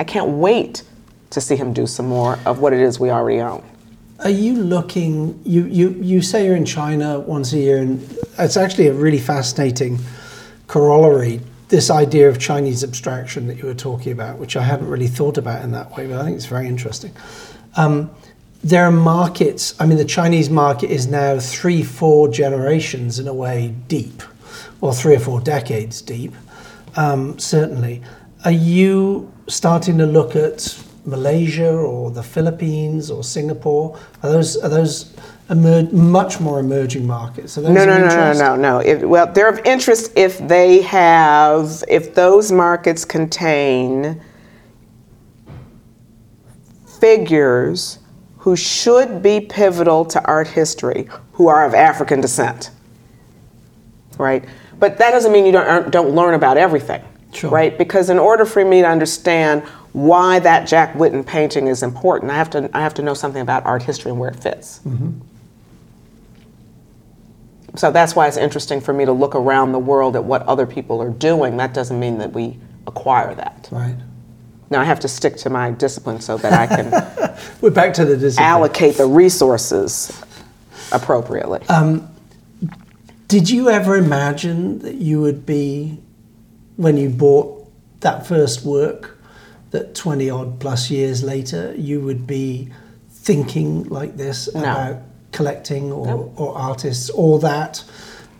I 0.00 0.04
can't 0.04 0.30
wait 0.30 0.82
to 1.30 1.40
see 1.40 1.54
him 1.54 1.72
do 1.72 1.86
some 1.86 2.08
more 2.08 2.40
of 2.44 2.58
what 2.58 2.72
it 2.72 2.80
is 2.80 2.98
we 2.98 3.10
already 3.10 3.40
own. 3.40 3.64
Are 4.24 4.30
you 4.30 4.54
looking? 4.54 5.38
You, 5.44 5.66
you, 5.66 5.90
you 6.00 6.22
say 6.22 6.46
you're 6.46 6.56
in 6.56 6.64
China 6.64 7.20
once 7.20 7.52
a 7.52 7.58
year, 7.58 7.76
and 7.76 8.00
it's 8.38 8.56
actually 8.56 8.88
a 8.88 8.94
really 8.94 9.18
fascinating 9.18 9.98
corollary. 10.66 11.42
This 11.68 11.90
idea 11.90 12.30
of 12.30 12.38
Chinese 12.38 12.82
abstraction 12.82 13.48
that 13.48 13.58
you 13.58 13.66
were 13.66 13.74
talking 13.74 14.12
about, 14.12 14.38
which 14.38 14.56
I 14.56 14.62
hadn't 14.62 14.88
really 14.88 15.08
thought 15.08 15.36
about 15.36 15.62
in 15.62 15.72
that 15.72 15.94
way, 15.94 16.06
but 16.06 16.18
I 16.18 16.24
think 16.24 16.36
it's 16.36 16.46
very 16.46 16.66
interesting. 16.66 17.14
Um, 17.76 18.10
there 18.62 18.86
are 18.86 18.90
markets. 18.90 19.74
I 19.78 19.84
mean, 19.84 19.98
the 19.98 20.06
Chinese 20.06 20.48
market 20.48 20.90
is 20.90 21.06
now 21.06 21.38
three, 21.38 21.82
four 21.82 22.28
generations 22.28 23.18
in 23.18 23.28
a 23.28 23.34
way 23.34 23.74
deep, 23.88 24.22
or 24.80 24.94
three 24.94 25.16
or 25.16 25.20
four 25.20 25.42
decades 25.42 26.00
deep, 26.00 26.32
um, 26.96 27.38
certainly. 27.38 28.00
Are 28.46 28.50
you 28.50 29.30
starting 29.48 29.98
to 29.98 30.06
look 30.06 30.34
at 30.34 30.82
Malaysia 31.04 31.70
or 31.70 32.10
the 32.10 32.22
Philippines 32.22 33.10
or 33.10 33.22
Singapore? 33.22 33.98
Are 34.22 34.30
those 34.30 34.56
are 34.56 34.68
those 34.68 35.14
emer- 35.50 35.88
much 35.92 36.40
more 36.40 36.58
emerging 36.60 37.06
markets? 37.06 37.58
Are 37.58 37.62
those 37.62 37.72
No, 37.72 37.84
no, 37.84 37.98
no, 37.98 38.08
no, 38.08 38.32
no, 38.32 38.56
no. 38.56 38.78
If, 38.78 39.02
well, 39.02 39.26
they're 39.32 39.48
of 39.48 39.60
interest 39.64 40.12
if 40.16 40.38
they 40.48 40.82
have, 40.82 41.84
if 41.88 42.14
those 42.14 42.50
markets 42.50 43.04
contain 43.04 44.20
figures 47.00 47.98
who 48.38 48.56
should 48.56 49.22
be 49.22 49.40
pivotal 49.40 50.04
to 50.04 50.22
art 50.24 50.48
history, 50.48 51.08
who 51.32 51.48
are 51.48 51.64
of 51.66 51.74
African 51.74 52.20
descent, 52.20 52.70
right? 54.18 54.44
But 54.78 54.98
that 54.98 55.10
doesn't 55.10 55.32
mean 55.32 55.46
you 55.46 55.52
don't 55.52 55.90
don't 55.90 56.10
learn 56.14 56.34
about 56.34 56.56
everything, 56.56 57.02
Sure. 57.32 57.50
right? 57.50 57.76
Because 57.76 58.10
in 58.10 58.18
order 58.18 58.44
for 58.44 58.64
me 58.64 58.80
to 58.82 58.88
understand 58.88 59.62
why 59.94 60.40
that 60.40 60.66
Jack 60.66 60.94
Whitten 60.94 61.24
painting 61.24 61.68
is 61.68 61.84
important, 61.84 62.32
I 62.32 62.34
have 62.34 62.50
to 62.50 62.68
I 62.74 62.80
have 62.82 62.94
to 62.94 63.02
know 63.02 63.14
something 63.14 63.40
about 63.40 63.64
art 63.64 63.84
history 63.84 64.10
and 64.10 64.18
where 64.18 64.28
it 64.28 64.36
fits. 64.36 64.80
Mm-hmm. 64.80 65.20
So 67.76 67.92
that's 67.92 68.16
why 68.16 68.26
it's 68.26 68.36
interesting 68.36 68.80
for 68.80 68.92
me 68.92 69.04
to 69.04 69.12
look 69.12 69.36
around 69.36 69.70
the 69.70 69.78
world 69.78 70.16
at 70.16 70.24
what 70.24 70.42
other 70.42 70.66
people 70.66 71.00
are 71.00 71.10
doing. 71.10 71.56
That 71.58 71.74
doesn't 71.74 71.98
mean 71.98 72.18
that 72.18 72.32
we 72.32 72.58
acquire 72.88 73.36
that. 73.36 73.68
Right. 73.70 73.94
Now 74.68 74.80
I 74.80 74.84
have 74.84 74.98
to 75.00 75.08
stick 75.08 75.36
to 75.38 75.50
my 75.50 75.70
discipline 75.70 76.20
so 76.20 76.38
that 76.38 76.52
I 76.52 76.66
can 76.66 77.38
We're 77.60 77.70
back 77.70 77.94
to 77.94 78.04
the 78.04 78.16
discipline. 78.16 78.48
allocate 78.48 78.96
the 78.96 79.06
resources 79.06 80.20
appropriately. 80.90 81.60
Um, 81.68 82.08
did 83.28 83.48
you 83.48 83.70
ever 83.70 83.96
imagine 83.96 84.80
that 84.80 84.96
you 84.96 85.20
would 85.20 85.46
be, 85.46 86.00
when 86.76 86.96
you 86.96 87.10
bought 87.10 87.70
that 88.00 88.26
first 88.26 88.64
work, 88.64 89.13
that 89.74 89.92
20 89.96 90.30
odd 90.30 90.60
plus 90.60 90.88
years 90.88 91.24
later, 91.24 91.74
you 91.76 92.00
would 92.00 92.28
be 92.28 92.68
thinking 93.10 93.82
like 93.88 94.16
this 94.16 94.48
No. 94.54 94.60
about 94.60 95.02
collecting 95.32 95.90
or, 95.90 96.32
or 96.36 96.56
artists, 96.56 97.10
or 97.10 97.40
that 97.40 97.82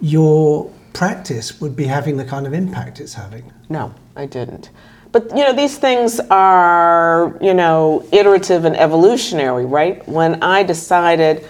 your 0.00 0.70
practice 0.92 1.60
would 1.60 1.74
be 1.74 1.86
having 1.86 2.16
the 2.18 2.24
kind 2.24 2.46
of 2.46 2.54
impact 2.54 3.00
it's 3.00 3.14
having? 3.14 3.52
No, 3.68 3.92
I 4.14 4.26
didn't. 4.26 4.70
But 5.10 5.36
you 5.36 5.42
know, 5.42 5.52
these 5.52 5.76
things 5.76 6.20
are, 6.30 7.36
you 7.40 7.52
know, 7.52 8.06
iterative 8.12 8.64
and 8.64 8.76
evolutionary, 8.76 9.66
right? 9.66 10.06
When 10.08 10.40
I 10.40 10.62
decided 10.62 11.44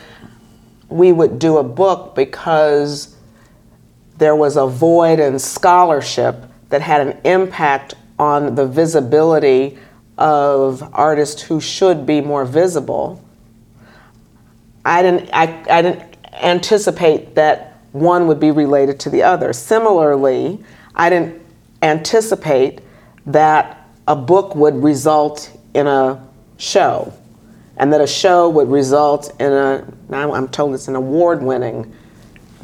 we 0.88 1.12
would 1.12 1.38
do 1.38 1.58
a 1.58 1.62
book 1.62 2.14
because 2.14 3.14
there 4.16 4.36
was 4.36 4.56
a 4.56 4.66
void 4.66 5.20
in 5.20 5.38
scholarship 5.38 6.36
that 6.70 6.80
had 6.80 7.06
an 7.06 7.18
impact 7.24 7.94
on 8.18 8.54
the 8.54 8.66
visibility 8.66 9.78
of 10.16 10.82
artists 10.94 11.42
who 11.42 11.60
should 11.60 12.06
be 12.06 12.20
more 12.20 12.44
visible. 12.44 13.22
I 14.84 15.02
didn't, 15.02 15.30
I, 15.32 15.64
I 15.68 15.82
didn't 15.82 16.16
anticipate 16.32 17.34
that 17.34 17.78
one 17.92 18.26
would 18.26 18.40
be 18.40 18.50
related 18.50 19.00
to 19.00 19.10
the 19.10 19.22
other. 19.22 19.52
Similarly, 19.52 20.62
I 20.94 21.10
didn't 21.10 21.40
anticipate 21.82 22.80
that 23.26 23.88
a 24.06 24.16
book 24.16 24.54
would 24.54 24.76
result 24.82 25.56
in 25.74 25.86
a 25.86 26.24
show 26.56 27.12
and 27.76 27.92
that 27.92 28.00
a 28.00 28.06
show 28.06 28.48
would 28.48 28.70
result 28.70 29.32
in 29.40 29.52
a, 29.52 29.86
now 30.08 30.32
I'm 30.32 30.48
told 30.48 30.74
it's 30.74 30.88
an 30.88 30.94
award 30.94 31.42
winning 31.42 31.92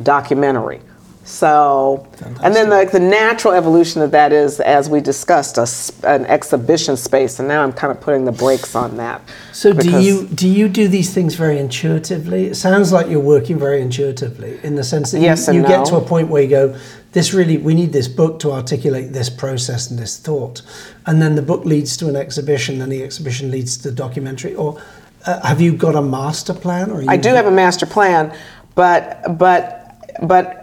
documentary. 0.03 0.81
So, 1.25 2.07
and 2.43 2.55
then 2.55 2.71
like 2.71 2.93
the 2.93 2.99
natural 3.01 3.53
evolution 3.55 4.01
of 4.03 4.11
that 4.11 4.33
is, 4.33 4.59
as 4.59 4.89
we 4.89 5.01
discussed, 5.01 5.59
a, 5.59 5.67
an 6.09 6.25
exhibition 6.27 6.97
space, 6.97 7.39
and 7.39 7.47
now 7.47 7.63
I'm 7.63 7.73
kind 7.73 7.91
of 7.91 8.01
putting 8.01 8.25
the 8.25 8.33
brakes 8.33 8.75
on 8.75 8.97
that. 8.97 9.21
So 9.53 9.73
do 9.73 10.01
you 10.01 10.27
do 10.29 10.49
you 10.49 10.69
do 10.69 10.89
these 10.89 11.13
things 11.13 11.35
very 11.35 11.59
intuitively? 11.59 12.47
It 12.47 12.55
sounds 12.57 12.91
like 12.91 13.09
you're 13.09 13.21
working 13.21 13.59
very 13.59 13.81
intuitively 13.83 14.59
in 14.63 14.77
the 14.77 14.83
sense 14.83 15.11
that 15.13 15.19
you- 15.19 15.25
Yes 15.25 15.47
you, 15.47 15.59
and 15.61 15.67
get 15.67 15.85
to 15.87 15.97
a 15.97 16.01
point 16.01 16.29
where 16.29 16.43
you 16.43 16.49
go, 16.49 16.75
this 17.13 17.35
really 17.35 17.59
we 17.59 17.75
need 17.75 17.93
this 17.93 18.09
book 18.09 18.39
to 18.41 18.53
articulate 18.53 19.13
this 19.13 19.29
process 19.29 19.91
and 19.91 19.99
this 19.99 20.17
thought, 20.17 20.63
and 21.07 21.21
then 21.21 21.35
the 21.37 21.43
book 21.43 21.65
leads 21.65 21.97
to 21.99 22.09
an 22.09 22.17
exhibition, 22.17 22.81
and 22.81 22.91
the 22.91 23.03
exhibition 23.03 23.51
leads 23.51 23.77
to 23.77 23.91
the 23.91 23.95
documentary. 23.95 24.55
Or 24.55 24.81
uh, 25.27 25.47
have 25.47 25.61
you 25.61 25.73
got 25.75 25.95
a 25.95 26.03
master 26.03 26.55
plan? 26.55 26.91
Or 26.91 27.03
you 27.03 27.11
I 27.11 27.19
do 27.19 27.29
have 27.35 27.47
a 27.47 27.51
master 27.51 27.87
plan, 27.87 28.33
but 28.75 29.37
but 29.39 29.77
but 30.23 30.60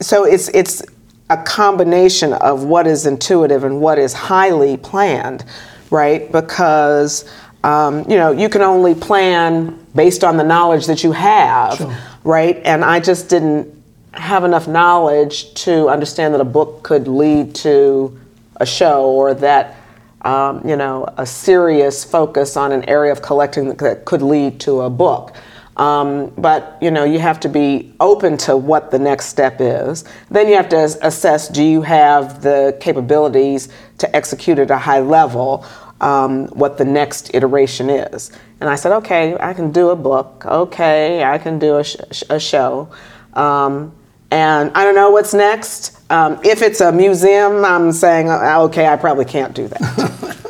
so 0.00 0.24
it's 0.24 0.48
it's 0.48 0.82
a 1.28 1.36
combination 1.36 2.32
of 2.34 2.64
what 2.64 2.86
is 2.86 3.06
intuitive 3.06 3.64
and 3.64 3.80
what 3.80 3.98
is 3.98 4.12
highly 4.12 4.76
planned, 4.76 5.44
right? 5.90 6.30
Because 6.32 7.30
um, 7.62 8.00
you 8.10 8.16
know 8.16 8.32
you 8.32 8.48
can 8.48 8.62
only 8.62 8.94
plan 8.94 9.78
based 9.94 10.24
on 10.24 10.36
the 10.36 10.44
knowledge 10.44 10.86
that 10.86 11.04
you 11.04 11.12
have, 11.12 11.76
Sure. 11.76 11.96
right? 12.24 12.60
And 12.64 12.84
I 12.84 13.00
just 13.00 13.28
didn't 13.28 13.68
have 14.14 14.42
enough 14.44 14.66
knowledge 14.66 15.54
to 15.54 15.88
understand 15.88 16.34
that 16.34 16.40
a 16.40 16.44
book 16.44 16.82
could 16.82 17.06
lead 17.06 17.54
to 17.54 18.18
a 18.56 18.66
show 18.66 19.04
or 19.10 19.34
that 19.34 19.76
um, 20.22 20.66
you 20.66 20.76
know 20.76 21.06
a 21.16 21.26
serious 21.26 22.04
focus 22.04 22.56
on 22.56 22.72
an 22.72 22.84
area 22.88 23.12
of 23.12 23.22
collecting 23.22 23.74
that 23.76 24.04
could 24.04 24.22
lead 24.22 24.58
to 24.60 24.80
a 24.82 24.90
book. 24.90 25.34
Um, 25.80 26.30
but 26.36 26.76
you 26.82 26.90
know 26.90 27.04
you 27.04 27.18
have 27.20 27.40
to 27.40 27.48
be 27.48 27.94
open 28.00 28.36
to 28.38 28.54
what 28.54 28.90
the 28.90 28.98
next 28.98 29.26
step 29.26 29.56
is. 29.60 30.04
Then 30.30 30.46
you 30.46 30.54
have 30.54 30.68
to 30.68 30.98
assess: 31.02 31.48
Do 31.48 31.64
you 31.64 31.80
have 31.80 32.42
the 32.42 32.76
capabilities 32.80 33.70
to 33.98 34.14
execute 34.14 34.58
at 34.58 34.70
a 34.70 34.78
high 34.78 35.00
level? 35.00 35.64
Um, 36.02 36.46
what 36.48 36.78
the 36.78 36.84
next 36.86 37.34
iteration 37.34 37.90
is. 37.90 38.32
And 38.58 38.70
I 38.70 38.76
said, 38.76 38.92
okay, 39.00 39.36
I 39.38 39.52
can 39.52 39.70
do 39.70 39.90
a 39.90 39.96
book. 39.96 40.46
Okay, 40.46 41.22
I 41.22 41.36
can 41.36 41.58
do 41.58 41.76
a, 41.76 41.84
sh- 41.84 42.22
a 42.30 42.40
show. 42.40 42.88
Um, 43.34 43.92
and 44.30 44.70
I 44.74 44.84
don't 44.84 44.94
know 44.94 45.10
what's 45.10 45.34
next. 45.34 46.00
Um, 46.10 46.40
if 46.42 46.62
it's 46.62 46.80
a 46.80 46.90
museum, 46.90 47.66
I'm 47.66 47.92
saying, 47.92 48.30
uh, 48.30 48.60
okay, 48.62 48.86
I 48.86 48.96
probably 48.96 49.26
can't 49.26 49.54
do 49.54 49.68
that. 49.68 50.46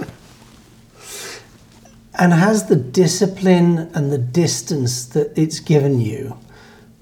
and 2.19 2.33
has 2.33 2.67
the 2.67 2.77
discipline 2.77 3.91
and 3.95 4.13
the 4.13 4.19
distance 4.19 5.07
that 5.07 5.37
it's 5.39 5.61
given 5.61 6.01
you, 6.01 6.37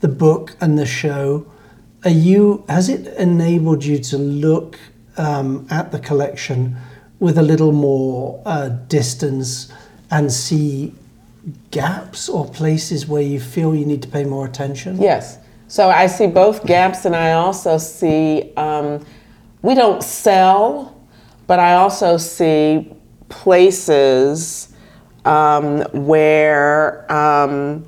the 0.01 0.09
book 0.09 0.57
and 0.61 0.79
the 0.79 0.87
show, 0.87 1.47
are 2.05 2.11
you 2.11 2.65
has 2.69 2.89
it 2.89 3.07
enabled 3.19 3.85
you 3.85 3.99
to 3.99 4.19
look 4.19 4.79
um, 5.17 5.67
at 5.71 5.91
the 5.91 5.99
collection 5.99 6.77
with 7.19 7.39
a 7.39 7.43
little 7.43 7.73
more 7.73 8.41
uh, 8.47 8.69
distance 8.69 9.73
and 10.11 10.31
see 10.31 10.95
gaps 11.71 12.29
or 12.29 12.47
places 12.47 13.07
where 13.07 13.23
you 13.23 13.41
feel 13.41 13.75
you 13.75 13.85
need 13.85 14.03
to 14.03 14.09
pay 14.09 14.25
more 14.25 14.47
attention? 14.47 15.01
Yes. 15.01 15.39
So 15.67 15.91
I 15.91 16.07
see 16.07 16.27
both 16.27 16.65
gaps, 16.65 17.05
and 17.05 17.15
I 17.15 17.33
also 17.33 17.77
see 17.77 18.53
um, 18.57 19.05
we 19.61 19.75
don't 19.75 20.03
sell, 20.03 20.99
but 21.47 21.59
I 21.59 21.75
also 21.75 22.17
see 22.17 22.91
places 23.29 24.68
um, 25.29 25.83
where 25.93 27.11
um, 27.13 27.87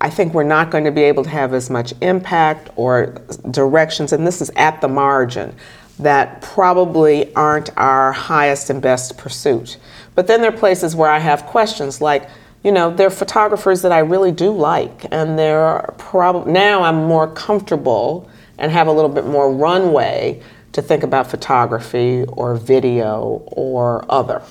I 0.00 0.08
think 0.08 0.32
we're 0.32 0.44
not 0.44 0.70
going 0.70 0.84
to 0.84 0.90
be 0.90 1.02
able 1.02 1.24
to 1.24 1.30
have 1.30 1.52
as 1.52 1.68
much 1.68 1.92
impact 2.00 2.70
or 2.76 3.14
directions, 3.50 4.12
and 4.12 4.26
this 4.26 4.40
is 4.40 4.50
at 4.56 4.80
the 4.80 4.88
margin, 4.88 5.54
that 5.98 6.40
probably 6.40 7.34
aren't 7.34 7.70
our 7.76 8.12
highest 8.12 8.70
and 8.70 8.80
best 8.80 9.18
pursuit. 9.18 9.76
But 10.14 10.26
then 10.26 10.40
there 10.40 10.52
are 10.52 10.56
places 10.56 10.96
where 10.96 11.10
I 11.10 11.18
have 11.18 11.44
questions 11.44 12.00
like, 12.00 12.28
you 12.64 12.72
know, 12.72 12.90
there 12.90 13.06
are 13.06 13.10
photographers 13.10 13.82
that 13.82 13.92
I 13.92 13.98
really 13.98 14.32
do 14.32 14.50
like, 14.50 15.06
and 15.12 15.38
there 15.38 15.60
are 15.60 15.94
probably 15.98 16.52
now 16.52 16.82
I'm 16.82 17.04
more 17.04 17.28
comfortable 17.28 18.28
and 18.58 18.72
have 18.72 18.86
a 18.86 18.92
little 18.92 19.10
bit 19.10 19.26
more 19.26 19.52
runway 19.52 20.42
to 20.72 20.82
think 20.82 21.02
about 21.02 21.26
photography 21.30 22.24
or 22.28 22.54
video 22.54 23.42
or 23.46 24.04
other. 24.10 24.42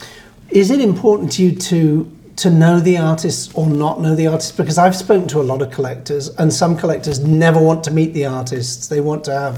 Is 0.56 0.72
it 0.72 0.80
important 0.80 1.34
to 1.34 1.44
you 1.44 1.52
to 1.52 2.12
to 2.38 2.50
know 2.50 2.80
the 2.80 2.98
artists 2.98 3.54
or 3.54 3.68
not 3.68 4.02
know 4.02 4.16
the 4.16 4.28
artists? 4.28 4.52
Because 4.52 4.78
I've 4.78 4.96
spoken 4.96 5.28
to 5.30 5.42
a 5.42 5.44
lot 5.44 5.62
of 5.62 5.70
collectors, 5.70 6.30
and 6.30 6.52
some 6.52 6.78
collectors 6.78 7.20
never 7.20 7.62
want 7.62 7.84
to 7.84 7.92
meet 7.92 8.14
the 8.14 8.26
artists. 8.26 8.88
They 8.88 9.02
want 9.02 9.24
to 9.26 9.32
have 9.32 9.56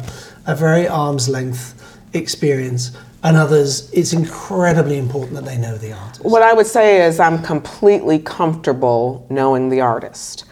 a 0.48 0.56
very 0.56 0.88
arm's 0.88 1.30
length 1.30 1.76
experience 2.14 2.92
and 3.24 3.36
others, 3.36 3.92
it's 3.92 4.14
incredibly 4.14 4.98
important 4.98 5.34
that 5.34 5.46
they 5.46 5.58
know 5.58 5.78
the 5.78 5.92
artist. 5.92 6.24
What 6.24 6.42
I 6.44 6.54
would 6.54 6.68
say 6.68 7.06
is 7.06 7.20
I'm 7.20 7.42
completely 7.42 8.20
comfortable 8.20 9.26
knowing 9.30 9.70
the 9.70 9.82
artist. 9.82 10.46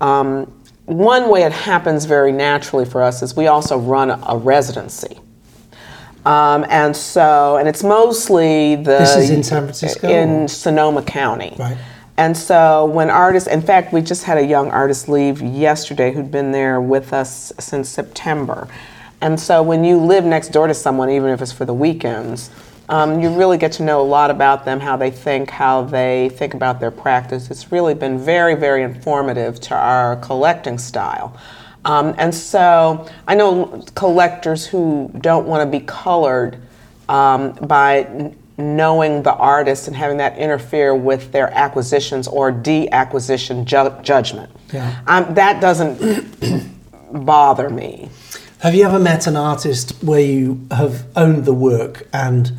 Um, 0.00 0.50
one 0.86 1.28
way 1.28 1.42
it 1.42 1.52
happens 1.52 2.04
very 2.04 2.32
naturally 2.32 2.84
for 2.84 3.02
us 3.02 3.22
is 3.22 3.36
we 3.36 3.48
also 3.48 3.78
run 3.78 4.10
a 4.10 4.36
residency. 4.36 5.18
Um, 6.24 6.64
and 6.68 6.96
so, 6.96 7.56
and 7.56 7.68
it's 7.68 7.82
mostly 7.82 8.76
the. 8.76 8.98
This 8.98 9.16
is 9.16 9.30
in 9.30 9.42
San 9.42 9.62
Francisco? 9.64 10.08
In 10.08 10.48
Sonoma 10.48 11.02
County. 11.02 11.56
Right. 11.58 11.76
And 12.16 12.36
so, 12.36 12.84
when 12.84 13.10
artists, 13.10 13.48
in 13.48 13.62
fact, 13.62 13.92
we 13.92 14.02
just 14.02 14.24
had 14.24 14.38
a 14.38 14.44
young 14.44 14.70
artist 14.70 15.08
leave 15.08 15.40
yesterday 15.42 16.12
who'd 16.12 16.30
been 16.30 16.52
there 16.52 16.80
with 16.80 17.12
us 17.12 17.52
since 17.58 17.88
September. 17.88 18.68
And 19.22 19.38
so 19.38 19.62
when 19.62 19.84
you 19.84 19.98
live 19.98 20.24
next 20.24 20.48
door 20.48 20.66
to 20.66 20.74
someone, 20.74 21.08
even 21.08 21.30
if 21.30 21.40
it's 21.40 21.52
for 21.52 21.64
the 21.64 21.72
weekends, 21.72 22.50
um, 22.88 23.20
you 23.20 23.32
really 23.32 23.56
get 23.56 23.70
to 23.72 23.84
know 23.84 24.00
a 24.00 24.02
lot 24.02 24.32
about 24.32 24.64
them, 24.64 24.80
how 24.80 24.96
they 24.96 25.12
think, 25.12 25.48
how 25.48 25.82
they 25.82 26.28
think 26.30 26.54
about 26.54 26.80
their 26.80 26.90
practice. 26.90 27.48
It's 27.48 27.70
really 27.70 27.94
been 27.94 28.18
very, 28.18 28.56
very 28.56 28.82
informative 28.82 29.60
to 29.60 29.76
our 29.76 30.16
collecting 30.16 30.76
style. 30.76 31.38
Um, 31.84 32.14
and 32.18 32.34
so 32.34 33.08
I 33.26 33.34
know 33.34 33.84
collectors 33.94 34.66
who 34.66 35.10
don't 35.20 35.46
want 35.46 35.70
to 35.70 35.78
be 35.78 35.84
colored 35.84 36.58
um, 37.08 37.52
by 37.62 38.02
n- 38.02 38.36
knowing 38.56 39.22
the 39.22 39.34
artist 39.34 39.88
and 39.88 39.96
having 39.96 40.18
that 40.18 40.38
interfere 40.38 40.94
with 40.94 41.32
their 41.32 41.52
acquisitions 41.52 42.28
or 42.28 42.52
de-acquisition 42.52 43.64
ju- 43.64 43.92
judgment. 44.02 44.50
Yeah. 44.72 45.00
Um, 45.06 45.34
that 45.34 45.60
doesn't 45.60 46.70
bother 47.12 47.68
me. 47.68 48.10
Have 48.60 48.76
you 48.76 48.84
ever 48.84 49.00
met 49.00 49.26
an 49.26 49.36
artist 49.36 49.90
where 50.04 50.20
you 50.20 50.64
have 50.70 51.04
owned 51.16 51.44
the 51.46 51.54
work 51.54 52.06
and 52.12 52.52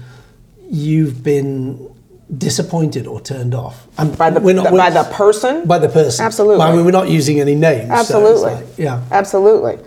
you've 0.69 1.23
been 1.23 1.92
disappointed 2.37 3.07
or 3.07 3.21
turned 3.21 3.53
off? 3.53 3.87
And 3.97 4.17
by 4.17 4.29
the, 4.29 4.39
not, 4.53 4.71
by 4.71 4.89
the 4.89 5.03
person? 5.13 5.65
By 5.65 5.79
the 5.79 5.89
person. 5.89 6.25
Absolutely. 6.25 6.63
I 6.63 6.75
mean, 6.75 6.85
we're 6.85 6.91
not 6.91 7.09
using 7.09 7.39
any 7.39 7.55
names. 7.55 7.89
Absolutely. 7.89 8.51
So 8.51 8.55
like, 8.55 8.77
yeah. 8.77 9.03
Absolutely. 9.11 9.79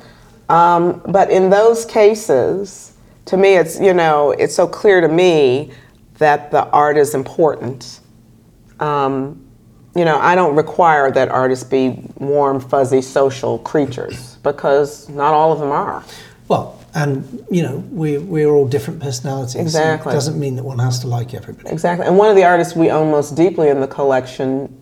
Um, 0.48 1.02
but 1.06 1.30
in 1.30 1.50
those 1.50 1.84
cases, 1.84 2.94
to 3.26 3.36
me, 3.36 3.56
it's 3.56 3.80
you 3.80 3.92
know, 3.92 4.30
it's 4.32 4.54
so 4.54 4.66
clear 4.66 5.00
to 5.00 5.08
me 5.08 5.72
that 6.18 6.50
the 6.50 6.64
art 6.70 6.96
is 6.96 7.14
important. 7.14 8.00
Um, 8.80 9.42
you 9.96 10.04
know, 10.04 10.18
I 10.18 10.34
don't 10.34 10.54
require 10.54 11.10
that 11.10 11.30
artists 11.30 11.64
be 11.64 12.04
warm, 12.18 12.60
fuzzy, 12.60 13.00
social 13.00 13.58
creatures 13.60 14.36
because 14.42 15.08
not 15.08 15.32
all 15.32 15.52
of 15.52 15.58
them 15.58 15.70
are. 15.70 16.04
Well, 16.48 16.75
and 16.96 17.44
you 17.50 17.62
know, 17.62 17.76
we 17.92 18.16
we're 18.16 18.48
all 18.48 18.66
different 18.66 19.00
personalities. 19.00 19.54
Exactly. 19.54 20.12
it 20.12 20.14
doesn't 20.14 20.40
mean 20.40 20.56
that 20.56 20.64
one 20.64 20.78
has 20.78 20.98
to 21.00 21.06
like 21.06 21.34
everybody. 21.34 21.68
Exactly. 21.68 22.06
And 22.06 22.16
one 22.16 22.30
of 22.30 22.36
the 22.36 22.44
artists 22.44 22.74
we 22.74 22.90
own 22.90 23.10
most 23.10 23.36
deeply 23.36 23.68
in 23.68 23.80
the 23.80 23.86
collection 23.86 24.74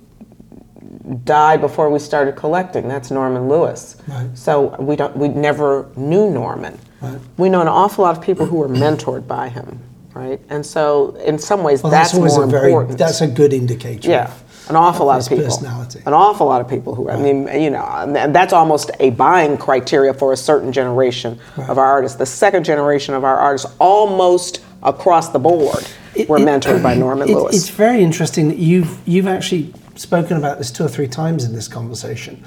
died 1.25 1.61
before 1.61 1.91
we 1.91 1.99
started 1.99 2.37
collecting. 2.37 2.87
That's 2.87 3.11
Norman 3.11 3.49
Lewis. 3.49 3.97
Right. 4.07 4.29
So 4.39 4.77
we 4.81 4.95
don't 4.95 5.17
we 5.17 5.29
never 5.29 5.91
knew 5.97 6.31
Norman. 6.31 6.79
Right. 7.01 7.21
We 7.37 7.49
know 7.49 7.61
an 7.61 7.69
awful 7.69 8.05
lot 8.05 8.17
of 8.17 8.23
people 8.23 8.47
who 8.47 8.57
were 8.57 8.69
mentored 8.69 9.27
by 9.27 9.49
him, 9.49 9.81
right? 10.15 10.41
And 10.49 10.65
so 10.65 11.11
in 11.17 11.39
some 11.39 11.63
ways 11.63 11.83
well, 11.83 11.91
that's, 11.93 12.11
that's 12.13 12.19
always 12.19 12.35
more 12.35 12.45
a 12.45 12.49
very 12.49 12.71
important. 12.73 12.99
that's 12.99 13.21
a 13.21 13.27
good 13.27 13.53
indicator. 13.53 14.09
yeah. 14.11 14.33
An 14.71 14.77
awful 14.77 15.05
lot 15.05 15.21
of 15.21 15.29
people. 15.29 15.45
personality. 15.45 16.01
An 16.07 16.15
awful 16.15 16.47
lot 16.47 16.63
of 16.63 16.69
people 16.69 16.95
who, 16.95 17.11
I 17.11 17.17
mean, 17.19 17.49
you 17.61 17.69
know, 17.69 17.85
and 17.85 18.35
that's 18.35 18.55
almost 18.55 18.91
a 18.99 19.11
buying 19.11 19.59
criteria 19.59 20.15
for 20.15 20.33
a 20.33 20.37
certain 20.39 20.73
generation 20.73 21.39
Right. 21.59 21.69
of 21.69 21.77
our 21.77 21.85
artists. 21.85 22.17
The 22.17 22.25
second 22.25 22.65
generation 22.65 23.13
of 23.13 23.25
our 23.25 23.37
artists, 23.37 23.71
almost 23.79 24.65
across 24.83 25.29
the 25.29 25.39
board, 25.39 25.87
It- 26.15 26.31
were 26.31 26.39
it- 26.39 26.47
mentored 26.47 26.83
by 26.83 26.95
Norman 26.95 27.29
it- 27.29 27.35
Lewis. 27.37 27.55
It's 27.57 27.69
very 27.69 28.03
interesting 28.03 28.49
that 28.49 28.57
you've 28.59 28.97
you've 29.07 29.27
actually 29.27 29.75
spoken 29.97 30.39
about 30.39 30.57
this 30.57 30.71
two 30.71 30.85
or 30.85 30.89
three 30.89 31.09
times 31.09 31.45
in 31.45 31.53
this 31.55 31.69
conversation, 31.69 32.43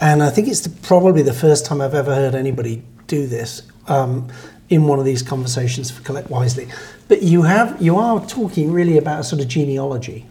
and 0.00 0.22
I 0.22 0.30
think 0.30 0.48
it's 0.48 0.60
the, 0.60 0.70
probably 0.70 1.20
the 1.22 1.34
first 1.34 1.66
time 1.66 1.82
I've 1.82 1.94
ever 1.94 2.14
heard 2.14 2.34
anybody 2.34 2.82
do 3.08 3.26
this 3.26 3.60
um, 3.88 4.28
in 4.68 4.84
one 4.84 4.98
of 4.98 5.04
these 5.04 5.22
conversations 5.22 5.90
for 5.90 6.02
Collect 6.02 6.30
Wisely. 6.30 6.68
But 7.08 7.22
you 7.22 7.42
have 7.42 7.80
you 7.80 7.96
are 7.96 8.24
talking 8.26 8.72
really 8.72 8.98
about 8.98 9.20
a 9.20 9.24
sort 9.24 9.40
of 9.40 9.48
genealogy 9.48 10.26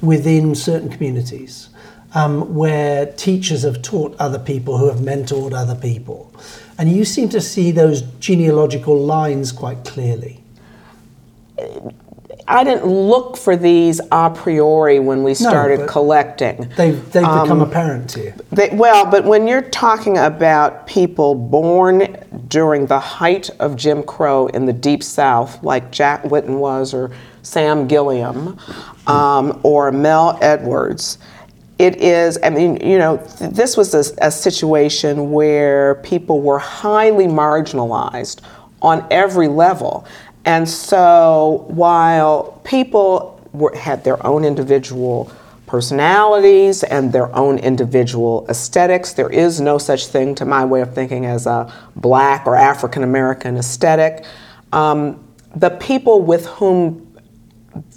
within 0.00 0.54
certain 0.54 0.90
communities. 0.90 1.68
Um, 2.14 2.54
where 2.54 3.06
teachers 3.06 3.62
have 3.62 3.80
taught 3.80 4.14
other 4.18 4.38
people 4.38 4.76
who 4.76 4.88
have 4.88 4.98
mentored 4.98 5.54
other 5.54 5.74
people. 5.74 6.30
And 6.76 6.92
you 6.92 7.06
seem 7.06 7.30
to 7.30 7.40
see 7.40 7.70
those 7.70 8.02
genealogical 8.20 8.98
lines 8.98 9.50
quite 9.50 9.86
clearly. 9.86 10.42
I 12.48 12.64
didn't 12.64 12.86
look 12.86 13.36
for 13.36 13.56
these 13.56 14.00
a 14.10 14.30
priori 14.30 14.98
when 14.98 15.22
we 15.22 15.34
started 15.34 15.80
but- 15.80 15.88
collecting. 15.88 16.68
They've, 16.76 17.00
they've 17.12 17.22
become 17.22 17.52
Um, 17.52 17.60
apparent 17.62 18.10
to 18.10 18.20
you. 18.24 18.32
They, 18.50 18.70
well, 18.72 19.06
but 19.06 19.24
when 19.24 19.46
you're 19.46 19.62
talking 19.62 20.18
about 20.18 20.86
people 20.86 21.34
born 21.34 22.16
during 22.48 22.86
the 22.86 22.98
height 22.98 23.48
of 23.60 23.76
Jim 23.76 24.02
Crow 24.02 24.46
in 24.48 24.66
the 24.66 24.72
Deep 24.72 25.02
South, 25.02 25.62
like 25.62 25.90
Jack 25.90 26.22
Whitten 26.24 26.58
was, 26.58 26.92
or 26.92 27.10
Sam 27.42 27.86
Gilliam, 27.86 28.58
um, 29.06 29.60
or 29.62 29.92
Mel 29.92 30.38
Edwards, 30.42 31.18
it 31.78 31.96
is, 32.00 32.38
I 32.42 32.50
mean, 32.50 32.76
you 32.86 32.98
know, 32.98 33.16
th- 33.38 33.50
this 33.52 33.76
was 33.76 33.94
a, 33.94 34.26
a 34.26 34.30
situation 34.30 35.32
where 35.32 35.96
people 35.96 36.40
were 36.40 36.58
highly 36.58 37.26
marginalized 37.26 38.40
on 38.82 39.06
every 39.10 39.48
level. 39.48 40.04
And 40.44 40.68
so 40.68 41.64
while 41.68 42.60
people 42.64 43.40
were, 43.52 43.74
had 43.76 44.04
their 44.04 44.24
own 44.26 44.44
individual 44.44 45.30
personalities 45.72 46.82
and 46.82 47.14
their 47.14 47.34
own 47.34 47.58
individual 47.58 48.44
aesthetics. 48.50 49.14
There 49.14 49.30
is 49.30 49.58
no 49.58 49.78
such 49.78 50.08
thing, 50.08 50.34
to 50.34 50.44
my 50.44 50.66
way 50.66 50.82
of 50.82 50.94
thinking, 50.94 51.24
as 51.24 51.46
a 51.46 51.72
black 51.96 52.46
or 52.46 52.56
African 52.56 53.02
American 53.02 53.56
aesthetic. 53.56 54.26
Um, 54.74 55.26
the 55.56 55.70
people 55.70 56.20
with 56.20 56.44
whom 56.44 57.16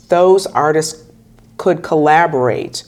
those 0.08 0.48
artists 0.48 1.04
could 1.58 1.84
collaborate 1.84 2.86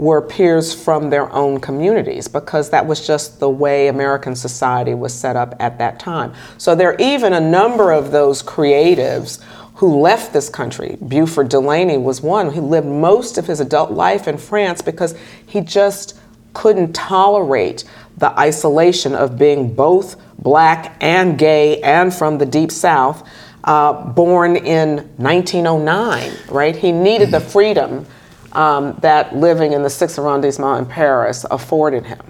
were 0.00 0.22
peers 0.22 0.72
from 0.72 1.10
their 1.10 1.30
own 1.30 1.60
communities 1.60 2.26
because 2.26 2.70
that 2.70 2.86
was 2.86 3.06
just 3.06 3.38
the 3.38 3.50
way 3.50 3.88
American 3.88 4.34
society 4.34 4.94
was 4.94 5.12
set 5.12 5.36
up 5.36 5.54
at 5.60 5.76
that 5.76 6.00
time. 6.00 6.32
So 6.56 6.74
there 6.74 6.92
are 6.92 6.96
even 6.98 7.34
a 7.34 7.40
number 7.40 7.92
of 7.92 8.10
those 8.10 8.42
creatives 8.42 9.42
who 9.74 10.00
left 10.00 10.32
this 10.32 10.48
country. 10.48 10.96
Beauford 11.06 11.50
Delaney 11.50 11.98
was 11.98 12.22
one. 12.22 12.50
He 12.50 12.60
lived 12.60 12.86
most 12.86 13.36
of 13.36 13.46
his 13.46 13.60
adult 13.60 13.90
life 13.90 14.26
in 14.26 14.38
France 14.38 14.80
because 14.80 15.14
he 15.46 15.60
just 15.60 16.18
couldn't 16.54 16.94
tolerate 16.94 17.84
the 18.16 18.30
isolation 18.40 19.14
of 19.14 19.38
being 19.38 19.74
both 19.74 20.16
black 20.38 20.96
and 21.02 21.38
gay 21.38 21.78
and 21.82 22.12
from 22.12 22.38
the 22.38 22.46
deep 22.46 22.70
south, 22.72 23.28
uh, 23.64 23.92
born 23.92 24.56
in 24.56 24.96
1909, 25.18 26.32
right? 26.48 26.74
He 26.74 26.90
needed 26.90 27.30
the 27.30 27.40
freedom 27.40 28.06
um, 28.52 28.96
that 29.00 29.34
living 29.36 29.72
in 29.72 29.82
the 29.82 29.90
sixth 29.90 30.18
arrondissement 30.18 30.78
in 30.78 30.86
Paris 30.86 31.44
afforded 31.50 32.06
him. 32.06 32.20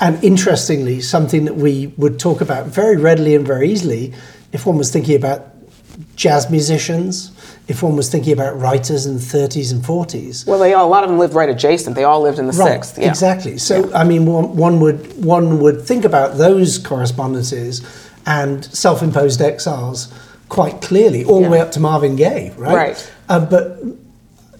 And 0.00 0.22
interestingly, 0.24 1.00
something 1.00 1.44
that 1.44 1.54
we 1.54 1.88
would 1.96 2.18
talk 2.18 2.40
about 2.40 2.66
very 2.66 2.96
readily 2.96 3.34
and 3.34 3.46
very 3.46 3.70
easily 3.70 4.12
if 4.52 4.66
one 4.66 4.76
was 4.76 4.90
thinking 4.92 5.14
about 5.16 5.46
jazz 6.16 6.50
musicians, 6.50 7.30
if 7.68 7.82
one 7.82 7.94
was 7.96 8.10
thinking 8.10 8.32
about 8.32 8.58
writers 8.58 9.06
in 9.06 9.14
the 9.14 9.20
30s 9.20 9.72
and 9.72 9.82
40s. 9.84 10.46
Well, 10.46 10.58
they 10.58 10.74
all, 10.74 10.88
a 10.88 10.90
lot 10.90 11.04
of 11.04 11.10
them 11.10 11.18
lived 11.18 11.34
right 11.34 11.48
adjacent. 11.48 11.94
They 11.94 12.04
all 12.04 12.20
lived 12.20 12.38
in 12.40 12.46
the 12.46 12.52
Right, 12.52 12.72
sixth. 12.84 12.98
Yeah. 12.98 13.08
exactly. 13.08 13.58
So, 13.58 13.88
Yeah. 13.88 13.98
I 13.98 14.04
mean, 14.04 14.26
one, 14.26 14.56
one 14.56 14.80
would 14.80 15.24
one 15.24 15.60
would 15.60 15.82
think 15.82 16.04
about 16.04 16.36
those 16.36 16.78
correspondences 16.78 17.82
and 18.26 18.64
self-imposed 18.64 19.40
exiles 19.40 20.12
quite 20.48 20.80
clearly, 20.82 21.24
all 21.24 21.42
the 21.42 21.48
way 21.48 21.60
up 21.60 21.72
to 21.72 21.80
Marvin 21.80 22.14
Gaye, 22.16 22.52
right? 22.58 22.74
Right. 22.74 23.12
Uh, 23.28 23.40
but 23.40 23.78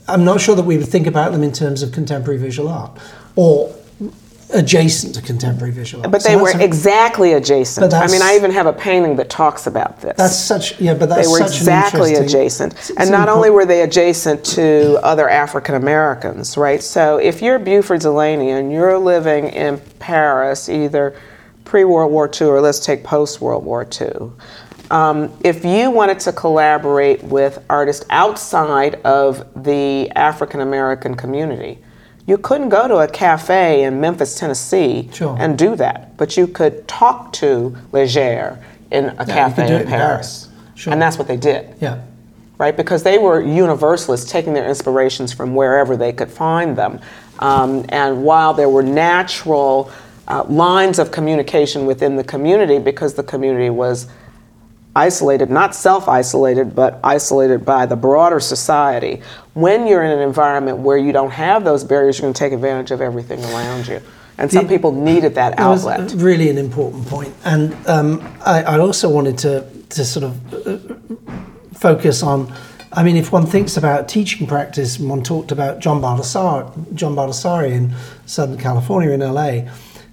I'm 0.08 0.24
not 0.24 0.40
sure 0.40 0.54
that 0.56 0.64
we 0.64 0.76
would 0.78 0.88
think 0.88 1.06
about 1.06 1.32
them 1.32 1.42
in 1.42 1.52
terms 1.52 1.82
of 1.82 1.92
contemporary 1.92 2.38
visual 2.38 2.68
art 2.68 2.98
or 3.36 3.74
adjacent 4.54 5.14
to 5.14 5.22
contemporary 5.22 5.72
visual 5.72 6.02
art. 6.02 6.12
But 6.12 6.22
So 6.22 6.28
they 6.28 6.36
were 6.36 6.50
a- 6.50 6.62
exactly 6.62 7.32
adjacent. 7.32 7.92
I 7.94 8.06
mean, 8.08 8.20
I 8.22 8.34
even 8.34 8.50
have 8.50 8.66
a 8.66 8.72
painting 8.72 9.16
that 9.16 9.30
talks 9.30 9.66
about 9.66 10.00
this. 10.00 10.14
That's 10.16 10.36
such 10.36 10.78
yeah, 10.80 10.94
but 10.94 11.08
that's 11.08 11.26
they 11.26 11.32
were 11.32 11.40
exactly 11.46 12.14
adjacent. 12.14 12.74
it's 12.74 12.90
And 12.90 13.02
an 13.08 13.12
not 13.12 13.28
only 13.28 13.50
were 13.50 13.64
they 13.64 13.82
adjacent 13.82 14.44
to 14.46 14.98
other 15.02 15.28
African 15.28 15.74
Americans, 15.76 16.56
right? 16.56 16.82
So 16.82 17.16
if 17.18 17.40
you're 17.40 17.58
Beauford 17.58 18.00
Delaney 18.00 18.50
and 18.50 18.70
you're 18.72 18.98
living 18.98 19.46
in 19.48 19.80
Paris, 20.00 20.68
either 20.68 21.14
pre 21.64 21.84
World 21.84 22.12
War 22.12 22.28
II 22.40 22.48
or 22.48 22.60
let's 22.60 22.80
take 22.80 23.04
post 23.04 23.40
World 23.40 23.64
War 23.64 23.86
II, 24.00 24.32
um, 24.92 25.32
if 25.42 25.64
you 25.64 25.90
wanted 25.90 26.20
to 26.20 26.32
collaborate 26.32 27.24
with 27.24 27.64
artists 27.70 28.04
outside 28.10 28.96
of 29.06 29.64
the 29.64 30.10
African 30.10 30.60
American 30.60 31.14
community, 31.14 31.78
you 32.26 32.36
couldn't 32.36 32.68
go 32.68 32.86
to 32.86 32.96
a 32.98 33.08
cafe 33.08 33.84
in 33.84 34.00
Memphis, 34.00 34.38
Tennessee, 34.38 35.08
Sure. 35.12 35.34
and 35.40 35.58
do 35.58 35.74
that. 35.76 36.16
But 36.18 36.36
you 36.36 36.46
could 36.46 36.86
talk 36.86 37.32
to 37.34 37.74
Leger 37.90 38.62
in 38.90 39.06
a 39.18 39.24
you 39.26 39.32
cafe 39.32 39.80
in. 39.80 39.86
Paris. 39.86 40.48
Sure. 40.74 40.92
And 40.92 41.00
that's 41.00 41.16
what 41.16 41.26
they 41.26 41.36
did 41.38 41.74
yeah. 41.80 42.02
right? 42.58 42.76
Because 42.76 43.02
they 43.02 43.16
were 43.16 43.40
universalists, 43.40 44.30
taking 44.30 44.52
their 44.52 44.68
inspirations 44.68 45.32
from 45.32 45.54
wherever 45.54 45.96
they 45.96 46.12
could 46.12 46.30
find 46.30 46.76
them. 46.76 47.00
Um, 47.38 47.86
and 47.88 48.24
while 48.24 48.52
there 48.52 48.68
were 48.68 48.82
natural 48.82 49.90
uh, 50.28 50.44
lines 50.44 50.98
of 50.98 51.10
communication 51.10 51.86
within 51.86 52.16
the 52.16 52.24
community, 52.24 52.78
because 52.78 53.14
the 53.14 53.22
community 53.22 53.70
was 53.70 54.06
isolated, 54.94 55.50
not 55.50 55.74
self 55.74 56.08
isolated, 56.08 56.74
but 56.74 57.00
isolated 57.02 57.64
by 57.64 57.86
the 57.86 57.96
broader 57.96 58.40
society, 58.40 59.22
when 59.54 59.86
you're 59.86 60.02
in 60.02 60.10
an 60.10 60.20
environment 60.20 60.78
where 60.78 60.98
you 60.98 61.12
don't 61.12 61.30
have 61.30 61.64
those 61.64 61.84
barriers, 61.84 62.18
you're 62.18 62.24
going 62.26 62.34
to 62.34 62.38
take 62.38 62.52
advantage 62.52 62.90
of 62.90 63.00
everything 63.00 63.42
around 63.44 63.86
you. 63.88 64.00
And 64.38 64.50
some 64.50 64.66
The- 64.66 64.74
people 64.74 64.92
needed 64.92 65.34
that 65.36 65.56
That 65.56 65.68
was 65.68 65.86
outlet. 65.86 66.12
really 66.16 66.48
an 66.50 66.58
important 66.58 67.06
point. 67.06 67.32
And 67.44 67.74
um, 67.86 68.20
I, 68.44 68.62
I 68.62 68.78
also 68.78 69.08
wanted 69.08 69.38
to, 69.38 69.64
to 69.90 70.04
sort 70.04 70.24
of 70.24 70.54
uh, 70.66 70.78
focus 71.74 72.22
on. 72.22 72.52
I 72.94 73.02
mean, 73.02 73.16
if 73.16 73.32
one 73.32 73.46
thinks 73.46 73.78
about 73.78 74.06
teaching 74.08 74.46
practice, 74.46 74.98
and 74.98 75.08
one 75.08 75.22
talked 75.22 75.50
about 75.50 75.78
John 75.78 76.02
Baldessari, 76.02 76.94
John 76.94 77.14
Baldessari 77.14 77.72
in 77.72 77.94
Southern 78.26 78.58
California 78.58 79.10
in 79.12 79.20
LA. 79.20 79.62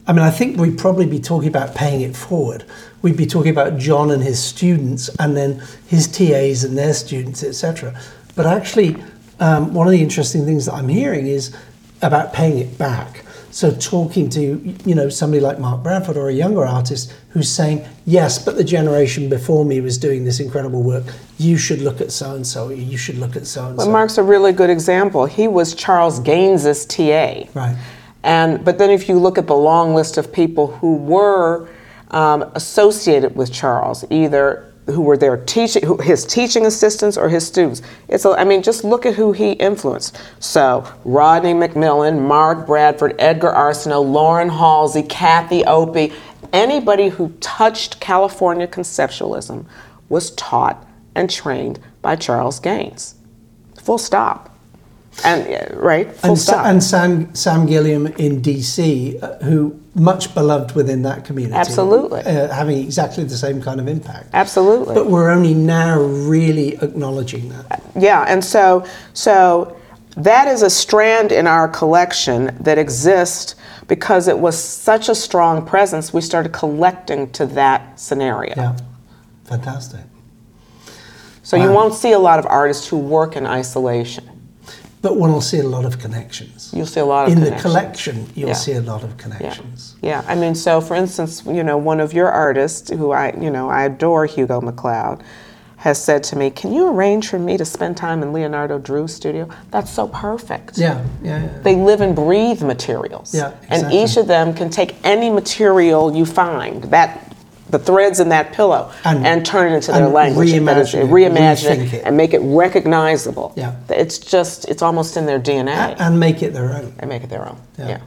I 0.09 0.11
mean, 0.11 0.23
I 0.23 0.31
think 0.31 0.57
we'd 0.57 0.79
probably 0.79 1.05
be 1.05 1.19
talking 1.19 1.49
about 1.49 1.75
paying 1.75 2.01
it 2.01 2.15
forward. 2.15 2.65
We'd 3.03 3.15
be 3.15 3.27
talking 3.27 3.51
about 3.51 3.77
John 3.77 4.09
and 4.09 4.23
his 4.23 4.43
students, 4.43 5.07
and 5.19 5.37
then 5.37 5.61
his 5.85 6.07
TAs 6.07 6.63
and 6.63 6.75
their 6.75 6.95
students, 6.95 7.43
etc. 7.43 7.95
But 8.35 8.47
actually, 8.47 8.95
um, 9.39 9.71
one 9.71 9.85
of 9.85 9.91
the 9.91 10.01
interesting 10.01 10.45
things 10.45 10.65
that 10.65 10.73
I'm 10.73 10.87
hearing 10.87 11.27
is 11.27 11.55
about 12.01 12.33
paying 12.33 12.57
it 12.57 12.75
back. 12.79 13.23
So 13.51 13.69
talking 13.71 14.31
to 14.31 14.75
you 14.83 14.95
know 14.95 15.09
somebody 15.09 15.41
like 15.41 15.59
Mark 15.59 15.83
Bradford 15.83 16.17
or 16.17 16.29
a 16.29 16.33
younger 16.33 16.65
artist 16.65 17.13
who's 17.29 17.51
saying, 17.51 17.85
yes, 18.07 18.43
but 18.43 18.55
the 18.55 18.63
generation 18.63 19.29
before 19.29 19.63
me 19.63 19.79
was 19.79 19.99
doing 19.99 20.25
this 20.25 20.39
incredible 20.39 20.81
work. 20.81 21.03
You 21.37 21.55
should 21.55 21.81
look 21.81 22.01
at 22.01 22.11
so 22.11 22.33
and 22.33 22.47
so. 22.47 22.69
You 22.69 22.97
should 22.97 23.19
look 23.19 23.35
at 23.35 23.45
so 23.45 23.67
and 23.67 23.79
so. 23.79 23.91
Mark's 23.91 24.17
a 24.17 24.23
really 24.23 24.53
good 24.53 24.71
example. 24.71 25.27
He 25.27 25.47
was 25.47 25.75
Charles 25.75 26.19
Gaines's 26.19 26.87
TA. 26.87 27.43
Right. 27.53 27.77
And 28.23 28.63
but 28.65 28.77
then 28.77 28.89
if 28.89 29.07
you 29.07 29.17
look 29.17 29.37
at 29.37 29.47
the 29.47 29.55
long 29.55 29.95
list 29.95 30.17
of 30.17 30.31
people 30.31 30.67
who 30.67 30.95
were 30.95 31.69
um, 32.11 32.43
associated 32.55 33.35
with 33.35 33.51
Charles, 33.51 34.03
either 34.09 34.73
who 34.87 35.01
were 35.01 35.37
teaching, 35.45 35.85
who, 35.85 35.97
his 35.97 36.25
teaching 36.25 36.65
assistants 36.65 37.17
or 37.17 37.29
his 37.29 37.45
students, 37.45 37.81
it's 38.07 38.25
a, 38.25 38.29
I 38.31 38.43
mean, 38.43 38.63
just 38.63 38.83
look 38.83 39.05
at 39.05 39.13
who 39.13 39.31
he 39.31 39.51
influenced. 39.53 40.19
So 40.39 40.91
Rodney 41.05 41.53
McMillian, 41.53 42.21
Mark 42.21 42.65
Bradford, 42.65 43.15
Edgar 43.19 43.51
Arceneaux, 43.51 44.01
Lauren 44.01 44.49
Halsey, 44.49 45.03
Kathy 45.03 45.63
Opie, 45.65 46.11
anybody 46.51 47.09
who 47.09 47.29
touched 47.39 47.99
California 47.99 48.67
conceptualism 48.67 49.65
was 50.09 50.31
taught 50.31 50.85
and 51.15 51.29
trained 51.29 51.79
by 52.01 52.15
Charles 52.15 52.59
Gaines. 52.59 53.15
Full 53.77 53.97
stop. 53.97 54.48
And 55.23 55.73
uh, 55.73 55.75
right, 55.75 56.11
full 56.15 56.31
and, 56.31 56.39
stop. 56.39 56.65
and 56.65 56.83
Sam, 56.83 57.33
Sam 57.35 57.65
Gilliam 57.65 58.07
in 58.07 58.41
DC, 58.41 59.21
uh, 59.21 59.37
who 59.39 59.79
much 59.95 60.33
beloved 60.33 60.75
within 60.75 61.01
that 61.03 61.25
community. 61.25 61.55
Absolutely. 61.55 62.21
Uh, 62.21 62.53
having 62.53 62.77
exactly 62.77 63.23
the 63.23 63.37
same 63.37 63.61
kind 63.61 63.79
of 63.79 63.87
impact. 63.87 64.29
Absolutely. 64.33 64.95
But 64.95 65.07
we're 65.07 65.29
only 65.29 65.53
now 65.53 65.99
really 65.99 66.75
acknowledging 66.81 67.49
that. 67.49 67.83
Yeah, 67.95 68.25
and 68.27 68.43
so 68.43 68.85
so 69.13 69.75
that 70.15 70.47
is 70.47 70.61
a 70.61 70.69
strand 70.69 71.31
in 71.31 71.47
our 71.47 71.67
collection 71.67 72.55
that 72.59 72.77
exists 72.77 73.55
because 73.87 74.27
it 74.27 74.37
was 74.37 74.61
such 74.61 75.09
a 75.09 75.15
strong 75.15 75.65
presence. 75.65 76.13
We 76.13 76.21
started 76.21 76.53
collecting 76.53 77.31
to 77.31 77.45
that 77.47 77.99
scenario. 77.99 78.53
Yeah. 78.55 78.77
Fantastic. 79.45 80.01
So 81.41 81.57
you 81.57 81.71
won't 81.71 81.95
see 81.95 82.11
a 82.11 82.19
lot 82.19 82.37
of 82.37 82.45
artists 82.45 82.87
who 82.87 82.97
work 82.97 83.35
in 83.35 83.47
isolation. 83.47 84.28
But 85.01 85.15
one 85.15 85.31
will 85.31 85.41
see 85.41 85.59
a 85.59 85.67
lot 85.67 85.85
of 85.85 85.97
connections. 85.99 86.71
You'll 86.73 86.85
see 86.85 86.99
a 86.99 87.05
lot 87.05 87.27
of 87.27 87.33
in 87.33 87.39
the 87.41 87.51
collection, 87.51 88.27
you'll 88.35 88.49
Yeah. 88.49 88.55
see 88.55 88.73
a 88.73 88.81
lot 88.81 89.03
of 89.03 89.15
connections. 89.17 89.95
Yeah. 90.01 90.23
I 90.27 90.35
mean, 90.35 90.55
so 90.55 90.81
for 90.81 90.95
instance, 90.95 91.43
you 91.45 91.63
know, 91.63 91.77
one 91.77 91.99
of 92.01 92.13
your 92.13 92.29
artists 92.29 92.89
who 92.89 93.11
I, 93.11 93.33
you 93.39 93.49
know, 93.49 93.69
I 93.69 93.83
adore, 93.83 94.25
Hugo 94.25 94.59
McCloud, 94.59 95.21
has 95.77 95.97
said 95.97 96.21
to 96.23 96.35
me, 96.35 96.49
"Can 96.49 96.73
you 96.73 96.89
arrange 96.89 97.29
for 97.29 97.39
me 97.39 97.55
to 97.55 97.63
spend 97.63 97.95
time 97.95 98.21
in 98.21 98.33
Leonardo 98.33 98.77
Drew's 98.77 99.13
studio?" 99.15 99.47
That's 99.71 99.89
so 99.89 100.07
perfect. 100.09 100.77
Yeah, 100.77 100.99
yeah, 101.23 101.43
yeah. 101.43 101.47
They 101.63 101.75
live 101.77 102.01
and 102.01 102.13
breathe 102.13 102.61
materials. 102.61 103.33
Yeah, 103.33 103.51
exactly. 103.63 103.77
And 103.77 103.93
each 103.93 104.17
of 104.17 104.27
them 104.27 104.53
can 104.53 104.69
take 104.69 104.97
any 105.05 105.29
material 105.29 106.13
you 106.13 106.25
find, 106.25 106.83
that 106.91 107.28
the 107.69 107.79
threads 107.79 108.19
in 108.19 108.29
that 108.29 108.51
pillow, 108.53 108.91
And- 109.05 109.25
and, 109.25 109.45
turn 109.45 109.71
it 109.71 109.75
into 109.75 109.91
their 109.91 110.05
and 110.05 110.13
language. 110.13 110.49
Reimagine 110.49 111.03
it, 111.03 111.09
reimagine 111.09 111.93
it. 111.93 112.03
and 112.05 112.17
make 112.17 112.33
it 112.33 112.39
recognizable. 112.39 113.53
Yeah. 113.55 113.75
It's 113.89 114.17
just, 114.17 114.67
it's 114.67 114.81
almost 114.81 115.17
in 115.17 115.25
their 115.25 115.39
DNA. 115.39 115.71
A- 115.73 116.01
and 116.01 116.19
make 116.19 116.41
it 116.41 116.53
their 116.53 116.73
own. 116.73 116.93
they 116.99 117.05
make 117.07 117.23
it 117.23 117.29
their 117.29 117.47
own. 117.47 117.57
Yeah. 117.77 117.87
Yeah. 117.89 117.97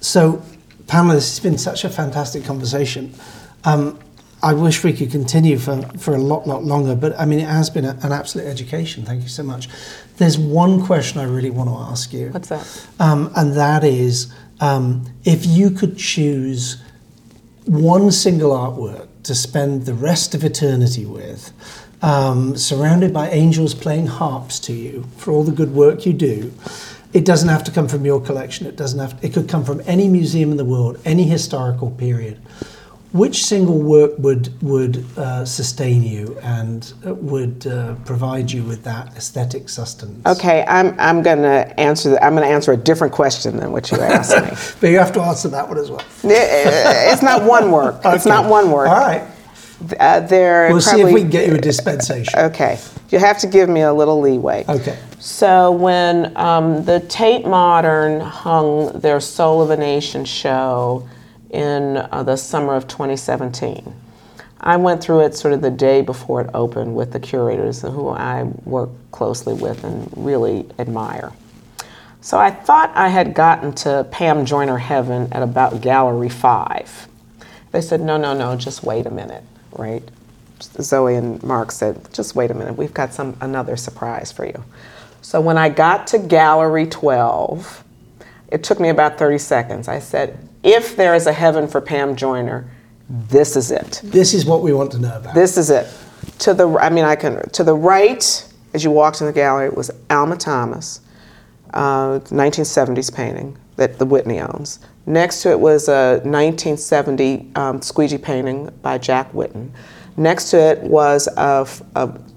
So, 0.00 0.42
Pamela, 0.86 1.14
this 1.14 1.30
has 1.30 1.40
been 1.40 1.58
such 1.58 1.84
a 1.84 1.88
fantastic 1.88 2.44
conversation. 2.44 3.14
Um, 3.64 3.98
I 4.42 4.52
wish 4.52 4.84
we 4.84 4.92
could 4.92 5.10
continue 5.10 5.56
for, 5.56 5.80
for 5.98 6.14
a 6.14 6.18
lot, 6.18 6.46
lot 6.46 6.64
longer, 6.64 6.94
but 6.94 7.18
I 7.18 7.24
mean, 7.24 7.38
it 7.38 7.48
has 7.48 7.70
been 7.70 7.86
a, 7.86 7.98
an 8.02 8.12
absolute 8.12 8.46
education. 8.46 9.04
Thank 9.04 9.22
you 9.22 9.28
so 9.28 9.42
much. 9.42 9.68
There's 10.18 10.36
one 10.36 10.84
question 10.84 11.18
I 11.20 11.24
really 11.24 11.50
want 11.50 11.70
to 11.70 11.76
ask 11.76 12.12
you. 12.12 12.28
What's 12.28 12.48
that? 12.50 12.86
Um, 13.00 13.32
and 13.36 13.54
that 13.54 13.84
is 13.84 14.30
um, 14.60 15.06
if 15.24 15.46
you 15.46 15.70
could 15.70 15.96
choose 15.96 16.82
one 17.66 18.10
single 18.10 18.50
artwork 18.50 19.08
to 19.24 19.34
spend 19.34 19.86
the 19.86 19.94
rest 19.94 20.34
of 20.34 20.44
eternity 20.44 21.06
with, 21.06 21.52
um, 22.02 22.56
surrounded 22.56 23.12
by 23.12 23.30
angels 23.30 23.74
playing 23.74 24.06
harps 24.06 24.60
to 24.60 24.72
you 24.72 25.06
for 25.16 25.32
all 25.32 25.42
the 25.42 25.52
good 25.52 25.72
work 25.74 26.04
you 26.04 26.12
do. 26.12 26.52
It 27.12 27.24
doesn't 27.24 27.48
have 27.48 27.64
to 27.64 27.70
come 27.70 27.88
from 27.88 28.04
your 28.04 28.20
collection. 28.20 28.66
It 28.66 28.76
doesn't 28.76 28.98
have. 28.98 29.16
it 29.22 29.32
could 29.32 29.48
come 29.48 29.64
from 29.64 29.80
any 29.86 30.08
museum 30.08 30.50
in 30.50 30.56
the 30.56 30.64
world, 30.64 30.98
any 31.04 31.24
historical 31.24 31.90
period. 31.90 32.38
Which 33.14 33.44
single 33.44 33.78
work 33.78 34.10
would 34.18 34.60
would 34.60 35.04
uh, 35.16 35.44
sustain 35.44 36.02
you 36.02 36.36
and 36.42 36.92
uh, 37.06 37.14
would 37.14 37.64
uh, 37.64 37.94
provide 38.04 38.50
you 38.50 38.64
with 38.64 38.82
that 38.82 39.16
aesthetic 39.16 39.68
sustenance? 39.68 40.26
Okay, 40.26 40.64
I'm, 40.66 40.98
I'm 40.98 41.22
going 41.22 41.42
to 41.42 41.78
answer. 41.78 42.10
The, 42.10 42.24
I'm 42.24 42.34
going 42.34 42.46
to 42.46 42.52
answer 42.52 42.72
a 42.72 42.76
different 42.76 43.12
question 43.12 43.56
than 43.56 43.70
what 43.70 43.90
you 43.92 44.00
asked 44.00 44.36
me. 44.36 44.50
But 44.80 44.90
you 44.90 44.98
have 44.98 45.12
to 45.12 45.22
answer 45.22 45.48
that 45.48 45.68
one 45.68 45.78
as 45.78 45.90
well. 45.90 46.02
it's 46.24 47.22
not 47.22 47.44
one 47.44 47.70
work. 47.70 48.00
It's 48.04 48.26
not 48.26 48.50
one 48.50 48.72
work. 48.72 48.88
All 48.88 48.98
right. 48.98 49.22
Uh, 50.00 50.20
there 50.20 50.68
We'll 50.70 50.80
see 50.80 51.00
if 51.00 51.12
we 51.12 51.20
can 51.20 51.30
get 51.30 51.46
you 51.46 51.54
a 51.54 51.60
dispensation. 51.60 52.36
Okay, 52.36 52.80
you 53.10 53.20
have 53.20 53.38
to 53.38 53.46
give 53.46 53.68
me 53.68 53.82
a 53.82 53.94
little 53.94 54.20
leeway. 54.20 54.64
Okay. 54.68 54.98
So 55.20 55.70
when 55.70 56.36
um, 56.36 56.84
the 56.84 56.98
Tate 57.00 57.46
Modern 57.46 58.20
hung 58.20 58.98
their 58.98 59.20
Soul 59.20 59.62
of 59.62 59.70
a 59.70 59.76
Nation 59.76 60.24
show 60.24 61.08
in 61.54 61.96
uh, 61.96 62.24
the 62.24 62.36
summer 62.36 62.74
of 62.74 62.88
2017, 62.88 63.94
I 64.60 64.76
went 64.76 65.02
through 65.02 65.20
it 65.20 65.36
sort 65.36 65.54
of 65.54 65.60
the 65.62 65.70
day 65.70 66.02
before 66.02 66.40
it 66.40 66.50
opened 66.52 66.96
with 66.96 67.12
the 67.12 67.20
curators 67.20 67.82
who 67.82 68.08
I 68.08 68.42
work 68.64 68.90
closely 69.12 69.54
with 69.54 69.84
and 69.84 70.10
really 70.16 70.66
admire. 70.78 71.32
So 72.20 72.38
I 72.38 72.50
thought 72.50 72.90
I 72.94 73.08
had 73.08 73.34
gotten 73.34 73.72
to 73.76 74.06
Pam 74.10 74.46
Joyner 74.46 74.78
Heaven 74.78 75.28
at 75.32 75.42
about 75.42 75.80
Gallery 75.80 76.28
5. 76.28 77.08
They 77.70 77.80
said, 77.80 78.00
no, 78.00 78.16
no, 78.16 78.34
no, 78.34 78.56
just 78.56 78.82
wait 78.82 79.06
a 79.06 79.10
minute, 79.10 79.44
right? 79.72 80.02
Zoe 80.60 81.14
and 81.14 81.42
Mark 81.42 81.70
said, 81.70 82.12
just 82.12 82.34
wait 82.34 82.50
a 82.50 82.54
minute, 82.54 82.76
we've 82.76 82.94
got 82.94 83.12
some 83.12 83.36
another 83.40 83.76
surprise 83.76 84.32
for 84.32 84.46
you. 84.46 84.64
So 85.20 85.40
when 85.40 85.58
I 85.58 85.68
got 85.68 86.06
to 86.08 86.18
Gallery 86.18 86.86
12, 86.86 87.84
it 88.48 88.64
took 88.64 88.80
me 88.80 88.88
about 88.88 89.18
30 89.18 89.38
seconds. 89.38 89.88
I 89.88 89.98
said, 89.98 90.38
if 90.64 90.96
there 90.96 91.14
is 91.14 91.26
a 91.26 91.32
heaven 91.32 91.68
for 91.68 91.80
Pam 91.80 92.16
Joyner, 92.16 92.68
this 93.08 93.54
is 93.54 93.70
it. 93.70 94.00
This 94.02 94.32
is 94.32 94.46
what 94.46 94.62
we 94.62 94.72
want 94.72 94.90
to 94.92 94.98
know 94.98 95.16
about. 95.16 95.34
This 95.34 95.56
is 95.58 95.70
it. 95.70 95.86
To 96.40 96.54
the, 96.54 96.68
I 96.78 96.88
mean, 96.88 97.04
I 97.04 97.14
can, 97.14 97.48
to 97.50 97.62
the 97.62 97.74
right, 97.74 98.52
as 98.72 98.82
you 98.82 98.90
walked 98.90 99.20
in 99.20 99.26
the 99.26 99.32
gallery, 99.32 99.68
was 99.68 99.90
Alma 100.08 100.36
Thomas, 100.36 101.00
uh, 101.74 102.18
1970s 102.30 103.14
painting 103.14 103.56
that 103.76 103.98
the 103.98 104.06
Whitney 104.06 104.40
owns. 104.40 104.80
Next 105.06 105.42
to 105.42 105.50
it 105.50 105.60
was 105.60 105.88
a 105.88 106.20
1970 106.24 107.50
um, 107.56 107.82
squeegee 107.82 108.16
painting 108.16 108.70
by 108.80 108.96
Jack 108.96 109.30
Whitten. 109.32 109.70
Next 110.16 110.50
to 110.50 110.58
it 110.58 110.82
was 110.82 111.28
a, 111.36 111.66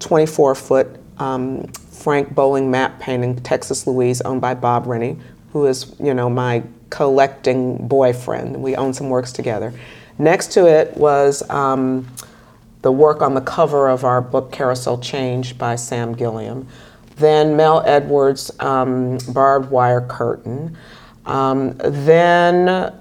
24 0.00 0.54
foot 0.54 1.00
um, 1.18 1.66
Frank 1.90 2.34
Bowling 2.34 2.70
map 2.70 3.00
painting, 3.00 3.36
Texas 3.36 3.86
Louise, 3.86 4.20
owned 4.22 4.40
by 4.40 4.54
Bob 4.54 4.86
Rennie, 4.86 5.16
who 5.52 5.66
is, 5.66 5.94
you 5.98 6.12
know, 6.12 6.28
my 6.28 6.62
collecting 6.90 7.88
boyfriend. 7.88 8.62
We 8.62 8.76
own 8.76 8.92
some 8.94 9.10
works 9.10 9.32
together. 9.32 9.72
Next 10.18 10.52
to 10.52 10.66
it 10.66 10.96
was 10.96 11.48
um, 11.50 12.08
the 12.82 12.92
work 12.92 13.22
on 13.22 13.34
the 13.34 13.40
cover 13.40 13.88
of 13.88 14.04
our 14.04 14.20
book 14.20 14.52
Carousel 14.52 14.98
Change 14.98 15.58
by 15.58 15.76
Sam 15.76 16.14
Gilliam. 16.14 16.66
Then 17.16 17.56
Mel 17.56 17.82
Edwards' 17.84 18.50
um, 18.60 19.18
barbed 19.28 19.70
wire 19.70 20.00
curtain. 20.00 20.76
Um, 21.26 21.76
then 21.78 22.92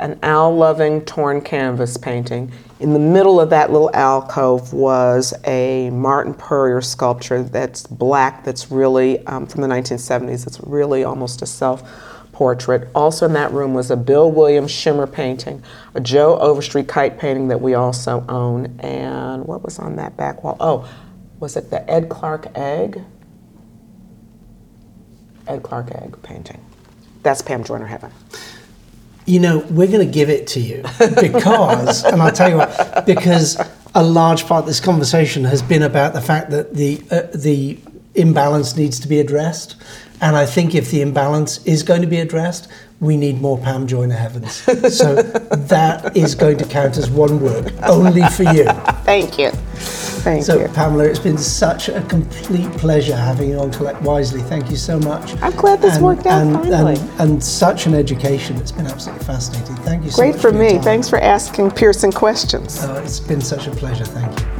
an 0.00 0.18
Al 0.22 0.54
Loving 0.56 1.02
torn 1.02 1.40
canvas 1.40 1.96
painting. 1.96 2.50
In 2.80 2.92
the 2.92 2.98
middle 2.98 3.38
of 3.40 3.50
that 3.50 3.70
little 3.70 3.90
alcove 3.94 4.72
was 4.72 5.34
a 5.46 5.90
Martin 5.90 6.32
Puryear 6.32 6.80
sculpture 6.80 7.42
that's 7.42 7.86
black, 7.86 8.42
that's 8.42 8.70
really 8.70 9.24
um, 9.26 9.46
from 9.46 9.60
the 9.60 9.68
1970s. 9.68 10.46
It's 10.46 10.58
really 10.60 11.04
almost 11.04 11.42
a 11.42 11.46
self 11.46 11.82
portrait. 12.40 12.88
Also 12.94 13.26
in 13.26 13.34
that 13.34 13.52
room 13.52 13.74
was 13.74 13.90
a 13.90 13.96
Bill 13.98 14.32
Williams 14.32 14.70
shimmer 14.70 15.06
painting, 15.06 15.62
a 15.94 16.00
Joe 16.00 16.38
Overstreet 16.38 16.88
kite 16.88 17.18
painting 17.18 17.48
that 17.48 17.60
we 17.60 17.74
also 17.74 18.24
own, 18.30 18.80
and 18.80 19.44
what 19.44 19.62
was 19.62 19.78
on 19.78 19.96
that 19.96 20.16
back 20.16 20.42
wall? 20.42 20.56
Oh, 20.58 20.90
was 21.38 21.54
it 21.54 21.68
the 21.68 21.86
Ed 21.90 22.08
Clark 22.08 22.46
egg? 22.54 23.02
Ed 25.46 25.62
Clark 25.62 25.90
egg 25.90 26.16
painting. 26.22 26.64
That's 27.22 27.42
Pam 27.42 27.62
Joyner 27.62 27.84
Heaven. 27.84 28.10
You 29.26 29.40
know, 29.40 29.58
we're 29.68 29.88
going 29.88 30.06
to 30.06 30.10
give 30.10 30.30
it 30.30 30.46
to 30.46 30.60
you 30.60 30.82
because, 31.20 32.04
and 32.10 32.22
I'll 32.22 32.32
tell 32.32 32.48
you 32.48 32.56
what, 32.56 33.04
because 33.04 33.60
a 33.94 34.02
large 34.02 34.46
part 34.46 34.62
of 34.62 34.66
this 34.66 34.80
conversation 34.80 35.44
has 35.44 35.60
been 35.60 35.82
about 35.82 36.14
the 36.14 36.22
fact 36.22 36.52
that 36.52 36.72
the 36.72 37.02
uh, 37.10 37.24
the 37.34 37.78
imbalance 38.14 38.76
needs 38.76 38.98
to 39.00 39.08
be 39.08 39.20
addressed, 39.20 39.76
and 40.20 40.36
I 40.36 40.46
think 40.46 40.74
if 40.74 40.90
the 40.90 41.00
imbalance 41.00 41.64
is 41.66 41.82
going 41.82 42.02
to 42.02 42.06
be 42.06 42.18
addressed, 42.18 42.68
we 43.00 43.16
need 43.16 43.40
more 43.40 43.56
Pam 43.58 43.86
Joyner 43.86 44.14
Heavens. 44.14 44.52
So 44.96 45.14
that 45.22 46.14
is 46.16 46.34
going 46.34 46.58
to 46.58 46.64
count 46.66 46.98
as 46.98 47.10
one 47.10 47.40
word, 47.40 47.72
only 47.84 48.22
for 48.28 48.42
you. 48.42 48.64
Thank 49.04 49.38
you. 49.38 49.50
Thank 50.20 50.44
So, 50.44 50.60
you. 50.60 50.68
Pamela, 50.68 51.04
it's 51.04 51.18
been 51.18 51.38
such 51.38 51.88
a 51.88 52.02
complete 52.02 52.70
pleasure 52.72 53.16
having 53.16 53.48
you 53.50 53.58
on 53.58 53.70
to 53.70 53.78
Collect 53.78 54.02
Wisely. 54.02 54.42
Thank 54.42 54.70
you 54.70 54.76
so 54.76 54.98
much. 54.98 55.34
I'm 55.40 55.52
glad 55.52 55.80
this 55.80 55.98
worked 55.98 56.26
out 56.26 56.42
and, 56.42 56.56
finally. 56.56 56.96
And, 56.98 57.20
and 57.20 57.42
such 57.44 57.86
an 57.86 57.94
education. 57.94 58.56
It's 58.58 58.72
been 58.72 58.86
absolutely 58.86 59.24
fascinating. 59.24 59.76
Thank 59.76 60.04
you 60.04 60.10
so 60.10 60.18
Great 60.18 60.32
much. 60.34 60.42
for 60.42 60.50
your 60.50 60.58
me. 60.74 60.78
Thanks 60.78 61.08
for 61.08 61.18
asking 61.20 61.70
piercing 61.70 62.12
questions. 62.12 62.82
Uh, 62.84 63.00
it's 63.02 63.18
been 63.20 63.40
such 63.40 63.66
a 63.66 63.70
pleasure. 63.70 64.04
Thank 64.04 64.38
you. 64.40 64.59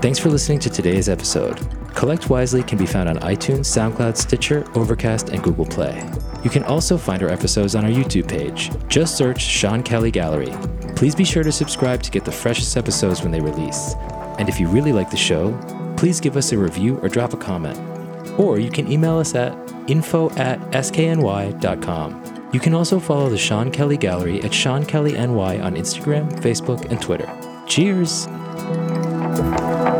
Thanks 0.00 0.18
for 0.18 0.30
listening 0.30 0.60
to 0.60 0.70
today's 0.70 1.10
episode. 1.10 1.60
Collect 1.94 2.30
Wisely 2.30 2.62
can 2.62 2.78
be 2.78 2.86
found 2.86 3.06
on 3.06 3.18
iTunes, 3.18 3.66
SoundCloud, 3.66 4.16
Stitcher, 4.16 4.64
Overcast, 4.74 5.28
and 5.28 5.42
Google 5.42 5.66
Play. 5.66 6.10
You 6.42 6.48
can 6.48 6.64
also 6.64 6.96
find 6.96 7.22
our 7.22 7.28
episodes 7.28 7.74
on 7.74 7.84
our 7.84 7.90
YouTube 7.90 8.26
page. 8.26 8.70
Just 8.88 9.18
search 9.18 9.42
Sean 9.42 9.82
Kelly 9.82 10.10
Gallery. 10.10 10.54
Please 10.96 11.14
be 11.14 11.24
sure 11.24 11.42
to 11.42 11.52
subscribe 11.52 12.02
to 12.02 12.10
get 12.10 12.24
the 12.24 12.32
freshest 12.32 12.78
episodes 12.78 13.20
when 13.20 13.30
they 13.30 13.40
release. 13.40 13.94
And 14.38 14.48
if 14.48 14.58
you 14.58 14.68
really 14.68 14.94
like 14.94 15.10
the 15.10 15.18
show, 15.18 15.52
please 15.98 16.18
give 16.18 16.38
us 16.38 16.52
a 16.52 16.56
review 16.56 16.98
or 17.00 17.10
drop 17.10 17.34
a 17.34 17.36
comment. 17.36 17.78
Or 18.40 18.58
you 18.58 18.70
can 18.70 18.90
email 18.90 19.18
us 19.18 19.34
at 19.34 19.52
info 19.86 20.30
at 20.30 20.58
skny.com. 20.70 22.48
You 22.54 22.60
can 22.60 22.72
also 22.72 22.98
follow 22.98 23.28
the 23.28 23.36
Sean 23.36 23.70
Kelly 23.70 23.98
Gallery 23.98 24.42
at 24.42 24.54
Sean 24.54 24.86
Kelly 24.86 25.12
NY 25.12 25.60
on 25.60 25.74
Instagram, 25.74 26.32
Facebook, 26.40 26.90
and 26.90 27.02
Twitter. 27.02 27.30
Cheers! 27.66 28.26
Bye. 29.36 29.99